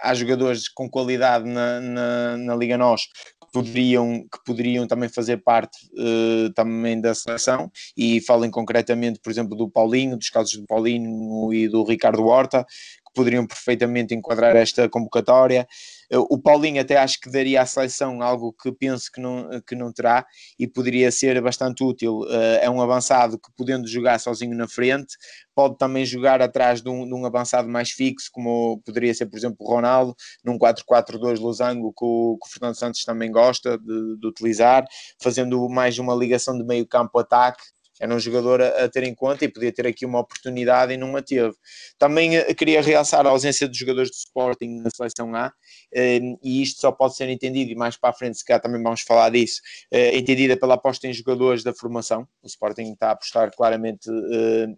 há 0.00 0.14
jogadores 0.14 0.68
com 0.68 0.88
qualidade 0.88 1.48
na, 1.48 1.80
na, 1.80 2.36
na 2.36 2.56
Liga 2.56 2.78
NOS 2.78 3.02
que 3.02 3.52
poderiam, 3.52 4.20
que 4.22 4.44
poderiam 4.44 4.86
também 4.86 5.08
fazer 5.08 5.38
parte 5.38 5.78
uh, 5.92 6.52
também 6.54 7.00
da 7.00 7.14
seleção. 7.14 7.70
E 7.96 8.20
falem 8.20 8.50
concretamente, 8.50 9.20
por 9.20 9.30
exemplo, 9.30 9.56
do 9.56 9.68
Paulinho, 9.68 10.16
dos 10.16 10.30
casos 10.30 10.56
do 10.56 10.66
Paulinho 10.66 11.52
e 11.52 11.68
do 11.68 11.84
Ricardo 11.84 12.24
Horta, 12.24 12.64
poderiam 13.14 13.46
perfeitamente 13.46 14.14
enquadrar 14.14 14.56
esta 14.56 14.88
convocatória. 14.88 15.66
O 16.10 16.38
Paulinho 16.38 16.80
até 16.80 16.96
acho 16.96 17.18
que 17.20 17.30
daria 17.30 17.62
à 17.62 17.66
seleção 17.66 18.20
algo 18.22 18.52
que 18.52 18.70
penso 18.70 19.10
que 19.10 19.20
não, 19.20 19.48
que 19.66 19.74
não 19.74 19.92
terá 19.92 20.26
e 20.58 20.66
poderia 20.66 21.10
ser 21.10 21.40
bastante 21.40 21.82
útil. 21.82 22.20
Eh, 22.28 22.64
é 22.64 22.70
um 22.70 22.82
avançado 22.82 23.38
que, 23.38 23.50
podendo 23.56 23.88
jogar 23.88 24.18
sozinho 24.18 24.54
na 24.54 24.68
frente, 24.68 25.16
pode 25.54 25.78
também 25.78 26.04
jogar 26.04 26.42
atrás 26.42 26.82
de 26.82 26.90
um, 26.90 27.06
de 27.06 27.14
um 27.14 27.24
avançado 27.24 27.68
mais 27.68 27.90
fixo, 27.90 28.28
como 28.30 28.82
poderia 28.84 29.14
ser, 29.14 29.26
por 29.26 29.36
exemplo, 29.36 29.56
o 29.60 29.68
Ronaldo, 29.68 30.14
num 30.44 30.58
4-4-2 30.58 31.38
losango 31.40 31.92
que 31.92 32.04
o, 32.04 32.38
que 32.42 32.48
o 32.48 32.52
Fernando 32.52 32.76
Santos 32.76 33.04
também 33.04 33.30
gosta 33.30 33.78
de, 33.78 34.18
de 34.18 34.26
utilizar, 34.26 34.84
fazendo 35.22 35.66
mais 35.68 35.98
uma 35.98 36.14
ligação 36.14 36.56
de 36.58 36.64
meio 36.64 36.86
campo-ataque 36.86 37.62
era 38.02 38.12
um 38.12 38.18
jogador 38.18 38.60
a, 38.60 38.84
a, 38.84 38.88
ter 38.88 39.04
em 39.04 39.14
conta 39.14 39.44
e 39.44 39.48
podia 39.48 39.72
ter 39.72 39.86
aqui 39.86 40.04
uma 40.04 40.18
oportunidade 40.18 40.92
e 40.92 40.96
não 40.96 41.14
a 41.16 41.22
teve. 41.22 41.54
Também 41.96 42.36
uh, 42.36 42.52
queria 42.52 42.82
realçar 42.82 43.24
a 43.24 43.30
ausência 43.30 43.68
de 43.68 43.78
jogadores 43.78 44.10
de 44.10 44.16
Sporting 44.16 44.80
na 44.82 44.90
seleção 44.90 45.32
A, 45.36 45.46
uh, 45.46 46.38
e 46.42 46.62
isto 46.62 46.80
só 46.80 46.90
pode 46.90 47.14
ser 47.14 47.28
entendido, 47.28 47.70
e 47.70 47.76
mais 47.76 47.96
para 47.96 48.10
a 48.10 48.12
frente, 48.12 48.38
se 48.38 48.44
cá 48.44 48.58
também 48.58 48.82
vamos 48.82 49.02
falar 49.02 49.30
disso, 49.30 49.60
uh, 49.94 50.16
entendida 50.16 50.56
pela 50.56 50.74
aposta 50.74 51.06
em 51.06 51.12
jogadores 51.12 51.62
da 51.62 51.72
formação. 51.72 52.26
O 52.42 52.46
Sporting 52.48 52.92
está 52.92 53.10
a 53.10 53.12
apostar 53.12 53.54
claramente 53.54 54.10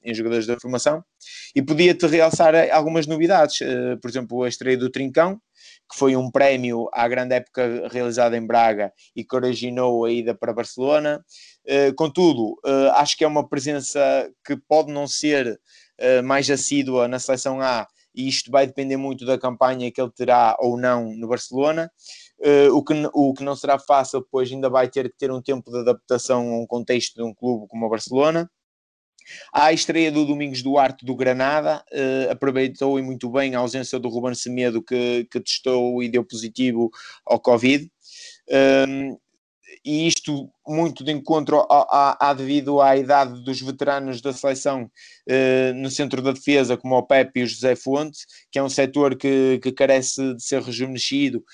em 0.03 0.15
jogadores 0.15 0.47
da 0.47 0.61
formação, 0.61 1.03
e 1.57 1.63
podia-te 1.63 2.07
realçar 2.07 2.55
algumas 2.71 3.07
novidades, 3.07 3.61
por 4.03 4.11
exemplo, 4.11 4.43
a 4.43 4.49
estreia 4.49 4.77
do 4.77 4.91
Trincão, 4.91 5.41
que 5.91 5.99
foi 5.99 6.17
um 6.17 6.31
prémio 6.31 6.89
à 6.93 7.07
grande 7.09 7.35
época 7.35 7.89
realizada 7.91 8.37
em 8.37 8.47
Braga 8.47 8.93
e 9.15 9.25
que 9.25 9.37
originou 9.37 10.05
a 10.05 10.11
ida 10.11 10.35
para 10.35 10.53
Barcelona. 10.53 11.25
Uh, 11.67 11.95
contudo, 11.95 12.53
uh, 12.65 12.91
acho 12.95 13.17
que 13.17 13.25
é 13.25 13.29
uma 13.29 13.49
presença 13.49 14.31
que 14.45 14.57
pode 14.57 14.93
não 14.93 15.07
ser 15.07 15.59
uh, 16.01 16.23
mais 16.23 16.51
assídua 16.51 17.09
na 17.09 17.19
seleção 17.19 17.61
A, 17.61 17.87
e 18.15 18.29
isto 18.29 18.51
vai 18.51 18.67
depender 18.67 18.97
muito 18.97 19.27
da 19.27 19.39
campanha 19.39 19.91
que 19.91 20.01
ele 20.01 20.13
terá 20.15 20.57
ou 20.61 20.77
não 20.77 21.13
no 21.17 21.27
Barcelona. 21.27 21.91
o, 22.73 22.85
que, 22.85 22.95
o 23.13 23.35
que 23.35 23.43
não 23.43 23.57
será 23.57 23.77
fácil, 23.77 24.25
pois 24.31 24.53
ainda 24.53 24.71
vai 24.71 24.89
ter 24.89 25.11
que 25.11 25.17
ter 25.19 25.33
um 25.33 25.43
tempo 25.43 25.69
de 25.69 25.79
adaptação 25.79 26.49
a 26.53 26.61
um 26.61 26.67
contexto 26.67 27.17
de 27.17 27.23
um 27.25 27.35
clube 27.35 27.67
como 27.67 27.87
o 27.87 27.91
Barcelona. 27.91 28.49
À 29.53 29.73
estreia 29.73 30.11
do 30.11 30.25
Domingos 30.25 30.63
Duarte 30.63 31.05
do 31.05 31.15
Granada, 31.15 31.85
uh, 31.93 32.31
aproveitou 32.31 32.99
e 32.99 33.03
muito 33.03 33.31
bem 33.31 33.55
a 33.55 33.59
ausência 33.59 33.99
do 33.99 34.09
Ruben 34.09 34.35
Semedo, 34.35 34.83
que, 34.83 35.27
que 35.31 35.41
testou 35.41 36.03
e 36.03 36.09
deu 36.09 36.25
positivo 36.25 36.91
ao 37.27 37.41
Covid. 37.41 37.91
Um, 38.89 39.19
e 39.85 40.07
isto 40.07 40.51
muito 40.67 41.05
de 41.05 41.13
encontro 41.13 41.61
a, 41.61 41.67
a, 41.71 42.31
a, 42.31 42.35
devido 42.35 42.81
à 42.81 42.97
idade 42.97 43.45
dos 43.45 43.61
veteranos 43.61 44.21
da 44.21 44.33
seleção 44.33 44.85
uh, 44.85 45.75
no 45.75 45.91
centro 45.91 46.23
da 46.23 46.33
defesa, 46.33 46.77
como 46.77 46.97
o 46.97 47.03
Pepe 47.03 47.41
e 47.41 47.43
o 47.43 47.47
José 47.47 47.77
Fonte, 47.77 48.19
que 48.51 48.59
é 48.59 48.63
um 48.63 48.69
setor 48.69 49.17
que, 49.17 49.59
que 49.63 49.73
carece 49.73 50.35
de 50.35 50.43
ser 50.43 50.63
rejuvenescido 50.63 51.45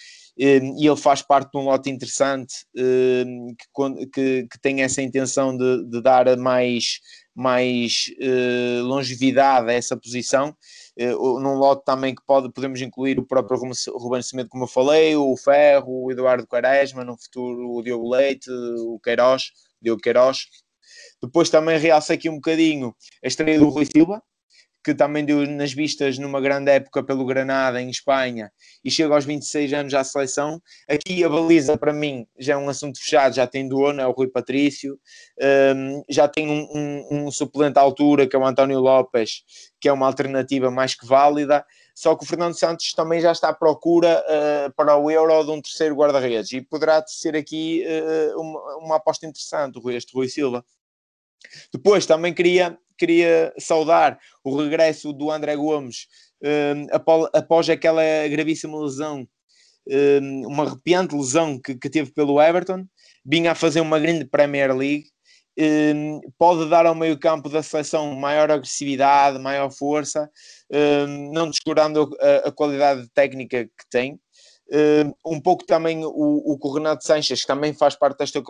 e 0.40 0.86
ele 0.86 0.96
faz 0.96 1.20
parte 1.20 1.50
de 1.52 1.58
um 1.58 1.64
lote 1.64 1.90
interessante 1.90 2.54
que, 2.74 4.06
que, 4.06 4.48
que 4.50 4.60
tem 4.60 4.80
essa 4.80 5.02
intenção 5.02 5.54
de, 5.54 5.84
de 5.84 6.00
dar 6.00 6.34
mais 6.38 7.00
mais 7.40 8.12
uh, 8.20 8.82
longevidade 8.82 9.70
a 9.70 9.72
essa 9.72 9.96
posição, 9.96 10.54
uh, 10.98 11.40
num 11.40 11.54
lote 11.54 11.84
também 11.86 12.14
que 12.14 12.22
pode, 12.26 12.52
podemos 12.52 12.82
incluir 12.82 13.18
o 13.18 13.26
próprio 13.26 13.58
Ruben 13.94 14.20
Cimento, 14.20 14.50
como 14.50 14.64
eu 14.64 14.68
falei, 14.68 15.16
o 15.16 15.34
Ferro, 15.38 16.04
o 16.04 16.12
Eduardo 16.12 16.46
Quaresma, 16.46 17.02
no 17.02 17.16
futuro 17.16 17.70
o 17.70 17.82
Diogo 17.82 18.10
Leite, 18.10 18.50
o 18.50 19.00
Queiroz, 19.02 19.52
Diogo 19.80 20.02
Queiroz. 20.02 20.44
Depois 21.22 21.48
também 21.48 21.78
realça 21.78 22.12
aqui 22.12 22.28
um 22.28 22.34
bocadinho 22.34 22.94
a 23.24 23.28
estreia 23.28 23.58
do 23.58 23.70
Rui 23.70 23.86
Silva, 23.86 24.22
que 24.82 24.94
também 24.94 25.24
deu 25.24 25.46
nas 25.46 25.72
vistas 25.72 26.18
numa 26.18 26.40
grande 26.40 26.70
época 26.70 27.02
pelo 27.02 27.26
Granada, 27.26 27.80
em 27.80 27.90
Espanha, 27.90 28.50
e 28.84 28.90
chega 28.90 29.14
aos 29.14 29.24
26 29.24 29.72
anos 29.74 29.94
à 29.94 30.02
seleção. 30.02 30.60
Aqui 30.88 31.22
a 31.22 31.28
baliza, 31.28 31.76
para 31.76 31.92
mim, 31.92 32.26
já 32.38 32.54
é 32.54 32.56
um 32.56 32.68
assunto 32.68 32.98
fechado, 32.98 33.34
já 33.34 33.46
tem 33.46 33.68
dono, 33.68 34.00
é 34.00 34.06
o 34.06 34.12
Rui 34.12 34.28
Patrício, 34.28 34.98
um, 35.76 36.02
já 36.08 36.26
tem 36.26 36.48
um, 36.48 36.68
um, 36.74 37.26
um, 37.26 37.30
suplente 37.30 37.78
à 37.78 37.82
altura, 37.82 38.26
que 38.26 38.34
é 38.34 38.38
o 38.38 38.46
António 38.46 38.80
Lopes, 38.80 39.42
que 39.80 39.88
é 39.88 39.92
uma 39.92 40.06
alternativa 40.06 40.70
mais 40.70 40.94
que 40.94 41.06
válida, 41.06 41.64
só 41.94 42.16
que 42.16 42.24
o 42.24 42.26
Fernando 42.26 42.58
Santos 42.58 42.92
também 42.92 43.20
já 43.20 43.32
está 43.32 43.50
à 43.50 43.54
procura 43.54 44.24
uh, 44.26 44.72
para 44.74 44.96
o 44.96 45.10
Euro 45.10 45.44
de 45.44 45.50
um 45.50 45.60
terceiro 45.60 45.94
guarda-redes, 45.94 46.52
e 46.52 46.62
poderá 46.62 47.04
ser 47.06 47.36
aqui 47.36 47.84
uh, 47.84 48.40
uma, 48.40 48.76
uma 48.78 48.96
aposta 48.96 49.26
interessante, 49.26 49.78
este 49.90 50.14
Rui 50.14 50.28
Silva. 50.28 50.64
Depois 51.72 52.06
também 52.06 52.34
queria 52.34 52.76
queria 52.98 53.50
saudar 53.58 54.18
o 54.44 54.54
regresso 54.54 55.10
do 55.10 55.30
André 55.30 55.56
Gomes 55.56 56.06
um, 56.42 56.86
após, 56.90 57.30
após, 57.34 57.70
aquela 57.70 58.02
gravíssima 58.28 58.78
lesão, 58.78 59.26
um, 59.88 60.46
uma 60.46 60.64
arrepiante 60.64 61.14
lesão 61.14 61.58
que, 61.58 61.74
que, 61.74 61.90
teve 61.90 62.12
pelo 62.12 62.40
Everton, 62.40 62.84
vinha 63.24 63.52
a 63.52 63.54
fazer 63.54 63.80
uma 63.80 63.98
grande 63.98 64.24
Premier 64.24 64.74
League. 64.74 65.06
Um, 65.58 66.20
pode 66.38 66.70
dar 66.70 66.86
ao 66.86 66.94
meio-campo 66.94 67.48
da 67.50 67.62
seleção 67.62 68.14
maior 68.14 68.50
agressividade, 68.50 69.38
maior 69.38 69.70
força, 69.70 70.30
hum, 70.72 71.32
não 71.34 71.50
descurando 71.50 72.16
a, 72.18 72.48
a 72.48 72.52
qualidade 72.52 73.06
técnica 73.12 73.64
que 73.64 73.90
tem. 73.90 74.18
Um 75.26 75.40
pouco 75.40 75.64
também 75.66 76.04
o, 76.04 76.58
o 76.60 76.72
Renato 76.72 77.04
Sanches, 77.04 77.40
que 77.40 77.46
também 77.46 77.74
faz 77.74 77.96
parte 77.96 78.18
desta 78.18 78.40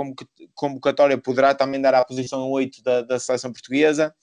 convocatória, 0.54 1.16
poderá 1.16 1.54
também 1.54 1.80
dar 1.80 1.94
à 1.94 2.04
posição 2.04 2.50
8 2.50 2.82
da, 2.82 3.02
da 3.02 3.18
seleção 3.18 3.52
portuguesa. 3.52 4.14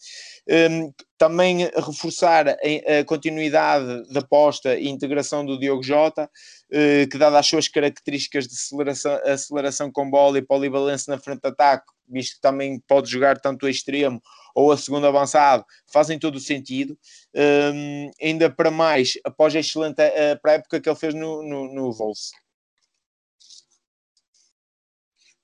Um, 0.49 0.93
também 1.17 1.69
reforçar 1.75 2.47
a, 2.47 2.57
continuidade 3.05 4.07
da 4.13 4.21
aposta 4.21 4.77
e 4.77 4.87
integração 4.87 5.45
do 5.45 5.59
Diogo 5.59 5.83
Jota, 5.83 6.29
uh, 6.71 7.09
que, 7.09 7.17
dada 7.17 7.37
as 7.37 7.47
suas 7.47 7.67
características 7.67 8.47
de 8.47 8.53
aceleração, 8.53 9.19
aceleração 9.25 9.91
com 9.91 10.09
bola 10.09 10.37
e 10.37 10.41
polivalência 10.41 11.11
na 11.11 11.19
frente 11.19 11.41
de 11.41 11.49
ataque, 11.49 11.91
visto 12.07 12.35
que 12.35 12.41
também 12.41 12.79
pode 12.87 13.09
jogar 13.09 13.39
tanto 13.39 13.65
a 13.65 13.69
extremo 13.69 14.21
ou 14.55 14.71
a 14.71 14.77
segundo 14.77 15.05
avançado, 15.05 15.65
fazem 15.91 16.17
todo 16.17 16.35
o 16.35 16.39
sentido. 16.39 16.97
Um, 17.35 18.09
ainda 18.21 18.49
para 18.49 18.71
mais, 18.71 19.13
após 19.23 19.55
a 19.55 19.59
excelente 19.59 20.01
uh, 20.01 20.41
pré-época 20.41 20.79
que 20.79 20.89
ele 20.89 20.95
fez 20.95 21.13
no, 21.13 21.43
no, 21.43 21.73
no 21.73 21.91
Wolves. 21.91 22.31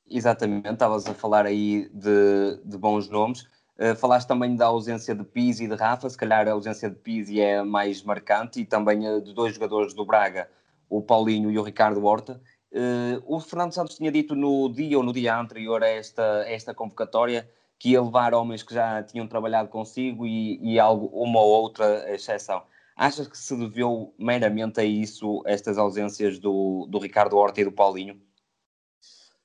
Exatamente, 0.09 0.69
estavas 0.69 1.05
a 1.07 1.13
falar 1.13 1.45
aí 1.45 1.89
de, 1.91 2.61
de 2.63 2.77
bons 2.77 3.09
nomes. 3.09 3.47
Uh, 3.77 3.95
falaste 3.95 4.27
também 4.27 4.55
da 4.55 4.67
ausência 4.67 5.15
de 5.15 5.23
Pizzi 5.23 5.63
e 5.63 5.67
de 5.67 5.75
Rafa, 5.75 6.09
se 6.09 6.17
calhar 6.17 6.47
a 6.47 6.51
ausência 6.51 6.89
de 6.89 6.95
Pizzi 6.95 7.41
é 7.41 7.63
mais 7.63 8.03
marcante, 8.03 8.61
e 8.61 8.65
também 8.65 8.99
de 9.21 9.33
dois 9.33 9.55
jogadores 9.55 9.93
do 9.93 10.05
Braga, 10.05 10.49
o 10.89 11.01
Paulinho 11.01 11.49
e 11.49 11.57
o 11.57 11.63
Ricardo 11.63 12.03
Horta. 12.05 12.39
Uh, 12.71 13.21
o 13.25 13.39
Fernando 13.39 13.73
Santos 13.73 13.95
tinha 13.95 14.11
dito 14.11 14.35
no 14.35 14.69
dia 14.69 14.97
ou 14.97 15.03
no 15.03 15.13
dia 15.13 15.37
anterior 15.37 15.83
a 15.83 15.87
esta, 15.87 16.41
a 16.41 16.51
esta 16.51 16.73
convocatória 16.73 17.49
que 17.79 17.89
ia 17.89 18.01
levar 18.01 18.33
homens 18.33 18.63
que 18.63 18.73
já 18.73 19.03
tinham 19.03 19.27
trabalhado 19.27 19.69
consigo 19.69 20.25
e, 20.25 20.57
e 20.61 20.79
algo, 20.79 21.07
uma 21.07 21.39
ou 21.39 21.49
outra 21.49 22.11
exceção. 22.13 22.63
Achas 22.95 23.27
que 23.27 23.37
se 23.37 23.55
deveu 23.57 24.13
meramente 24.17 24.79
a 24.79 24.83
isso, 24.83 25.41
estas 25.45 25.77
ausências 25.77 26.39
do, 26.39 26.87
do 26.89 26.99
Ricardo 26.99 27.37
Horta 27.37 27.61
e 27.61 27.65
do 27.65 27.71
Paulinho? 27.71 28.21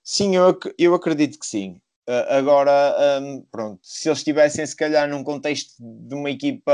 Sim, 0.02 0.36
eu, 0.36 0.59
eu 0.78 0.94
acredito 0.94 1.38
que 1.38 1.46
sim. 1.46 1.80
Uh, 2.09 2.24
agora, 2.30 2.96
um, 3.20 3.42
pronto, 3.50 3.80
se 3.82 4.09
eles 4.09 4.20
estivessem 4.20 4.64
se 4.64 4.74
calhar 4.74 5.06
num 5.06 5.22
contexto 5.22 5.74
de 5.78 6.14
uma 6.14 6.30
equipa 6.30 6.72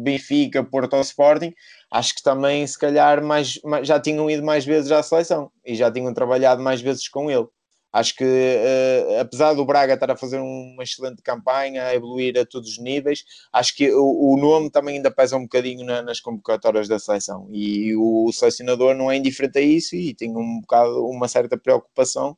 Benfica, 0.00 0.62
Porto 0.62 0.94
ou 0.94 1.00
Sporting, 1.00 1.52
acho 1.90 2.14
que 2.14 2.22
também 2.22 2.64
se 2.64 2.78
calhar 2.78 3.20
mais, 3.20 3.60
mais, 3.64 3.84
já 3.84 3.98
tinham 3.98 4.30
ido 4.30 4.44
mais 4.44 4.64
vezes 4.64 4.92
à 4.92 5.02
seleção 5.02 5.50
e 5.66 5.74
já 5.74 5.90
tinham 5.90 6.14
trabalhado 6.14 6.62
mais 6.62 6.80
vezes 6.80 7.08
com 7.08 7.28
ele. 7.28 7.48
Acho 7.92 8.14
que, 8.14 8.24
uh, 8.24 9.18
apesar 9.18 9.54
do 9.54 9.64
Braga 9.64 9.94
estar 9.94 10.08
a 10.12 10.16
fazer 10.16 10.38
uma 10.38 10.84
excelente 10.84 11.20
campanha, 11.20 11.86
a 11.86 11.94
evoluir 11.94 12.38
a 12.38 12.46
todos 12.46 12.70
os 12.70 12.78
níveis, 12.78 13.24
acho 13.52 13.74
que 13.74 13.92
o, 13.92 14.34
o 14.34 14.36
nome 14.36 14.70
também 14.70 14.98
ainda 14.98 15.10
pesa 15.10 15.36
um 15.36 15.42
bocadinho 15.42 15.84
na, 15.84 16.00
nas 16.00 16.20
convocatórias 16.20 16.86
da 16.86 17.00
seleção. 17.00 17.48
E 17.50 17.96
o 17.96 18.30
selecionador 18.32 18.94
não 18.94 19.10
é 19.10 19.16
indiferente 19.16 19.58
a 19.58 19.62
isso 19.62 19.96
e 19.96 20.14
tem 20.14 20.30
um 20.30 20.60
bocado, 20.60 21.04
uma 21.06 21.26
certa 21.26 21.58
preocupação 21.58 22.36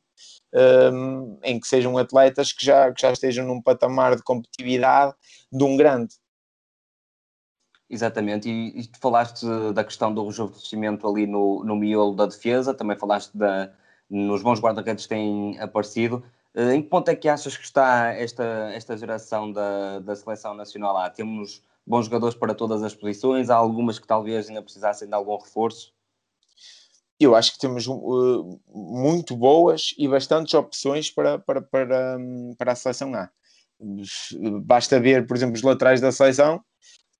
um, 0.53 1.37
em 1.43 1.59
que 1.59 1.67
sejam 1.67 1.97
atletas 1.97 2.51
que 2.51 2.65
já, 2.65 2.91
que 2.91 3.01
já 3.01 3.11
estejam 3.11 3.45
num 3.45 3.61
patamar 3.61 4.15
de 4.15 4.23
competitividade 4.23 5.13
de 5.51 5.63
um 5.63 5.75
grande. 5.75 6.15
Exatamente, 7.89 8.49
e, 8.49 8.81
e 8.81 8.89
falaste 8.99 9.45
da 9.73 9.83
questão 9.83 10.13
do 10.13 10.25
rejuvenescimento 10.25 11.07
ali 11.07 11.27
no, 11.27 11.63
no 11.63 11.75
miolo 11.75 12.15
da 12.15 12.25
defesa, 12.25 12.73
também 12.73 12.97
falaste 12.97 13.35
da, 13.37 13.71
nos 14.09 14.41
bons 14.41 14.59
guarda-redes 14.59 15.05
que 15.05 15.09
têm 15.09 15.59
aparecido. 15.59 16.23
Eh, 16.55 16.75
em 16.75 16.81
que 16.81 16.89
ponto 16.89 17.09
é 17.09 17.15
que 17.15 17.27
achas 17.27 17.57
que 17.57 17.63
está 17.63 18.13
esta, 18.13 18.43
esta 18.73 18.97
geração 18.97 19.51
da, 19.51 19.99
da 19.99 20.15
seleção 20.15 20.53
nacional 20.53 20.93
lá? 20.93 21.09
Temos 21.09 21.63
bons 21.85 22.05
jogadores 22.05 22.35
para 22.35 22.55
todas 22.55 22.83
as 22.83 22.95
posições, 22.95 23.49
há 23.49 23.55
algumas 23.55 23.99
que 23.99 24.07
talvez 24.07 24.47
ainda 24.49 24.61
precisassem 24.61 25.07
de 25.07 25.13
algum 25.13 25.37
reforço? 25.37 25.92
Eu 27.23 27.35
acho 27.35 27.53
que 27.53 27.59
temos 27.59 27.87
uh, 27.87 28.59
muito 28.73 29.35
boas 29.35 29.93
e 29.97 30.07
bastantes 30.07 30.53
opções 30.53 31.09
para, 31.09 31.39
para, 31.39 31.61
para, 31.61 32.17
para 32.57 32.71
a 32.71 32.75
seleção 32.75 33.13
A. 33.13 33.29
Basta 34.61 34.99
ver, 34.99 35.27
por 35.27 35.35
exemplo, 35.35 35.55
os 35.55 35.61
laterais 35.61 35.99
da 35.99 36.11
seleção. 36.11 36.61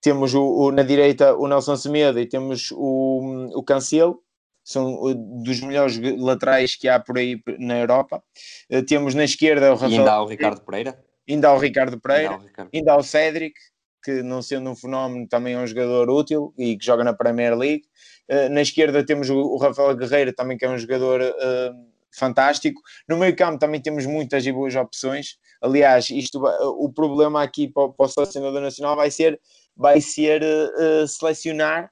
Temos 0.02 0.34
o, 0.34 0.44
o 0.44 0.72
na 0.72 0.84
direita 0.84 1.36
o 1.36 1.48
Nelson 1.48 1.76
Semedo 1.76 2.20
e 2.20 2.26
temos 2.26 2.72
o, 2.72 3.50
o 3.56 3.64
Cancelo, 3.64 4.22
são 4.64 4.98
dos 5.44 5.60
melhores 5.60 6.00
laterais 6.20 6.76
que 6.76 6.88
há 6.88 7.00
por 7.00 7.18
aí 7.18 7.42
na 7.60 7.80
Europa. 7.80 8.24
Uh, 8.70 8.84
temos 8.84 9.14
na 9.14 9.24
esquerda 9.24 9.72
o 9.72 9.76
Rafael. 9.76 9.92
E 9.92 9.98
ainda 9.98 10.14
há 10.14 10.24
o 10.24 10.28
Ricardo 10.28 10.62
Pereira. 10.62 11.04
Ainda 11.30 11.48
há 11.50 11.54
o 11.54 11.58
Ricardo 11.58 12.00
Pereira. 12.00 12.32
Ainda 12.32 12.36
há 12.36 12.38
o, 12.38 12.48
Ricardo. 12.48 12.70
Ainda 12.74 12.94
há 12.94 12.98
o 12.98 13.04
Cédric, 13.04 13.56
que 14.04 14.22
não 14.22 14.42
sendo 14.42 14.70
um 14.70 14.76
fenómeno 14.76 15.28
também 15.28 15.54
é 15.54 15.60
um 15.60 15.66
jogador 15.66 16.10
útil 16.10 16.54
e 16.58 16.78
que 16.78 16.86
joga 16.86 17.04
na 17.04 17.14
Premier 17.14 17.58
League. 17.58 17.84
Uh, 18.30 18.50
na 18.50 18.62
esquerda 18.62 19.06
temos 19.06 19.30
o, 19.30 19.58
Rafael 19.58 19.96
Guerreiro 19.96 20.34
também 20.34 20.58
que 20.58 20.66
é 20.66 20.70
um 20.70 20.78
jogador 20.78 21.22
uh, 21.22 21.94
fantástico. 22.12 22.82
No 23.08 23.18
meio 23.18 23.36
campo 23.36 23.60
também 23.60 23.82
temos 23.82 24.06
muitas 24.06 24.46
e 24.46 24.52
boas 24.52 24.76
opções. 24.76 25.38
Aliás, 25.62 26.10
isto, 26.10 26.44
o 26.78 26.92
problema 26.92 27.42
aqui 27.42 27.68
para, 27.70 27.92
o 27.98 28.08
selecionador 28.08 28.62
nacional 28.62 28.96
vai 28.96 29.10
ser, 29.10 29.40
vai 29.76 30.02
ser 30.02 30.44
uh, 30.44 31.08
selecionar 31.08 31.90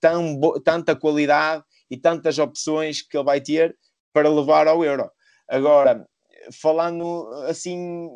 tão, 0.00 0.38
tanta 0.62 0.94
qualidade 0.94 1.64
e 1.90 1.96
tantas 1.96 2.38
opções 2.38 3.02
que 3.02 3.16
ele 3.16 3.24
vai 3.24 3.40
ter 3.40 3.76
para 4.12 4.28
levar 4.28 4.68
ao 4.68 4.84
Euro. 4.84 5.10
Agora, 5.48 6.06
falando 6.52 7.28
assim 7.46 8.08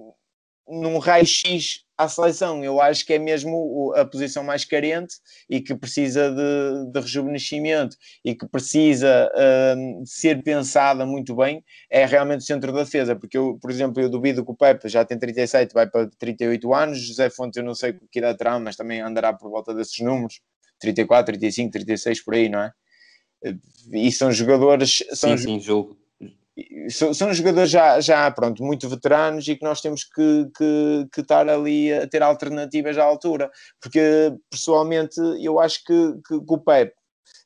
num 0.68 0.98
raio-x 0.98 1.84
à 1.96 2.08
seleção. 2.08 2.64
Eu 2.64 2.80
acho 2.80 3.04
que 3.04 3.12
é 3.12 3.18
mesmo 3.18 3.92
a 3.96 4.04
posição 4.04 4.42
mais 4.42 4.64
carente 4.64 5.14
e 5.48 5.60
que 5.60 5.74
precisa 5.74 6.30
de, 6.30 6.92
de 6.92 7.00
rejuvenescimento 7.00 7.96
e 8.24 8.34
que 8.34 8.46
precisa 8.46 9.30
um, 9.76 10.02
de 10.02 10.10
ser 10.10 10.42
pensada 10.42 11.06
muito 11.06 11.34
bem 11.36 11.64
é 11.90 12.04
realmente 12.04 12.40
o 12.40 12.44
centro 12.44 12.72
da 12.72 12.84
defesa, 12.84 13.16
porque 13.16 13.36
eu, 13.36 13.58
por 13.60 13.70
exemplo, 13.70 14.02
eu 14.02 14.08
duvido 14.08 14.44
que 14.44 14.50
o 14.50 14.56
Pepe 14.56 14.88
já 14.88 15.04
tem 15.04 15.18
37, 15.18 15.72
vai 15.72 15.88
para 15.88 16.08
38 16.18 16.74
anos, 16.74 16.98
José 17.00 17.30
Fonte 17.30 17.58
eu 17.58 17.64
não 17.64 17.74
sei 17.74 17.94
que 18.10 18.18
idade 18.18 18.38
terá, 18.38 18.58
mas 18.58 18.76
também 18.76 19.00
andará 19.00 19.32
por 19.32 19.50
volta 19.50 19.74
desses 19.74 19.98
números, 20.00 20.40
34, 20.80 21.26
35, 21.26 21.70
36, 21.70 22.24
por 22.24 22.34
aí, 22.34 22.48
não 22.48 22.60
é? 22.60 22.72
E 23.92 24.10
são 24.12 24.30
jogadores... 24.30 25.02
São 25.12 25.36
sim, 25.36 25.44
sim, 25.44 25.60
julgo 25.60 26.01
são, 26.90 27.14
são 27.14 27.32
jogadores 27.32 27.70
já, 27.70 28.00
já 28.00 28.30
pronto, 28.30 28.62
muito 28.62 28.88
veteranos 28.88 29.46
e 29.48 29.56
que 29.56 29.64
nós 29.64 29.80
temos 29.80 30.04
que, 30.04 30.50
que, 30.56 31.08
que 31.12 31.20
estar 31.20 31.48
ali 31.48 31.92
a 31.92 32.06
ter 32.06 32.22
alternativas 32.22 32.98
à 32.98 33.04
altura, 33.04 33.50
porque 33.80 34.34
pessoalmente 34.50 35.20
eu 35.40 35.58
acho 35.58 35.82
que, 35.84 36.12
que, 36.26 36.40
que 36.40 36.54
o 36.54 36.58
Pep 36.58 36.92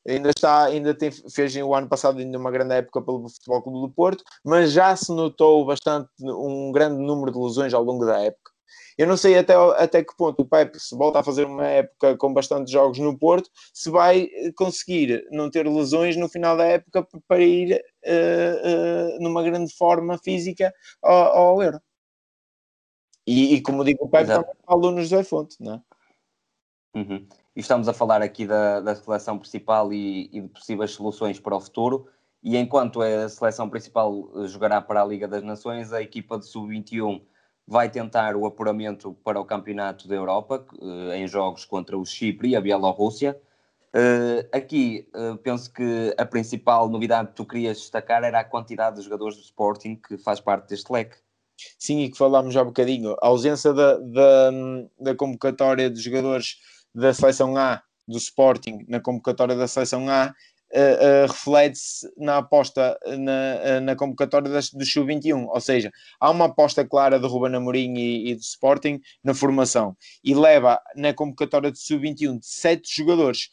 ainda 0.07 0.29
está, 0.29 0.65
ainda 0.65 0.93
tem, 0.93 1.11
fez 1.11 1.55
o 1.55 1.73
ano 1.73 1.87
passado 1.87 2.19
ainda 2.19 2.37
uma 2.37 2.51
grande 2.51 2.75
época 2.75 3.01
pelo 3.01 3.29
Futebol 3.29 3.61
Clube 3.61 3.87
do 3.87 3.93
Porto, 3.93 4.23
mas 4.43 4.71
já 4.71 4.95
se 4.95 5.11
notou 5.13 5.65
bastante 5.65 6.09
um 6.21 6.71
grande 6.71 7.01
número 7.01 7.31
de 7.31 7.39
lesões 7.39 7.73
ao 7.73 7.83
longo 7.83 8.05
da 8.05 8.21
época. 8.21 8.56
Eu 8.97 9.07
não 9.07 9.17
sei 9.17 9.37
até, 9.37 9.53
até 9.53 10.03
que 10.03 10.15
ponto 10.15 10.41
o 10.41 10.47
Pepe, 10.47 10.79
se 10.79 10.95
volta 10.95 11.19
a 11.19 11.23
fazer 11.23 11.45
uma 11.45 11.67
época 11.67 12.17
com 12.17 12.33
bastantes 12.33 12.71
jogos 12.71 12.99
no 12.99 13.17
Porto, 13.17 13.49
se 13.73 13.89
vai 13.89 14.29
conseguir 14.55 15.25
não 15.31 15.49
ter 15.49 15.67
lesões 15.67 16.15
no 16.15 16.27
final 16.27 16.57
da 16.57 16.65
época 16.65 17.07
para 17.27 17.39
ir 17.39 17.73
uh, 18.05 19.17
uh, 19.17 19.23
numa 19.23 19.43
grande 19.43 19.73
forma 19.75 20.17
física 20.17 20.73
ao, 21.01 21.37
ao 21.37 21.63
Euro. 21.63 21.79
E, 23.25 23.55
e, 23.55 23.61
como 23.61 23.83
digo, 23.83 24.05
o 24.05 24.09
Pepe 24.09 24.27
também 24.27 24.55
falou 24.65 24.91
no 24.91 25.01
José 25.01 25.23
Fonte, 25.23 25.57
não 25.59 25.73
é? 25.73 25.81
Uhum. 26.95 27.27
E 27.55 27.59
estamos 27.59 27.87
a 27.87 27.93
falar 27.93 28.21
aqui 28.21 28.47
da, 28.47 28.79
da 28.79 28.95
seleção 28.95 29.37
principal 29.37 29.91
e, 29.91 30.29
e 30.31 30.41
de 30.41 30.47
possíveis 30.47 30.91
soluções 30.91 31.39
para 31.39 31.55
o 31.55 31.59
futuro. 31.59 32.07
E 32.41 32.55
enquanto 32.55 33.01
a 33.01 33.27
seleção 33.27 33.69
principal 33.69 34.31
jogará 34.47 34.81
para 34.81 35.01
a 35.01 35.05
Liga 35.05 35.27
das 35.27 35.43
Nações, 35.43 35.91
a 35.91 36.01
equipa 36.01 36.39
de 36.39 36.45
sub-21 36.45 37.21
vai 37.67 37.89
tentar 37.89 38.35
o 38.35 38.45
apuramento 38.45 39.13
para 39.23 39.39
o 39.39 39.45
Campeonato 39.45 40.07
da 40.07 40.15
Europa, 40.15 40.65
eh, 40.81 41.17
em 41.17 41.27
jogos 41.27 41.65
contra 41.65 41.97
o 41.97 42.05
Chipre 42.05 42.49
e 42.49 42.55
a 42.55 42.61
Bielorrússia. 42.61 43.37
Uh, 43.93 44.45
aqui 44.51 45.07
uh, 45.15 45.37
penso 45.37 45.71
que 45.73 46.13
a 46.17 46.25
principal 46.25 46.87
novidade 46.89 47.29
que 47.29 47.35
tu 47.35 47.45
querias 47.45 47.77
destacar 47.77 48.23
era 48.23 48.41
a 48.41 48.43
quantidade 48.43 48.97
de 48.97 49.01
jogadores 49.01 49.37
do 49.37 49.41
Sporting 49.41 49.95
que 49.95 50.17
faz 50.17 50.39
parte 50.39 50.69
deste 50.69 50.91
leque. 50.91 51.15
Sim, 51.79 52.01
e 52.01 52.09
que 52.11 52.17
falámos 52.17 52.53
já 52.53 52.61
um 52.61 52.67
bocadinho. 52.67 53.13
A 53.21 53.27
ausência 53.27 53.73
da, 53.73 53.97
da, 53.97 54.51
da 54.99 55.15
convocatória 55.15 55.89
de 55.89 55.99
jogadores 55.99 56.57
da 56.93 57.13
seleção 57.13 57.57
A 57.57 57.81
do 58.07 58.17
Sporting 58.17 58.85
na 58.87 58.99
convocatória 58.99 59.55
da 59.55 59.67
seleção 59.67 60.07
A 60.09 60.33
uh, 60.73 61.27
reflete-se 61.27 62.07
na 62.17 62.37
aposta 62.37 62.97
na, 63.05 63.77
uh, 63.77 63.81
na 63.81 63.95
convocatória 63.95 64.49
das, 64.49 64.69
do 64.69 64.85
Sub-21, 64.85 65.47
ou 65.47 65.61
seja, 65.61 65.91
há 66.19 66.29
uma 66.29 66.45
aposta 66.45 66.85
clara 66.85 67.19
de 67.19 67.27
Ruben 67.27 67.55
Amorim 67.55 67.93
e, 67.95 68.31
e 68.31 68.35
do 68.35 68.41
Sporting 68.41 68.99
na 69.23 69.33
formação 69.33 69.95
e 70.23 70.33
leva 70.33 70.79
na 70.95 71.13
convocatória 71.13 71.71
de 71.71 71.79
Sub-21 71.79 72.39
sete 72.41 72.95
jogadores 72.95 73.49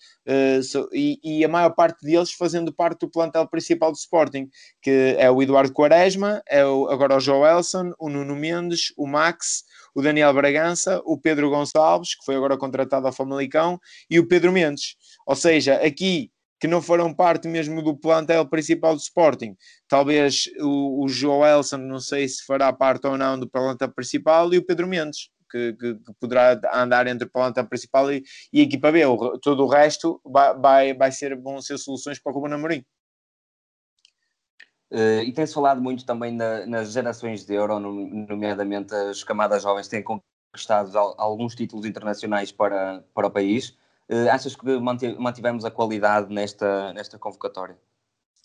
so, 0.63 0.89
e, 0.93 1.19
e, 1.23 1.45
a 1.45 1.49
maior 1.49 1.71
parte 1.71 2.03
deles 2.03 2.33
fazendo 2.33 2.73
parte 2.73 3.01
do 3.01 3.11
plantel 3.11 3.47
principal 3.47 3.93
do 3.93 3.99
Sporting, 3.99 4.49
que 4.81 5.17
é 5.19 5.31
o 5.31 5.43
Eduardo 5.43 5.73
Quaresma, 5.73 6.43
é 6.49 6.65
o, 6.65 6.89
agora 6.89 7.17
o 7.17 7.21
Joelson, 7.21 7.93
o 7.99 8.09
Nuno 8.09 8.35
Mendes, 8.35 8.93
o 8.97 9.07
Max, 9.07 9.65
o 9.95 10.01
Daniel 10.01 10.33
Bragança, 10.33 11.01
o 11.05 11.19
Pedro 11.19 11.51
Gonçalves, 11.51 12.15
que 12.15 12.25
foi 12.25 12.37
agora 12.37 12.57
contratado 12.57 13.07
ao 13.07 13.13
Famalicão, 13.13 13.79
e 14.09 14.19
o 14.19 14.27
Pedro 14.27 14.51
Mendes. 14.51 14.97
Ou 15.27 15.37
seja, 15.37 15.75
aqui 15.77 16.31
que 16.65 16.69
não 16.69 16.81
foram 16.81 17.13
parte 17.13 17.47
mesmo 17.47 17.83
do 17.83 17.95
plantel 17.95 18.47
principal 18.47 18.95
do 18.95 18.99
Sporting. 18.99 19.55
Talvez 19.87 20.49
o, 20.59 21.05
o 21.05 21.09
Joelson, 21.09 21.77
não 21.77 22.01
sei 22.01 22.27
se 22.27 22.43
fará 22.43 22.73
parte 22.73 23.07
ou 23.07 23.19
não 23.19 23.39
do 23.39 23.47
plantel 23.47 23.93
principal, 23.93 24.51
e 24.55 24.57
o 24.57 24.65
Pedro 24.65 24.87
Mendes, 24.87 25.29
que, 25.51 25.75
que, 25.75 25.95
que 25.97 26.15
poderá 26.19 26.59
andar 26.73 27.07
entre 27.07 27.29
plantel 27.29 27.67
principal 27.67 28.11
e, 28.11 28.23
e 28.51 28.61
a 28.61 28.63
equipa 28.63 28.91
B. 28.91 29.05
O, 29.05 29.39
todo 29.41 29.63
o 29.63 29.69
resto 29.69 30.19
vai, 30.25 30.59
vai, 30.59 30.95
vai 30.95 31.13
ser, 31.13 31.39
vão 31.39 31.61
ser 31.61 31.77
soluções 31.77 32.19
para 32.19 32.33
o 32.33 32.35
Ruben 32.35 32.55
Amorim. 32.55 32.83
Uh, 34.91 35.21
e 35.23 35.35
tem-se 35.35 35.53
falado 35.53 35.83
muito 35.83 36.07
também 36.07 36.33
na, 36.33 36.65
nas 36.65 36.93
gerações 36.93 37.45
de 37.45 37.53
Euro, 37.53 37.79
nomeadamente 37.79 38.95
as 38.95 39.23
camadas 39.23 39.65
jovens 39.65 39.87
têm 39.87 40.03
conquistado 40.03 40.97
alguns 41.19 41.55
títulos 41.55 41.85
internacionais 41.85 42.51
para, 42.51 43.05
para 43.13 43.27
o 43.27 43.31
país. 43.31 43.77
Uh, 44.11 44.29
achas 44.31 44.55
que 44.55 44.65
mantivemos 45.19 45.65
a 45.65 45.71
qualidade 45.71 46.33
nesta, 46.33 46.93
nesta 46.93 47.19
convocatória? 47.19 47.79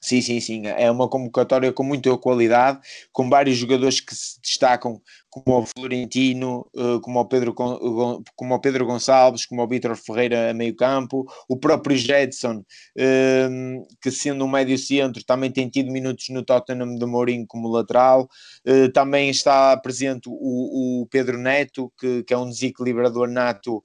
Sim, 0.01 0.21
sim, 0.21 0.39
sim. 0.39 0.67
É 0.67 0.89
uma 0.89 1.09
convocatória 1.09 1.73
com 1.73 1.83
muita 1.83 2.15
qualidade, 2.17 2.79
com 3.11 3.29
vários 3.29 3.57
jogadores 3.57 3.99
que 3.99 4.15
se 4.15 4.39
destacam 4.41 5.01
como 5.29 5.59
o 5.59 5.65
Florentino, 5.65 6.67
uh, 6.75 6.99
como 7.01 7.19
o 7.19 7.25
Pedro, 7.25 7.53
como 7.53 8.55
o 8.55 8.59
Pedro 8.59 8.85
Gonçalves, 8.85 9.45
como 9.45 9.63
o 9.63 9.67
Vítor 9.67 9.95
Ferreira 9.95 10.49
a 10.49 10.53
meio 10.53 10.75
campo, 10.75 11.25
o 11.47 11.57
próprio 11.57 11.95
Jedson, 11.95 12.57
uh, 12.57 13.87
que 14.01 14.09
sendo 14.11 14.43
um 14.43 14.47
médio 14.47 14.77
centro 14.77 15.23
também 15.23 15.51
tem 15.51 15.69
tido 15.69 15.91
minutos 15.91 16.29
no 16.29 16.43
Tottenham 16.43 16.95
de 16.95 17.05
Mourinho 17.05 17.45
como 17.47 17.69
lateral, 17.69 18.27
uh, 18.67 18.91
também 18.91 19.29
está 19.29 19.77
presente 19.77 20.27
o, 20.27 21.01
o 21.01 21.07
Pedro 21.07 21.37
Neto, 21.37 21.91
que, 21.99 22.23
que, 22.23 22.33
é 22.33 22.37
um 22.37 22.49
desequilibrador 22.49 23.29
nato 23.29 23.83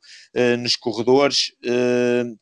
nos 0.59 0.77
corredores, 0.77 1.53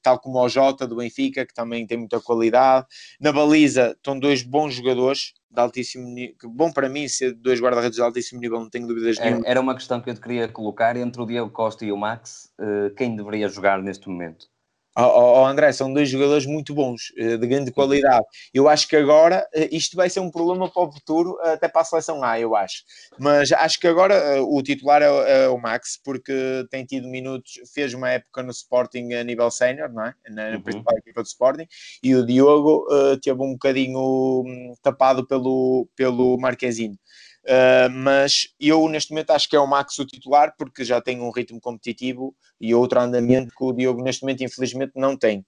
tal 0.02 0.18
como 0.18 0.38
o 0.38 0.48
Jota 0.48 0.86
do 0.86 0.96
Benfica, 0.96 1.46
que 1.46 1.54
também 1.54 1.86
tem 1.86 1.98
muita 1.98 2.20
qualidade. 2.20 2.86
Na 3.20 3.32
baliza 3.32 3.94
estão 3.96 4.18
dois 4.18 4.42
bons 4.42 4.74
jogadores, 4.74 5.32
de 5.52 5.60
altíssimo 5.60 6.08
nível, 6.08 6.34
bom 6.44 6.72
para 6.72 6.88
mim 6.88 7.06
ser 7.06 7.34
dois 7.34 7.60
guarda-redes 7.60 7.96
de 7.96 8.02
altíssimo 8.02 8.40
nível, 8.40 8.58
não 8.58 8.70
tenho 8.70 8.86
dúvidas 8.86 9.18
era, 9.18 9.26
nenhuma. 9.26 9.46
Era 9.46 9.60
uma 9.60 9.74
questão 9.74 10.00
que 10.00 10.08
eu 10.08 10.14
te 10.14 10.20
queria 10.20 10.48
colocar 10.48 10.96
entre 10.96 11.20
o 11.20 11.26
Diego 11.26 11.50
Costa 11.50 11.84
e 11.84 11.92
o 11.92 11.96
Max, 11.96 12.50
uh, 12.58 12.94
quem 12.94 13.14
deveria 13.14 13.48
jogar 13.48 13.82
neste 13.82 14.08
momento? 14.08 14.51
Oh, 14.94 15.40
oh, 15.40 15.46
André, 15.46 15.72
são 15.72 15.90
dois 15.90 16.08
jogadores 16.08 16.44
muito 16.44 16.74
bons, 16.74 17.12
eh, 17.16 17.38
de 17.38 17.46
grande 17.46 17.70
qualidade. 17.72 18.24
Eu 18.52 18.68
acho 18.68 18.86
que 18.86 18.94
agora 18.94 19.46
eh, 19.54 19.68
isto 19.72 19.96
vai 19.96 20.10
ser 20.10 20.20
um 20.20 20.30
problema 20.30 20.68
para 20.70 20.82
o 20.82 20.92
futuro, 20.92 21.38
até 21.40 21.66
para 21.66 21.80
a 21.80 21.84
seleção 21.84 22.22
A, 22.22 22.38
eu 22.38 22.54
acho. 22.54 22.82
Mas 23.18 23.50
acho 23.52 23.80
que 23.80 23.86
agora 23.86 24.42
o 24.42 24.62
titular 24.62 25.00
é, 25.00 25.44
é 25.44 25.48
o 25.48 25.56
Max, 25.58 25.98
porque 26.04 26.66
tem 26.70 26.84
tido 26.84 27.08
minutos, 27.08 27.52
fez 27.72 27.94
uma 27.94 28.10
época 28.10 28.42
no 28.42 28.50
Sporting 28.50 29.14
a 29.14 29.24
nível 29.24 29.50
sénior, 29.50 29.90
não 29.90 30.04
é? 30.04 30.14
Na, 30.28 30.50
uhum. 30.50 30.62
principal 30.62 30.98
equipa 30.98 31.22
do 31.22 31.26
Sporting, 31.26 31.66
e 32.02 32.14
o 32.14 32.26
Diogo 32.26 32.86
uh, 32.90 33.16
teve 33.18 33.42
um 33.42 33.52
bocadinho 33.52 33.98
um, 33.98 34.74
tapado 34.82 35.26
pelo, 35.26 35.88
pelo 35.96 36.36
Marquezine. 36.38 36.98
Uh, 37.44 37.90
mas 37.90 38.54
eu 38.60 38.88
neste 38.88 39.10
momento 39.10 39.30
acho 39.30 39.48
que 39.48 39.56
é 39.56 39.60
o 39.60 39.66
Max 39.66 39.98
o 39.98 40.06
titular 40.06 40.54
porque 40.56 40.84
já 40.84 41.00
tem 41.00 41.20
um 41.20 41.30
ritmo 41.30 41.60
competitivo 41.60 42.36
e 42.60 42.72
outro 42.72 43.00
andamento 43.00 43.52
que 43.56 43.64
o 43.64 43.72
Diogo 43.72 44.00
neste 44.00 44.22
momento 44.22 44.44
infelizmente 44.44 44.92
não 44.94 45.16
tem. 45.16 45.40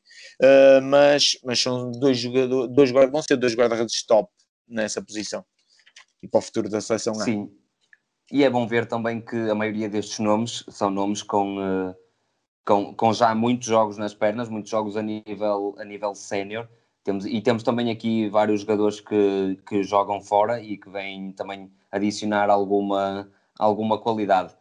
Uh, 0.43 0.83
mas, 0.83 1.39
mas 1.45 1.61
são 1.61 1.93
dois 1.93 2.19
jogadores, 2.19 2.75
dois, 2.75 2.91
vão 2.91 3.23
ser 3.23 3.37
dois 3.37 3.55
guarda-redes 3.55 4.05
top 4.05 4.29
nessa 4.67 5.01
posição 5.01 5.45
e 6.25 6.29
para 6.29 6.39
o 6.39 6.43
futuro 6.43 6.69
da 6.69 6.81
seleção 6.81 7.15
A. 7.21 7.25
Sim, 7.25 7.51
e 8.33 8.43
é 8.43 8.51
bom 8.51 8.67
ver 8.67 8.87
também 8.87 9.21
que 9.21 9.37
a 9.37 9.55
maioria 9.55 9.89
destes 9.89 10.19
nomes 10.19 10.65
são 10.69 10.91
nomes 10.91 11.23
com, 11.23 11.59
uh, 11.59 11.95
com, 12.65 12.95
com 12.95 13.13
já 13.13 13.35
muitos 13.35 13.69
jogos 13.69 13.99
nas 13.99 14.15
pernas, 14.15 14.49
muitos 14.49 14.71
jogos 14.71 14.97
a 14.97 15.03
nível, 15.03 15.75
a 15.79 15.85
nível 15.85 16.15
sénior. 16.15 16.69
Temos, 17.05 17.27
e 17.27 17.41
temos 17.43 17.63
também 17.63 17.91
aqui 17.91 18.31
vários 18.31 18.63
jogadores 18.63 18.99
que, 18.99 19.61
que 19.67 19.83
jogam 19.83 20.23
fora 20.23 20.61
e 20.61 20.79
que 20.79 20.89
vêm 20.89 21.33
também 21.33 21.71
adicionar 21.93 22.49
alguma, 22.49 23.29
alguma 23.59 23.99
qualidade. 23.99 24.55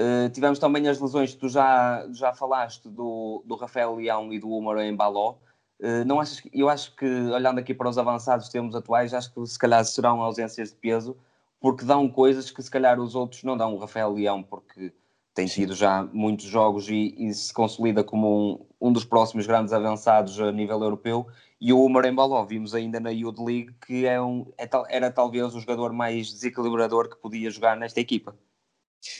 Uh, 0.00 0.28
tivemos 0.30 0.58
também 0.58 0.88
as 0.88 0.98
lesões 0.98 1.34
que 1.34 1.40
tu 1.40 1.48
já, 1.48 2.08
já 2.10 2.32
falaste 2.32 2.88
do, 2.88 3.44
do 3.46 3.54
Rafael 3.54 3.94
Leão 3.94 4.32
e 4.32 4.40
do 4.40 4.48
Humor 4.48 4.78
em 4.78 4.96
Baló. 4.96 5.36
Uh, 5.78 6.04
não 6.06 6.20
achas, 6.20 6.42
eu 6.54 6.70
acho 6.70 6.96
que, 6.96 7.04
olhando 7.04 7.58
aqui 7.58 7.74
para 7.74 7.88
os 7.88 7.98
avançados 7.98 8.48
termos 8.48 8.74
atuais, 8.74 9.12
acho 9.12 9.32
que 9.32 9.46
se 9.46 9.58
calhar 9.58 9.84
serão 9.84 10.22
ausências 10.22 10.70
de 10.70 10.76
peso, 10.76 11.14
porque 11.60 11.84
dão 11.84 12.08
coisas 12.08 12.50
que 12.50 12.62
se 12.62 12.70
calhar 12.70 12.98
os 12.98 13.14
outros 13.14 13.44
não 13.44 13.58
dão. 13.58 13.74
O 13.74 13.78
Rafael 13.78 14.10
Leão, 14.10 14.42
porque 14.42 14.90
tem 15.34 15.46
tido 15.46 15.74
já 15.74 16.08
muitos 16.12 16.46
jogos 16.46 16.88
e, 16.88 17.14
e 17.18 17.34
se 17.34 17.52
consolida 17.52 18.04
como 18.04 18.64
um, 18.80 18.88
um, 18.88 18.92
dos 18.92 19.04
próximos 19.04 19.46
grandes 19.46 19.72
avançados 19.72 20.38
a 20.40 20.52
nível 20.52 20.80
europeu. 20.80 21.26
E 21.60 21.72
o 21.72 21.84
Umar 21.84 22.04
Embaló, 22.04 22.44
vimos 22.44 22.74
ainda 22.74 23.00
na 23.00 23.10
Youth 23.10 23.38
League 23.40 23.74
que 23.84 24.06
é 24.06 24.20
um, 24.22 24.46
é, 24.56 24.68
era 24.88 25.10
talvez 25.10 25.54
o 25.54 25.60
jogador 25.60 25.92
mais 25.92 26.32
desequilibrador 26.32 27.08
que 27.08 27.16
podia 27.16 27.50
jogar 27.50 27.76
nesta 27.76 28.00
equipa. 28.00 28.36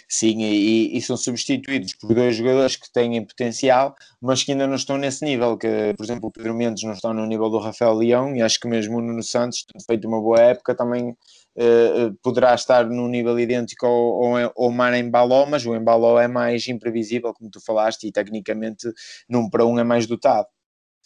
Sim, 0.08 0.42
e, 0.42 0.96
e, 0.96 1.02
são 1.02 1.16
substituídos 1.16 1.94
por 1.94 2.14
dois 2.14 2.36
jogadores 2.36 2.76
que 2.76 2.90
têm 2.92 3.24
potencial, 3.24 3.94
mas 4.20 4.42
que 4.42 4.52
ainda 4.52 4.66
não 4.66 4.76
estão 4.76 4.96
nesse 4.96 5.24
nível. 5.24 5.56
Que, 5.56 5.94
por 5.96 6.04
exemplo, 6.04 6.28
o 6.28 6.32
Pedro 6.32 6.54
Mendes 6.54 6.82
não 6.84 6.92
está 6.92 7.12
no 7.12 7.26
nível 7.26 7.50
do 7.50 7.58
Rafael 7.58 7.94
Leão, 7.94 8.34
e 8.34 8.42
acho 8.42 8.58
que 8.58 8.68
mesmo 8.68 8.98
o 8.98 9.00
Nuno 9.02 9.22
Santos, 9.22 9.64
feito 9.86 10.08
uma 10.08 10.20
boa 10.20 10.40
época, 10.40 10.74
também 10.74 11.10
uh, 11.10 12.14
poderá 12.22 12.54
estar 12.54 12.86
num 12.86 13.08
nível 13.08 13.38
idêntico 13.38 13.86
ao, 13.86 14.36
ao, 14.36 14.52
ao 14.56 14.70
Mar 14.70 14.94
Embaló, 14.94 15.46
mas 15.46 15.66
o 15.66 15.74
Embaló 15.74 16.18
é 16.20 16.28
mais 16.28 16.66
imprevisível, 16.68 17.32
como 17.34 17.50
tu 17.50 17.60
falaste, 17.60 18.06
e 18.06 18.12
tecnicamente, 18.12 18.90
num 19.28 19.48
para 19.48 19.66
um, 19.66 19.78
é 19.78 19.84
mais 19.84 20.06
dotado. 20.06 20.46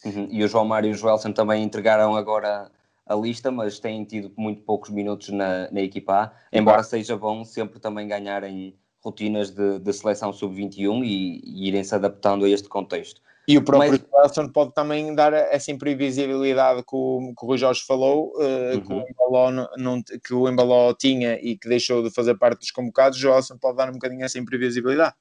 Uhum. 0.05 0.29
E 0.31 0.45
o 0.45 0.49
João 0.49 0.64
Mário 0.64 0.91
e 0.91 0.93
o 0.93 0.95
Joelson 0.95 1.33
também 1.33 1.64
entregaram 1.64 2.14
agora 2.14 2.70
a 3.09 3.14
lista, 3.14 3.50
mas 3.50 3.80
têm 3.80 4.04
tido 4.04 4.32
muito 4.36 4.62
poucos 4.62 4.90
minutos 4.90 5.28
na, 5.30 5.70
na 5.70 5.80
equipa 5.80 6.24
A, 6.24 6.32
embora 6.52 6.82
seja 6.82 7.16
bom 7.16 7.44
sempre 7.44 7.80
também 7.80 8.06
ganharem 8.06 8.76
rotinas 9.02 9.50
de, 9.50 9.78
de 9.78 9.92
seleção 9.92 10.32
sub-21 10.32 11.04
e, 11.04 11.40
e 11.44 11.68
irem 11.68 11.82
se 11.82 11.94
adaptando 11.94 12.44
a 12.44 12.50
este 12.50 12.68
contexto. 12.68 13.20
E 13.46 13.56
o 13.56 13.62
próprio 13.62 13.92
mas... 14.12 14.50
Pode 14.52 14.74
também 14.74 15.14
dar 15.14 15.32
essa 15.32 15.70
imprevisibilidade 15.70 16.82
que 16.82 16.94
o, 16.94 17.32
que 17.34 17.44
o 17.44 17.48
Rui 17.48 17.56
Jorge 17.56 17.82
falou, 17.86 18.32
uh, 18.36 18.74
uhum. 18.74 18.80
que, 18.82 18.92
o 18.92 19.04
Embaló 19.09 19.50
não, 19.50 19.68
não, 19.78 20.02
que 20.02 20.34
o 20.34 20.46
Embaló 20.46 20.92
tinha 20.92 21.38
e 21.40 21.56
que 21.56 21.66
deixou 21.66 22.02
de 22.02 22.11
fazer 22.11 22.36
parte 22.36 22.59
dos 22.59 22.70
convocados, 22.70 23.16
o 23.16 23.20
Joelson 23.22 23.56
pode 23.56 23.78
dar 23.78 23.88
um 23.88 23.94
bocadinho 23.94 24.22
essa 24.22 24.38
imprevisibilidade. 24.38 25.14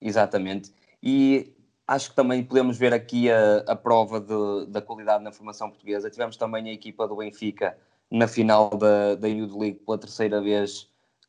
Exatamente. 0.00 0.72
E 1.00 1.52
Acho 1.88 2.10
que 2.10 2.16
também 2.16 2.44
podemos 2.44 2.76
ver 2.76 2.92
aqui 2.92 3.30
a, 3.30 3.64
a 3.66 3.74
prova 3.74 4.20
de, 4.20 4.70
da 4.70 4.82
qualidade 4.82 5.24
na 5.24 5.32
formação 5.32 5.70
portuguesa. 5.70 6.10
Tivemos 6.10 6.36
também 6.36 6.68
a 6.68 6.72
equipa 6.72 7.08
do 7.08 7.16
Benfica 7.16 7.78
na 8.10 8.28
final 8.28 8.68
da, 8.68 9.14
da 9.14 9.26
Youth 9.26 9.58
League 9.58 9.80
pela 9.86 9.96
terceira 9.96 10.38
vez, 10.42 10.86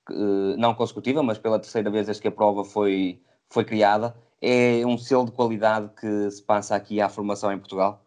eh, 0.09 0.57
não 0.57 0.75
consecutiva, 0.75 1.23
mas 1.23 1.37
pela 1.37 1.59
terceira 1.59 1.89
vez 1.89 2.07
desde 2.07 2.21
que 2.21 2.27
a 2.27 2.31
prova 2.31 2.65
foi, 2.65 3.21
foi 3.49 3.63
criada. 3.63 4.13
É 4.41 4.85
um 4.85 4.97
selo 4.97 5.25
de 5.25 5.31
qualidade 5.31 5.91
que 5.97 6.29
se 6.29 6.43
passa 6.43 6.75
aqui 6.75 6.99
à 6.99 7.07
formação 7.07 7.53
em 7.53 7.57
Portugal. 7.57 8.05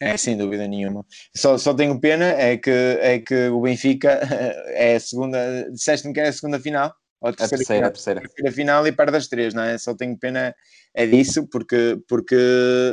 É, 0.00 0.16
sem 0.16 0.38
dúvida 0.38 0.66
nenhuma. 0.66 1.04
Só, 1.36 1.58
só 1.58 1.74
tenho 1.74 2.00
pena 2.00 2.24
é 2.24 2.56
que, 2.56 2.70
é 2.70 3.18
que 3.18 3.48
o 3.48 3.60
Benfica 3.60 4.08
é 4.72 4.96
a 4.96 5.00
segunda. 5.00 5.70
Disseste-me 5.70 6.14
que 6.14 6.20
é 6.20 6.28
a 6.28 6.32
segunda 6.32 6.58
final? 6.58 6.94
Ou 7.20 7.28
a 7.28 7.32
terceira, 7.32 7.54
a 7.54 7.58
terceira, 7.58 7.64
final, 7.64 7.88
a 7.88 7.92
terceira. 7.92 8.20
Terceira 8.20 8.52
final 8.52 8.86
e 8.86 8.92
perde 8.92 9.16
as 9.16 9.28
três, 9.28 9.54
não 9.54 9.62
é? 9.62 9.76
Só 9.76 9.94
tenho 9.94 10.16
pena 10.16 10.54
é 10.92 11.06
disso, 11.06 11.46
porque, 11.46 11.98
porque, 12.08 12.36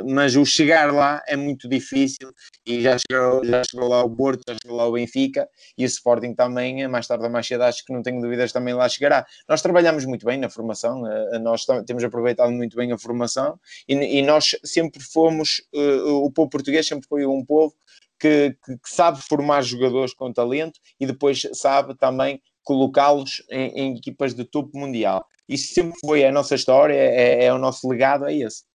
mas 0.06 0.36
o 0.36 0.46
chegar 0.46 0.94
lá 0.94 1.22
é 1.28 1.36
muito 1.36 1.68
difícil 1.68 2.32
e 2.66 2.82
já 2.82 2.96
chegou, 2.98 3.44
já 3.44 3.64
chegou 3.64 3.88
lá 3.88 4.04
o 4.04 4.10
Porto, 4.10 4.44
já 4.48 4.56
chegou 4.62 4.78
lá 4.78 4.88
o 4.88 4.92
Benfica 4.92 5.50
e 5.76 5.84
o 5.84 5.88
Sporting 5.88 6.36
também, 6.36 6.88
mais 6.88 7.08
tarde 7.08 7.24
ou 7.24 7.30
mais 7.30 7.48
cedo, 7.48 7.64
acho 7.64 7.84
que 7.84 7.92
não 7.92 8.04
tenho 8.04 8.22
dúvidas, 8.22 8.52
também 8.52 8.74
lá 8.74 8.88
chegará. 8.88 9.26
Nós 9.50 9.62
trabalhamos 9.62 10.06
muito 10.06 10.26
bem 10.26 10.38
na 10.38 10.50
formação, 10.50 11.08
eh, 11.08 11.40
nós 11.40 11.66
temos 11.88 12.04
aproveitado 12.04 12.52
muito 12.52 12.78
bem 12.78 12.92
a 12.92 12.98
formação 12.98 13.60
e, 13.88 13.96
e 13.96 14.22
nós 14.22 14.56
sempre 14.64 15.02
fomos, 15.02 15.64
uh, 15.74 16.24
o 16.24 16.32
povo 16.32 16.50
português 16.50 16.86
sempre 16.86 17.08
foi 17.08 17.26
um 17.26 17.44
povo 17.44 17.74
que, 18.20 18.56
que, 18.64 18.78
que 18.78 18.90
sabe 18.90 19.22
formar 19.22 19.62
jogadores 19.64 20.14
com 20.14 20.32
talento 20.32 20.80
e 21.00 21.06
depois 21.06 21.48
sabe 21.54 21.96
também 21.96 22.42
colocá-los 22.68 23.42
em, 23.50 23.70
em, 23.70 23.96
equipas 23.96 24.34
de 24.36 24.44
topo 24.44 24.78
mundial. 24.78 25.26
Isso 25.48 25.74
sempre 25.74 25.98
foi 26.06 26.26
a 26.26 26.32
nossa 26.34 26.54
história, 26.54 26.94
é, 26.94 27.46
é 27.46 27.54
o 27.54 27.58
nosso 27.58 27.88
legado, 27.88 28.26
é 28.26 28.36
esse. 28.36 28.66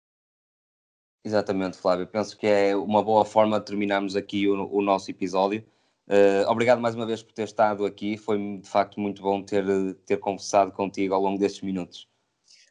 Exatamente, 1.23 1.77
Flávio. 1.77 2.07
Penso 2.07 2.37
que 2.39 2.47
é 2.47 2.75
uma 2.75 3.03
boa 3.03 3.23
forma 3.27 3.61
de 3.61 3.67
terminarmos 3.67 4.17
aqui 4.17 4.49
o, 4.49 4.67
o 4.75 4.81
nosso 4.81 5.11
episódio. 5.11 5.63
Uh, 6.09 6.51
obrigado 6.51 6.81
mais 6.81 6.95
uma 6.95 7.05
vez 7.05 7.23
por 7.23 7.35
ter 7.35 7.43
estado 7.43 7.85
aqui. 7.85 8.17
Foi 8.17 8.39
de 8.59 8.69
facto 8.69 8.99
muito 8.99 9.21
bom 9.21 9.43
ter, 9.43 9.65
ter 10.07 10.17
conversado 10.17 10.73
contigo 10.73 11.15
ao 11.15 11.21
longo 11.21 11.39
destes 11.39 11.61
minutos. 11.61 12.09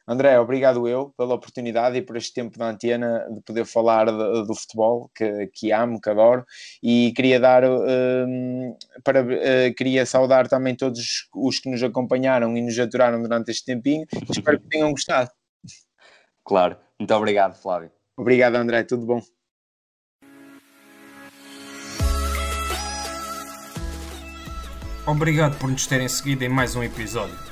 André, 0.06 0.38
obrigado 0.38 0.88
eu 0.88 1.12
pela 1.16 1.34
oportunidade 1.34 1.96
e 1.96 2.02
por 2.02 2.16
este 2.16 2.32
tempo 2.34 2.58
na 2.58 2.70
antena 2.70 3.26
de 3.30 3.40
poder 3.42 3.64
falar 3.64 4.06
de, 4.06 4.46
do 4.46 4.54
futebol 4.54 5.10
que, 5.14 5.46
que 5.54 5.72
amo, 5.72 6.00
que 6.00 6.10
adoro 6.10 6.44
e 6.82 7.12
queria 7.14 7.38
dar 7.38 7.64
um, 7.64 8.76
para 9.04 9.22
uh, 9.22 9.74
queria 9.76 10.04
saudar 10.04 10.48
também 10.48 10.74
todos 10.74 11.28
os 11.34 11.58
que 11.60 11.70
nos 11.70 11.82
acompanharam 11.82 12.56
e 12.56 12.62
nos 12.62 12.78
aturaram 12.78 13.22
durante 13.22 13.50
este 13.50 13.64
tempinho 13.64 14.06
espero 14.30 14.60
que 14.60 14.68
tenham 14.68 14.90
gostado. 14.90 15.30
Claro, 16.44 16.76
muito 16.98 17.14
obrigado 17.14 17.54
Flávio. 17.54 17.90
Obrigado 18.16 18.56
André, 18.56 18.82
tudo 18.82 19.06
bom. 19.06 19.20
Obrigado 25.06 25.58
por 25.58 25.68
nos 25.68 25.86
terem 25.86 26.08
seguido 26.08 26.44
em 26.44 26.48
mais 26.48 26.76
um 26.76 26.82
episódio. 26.82 27.51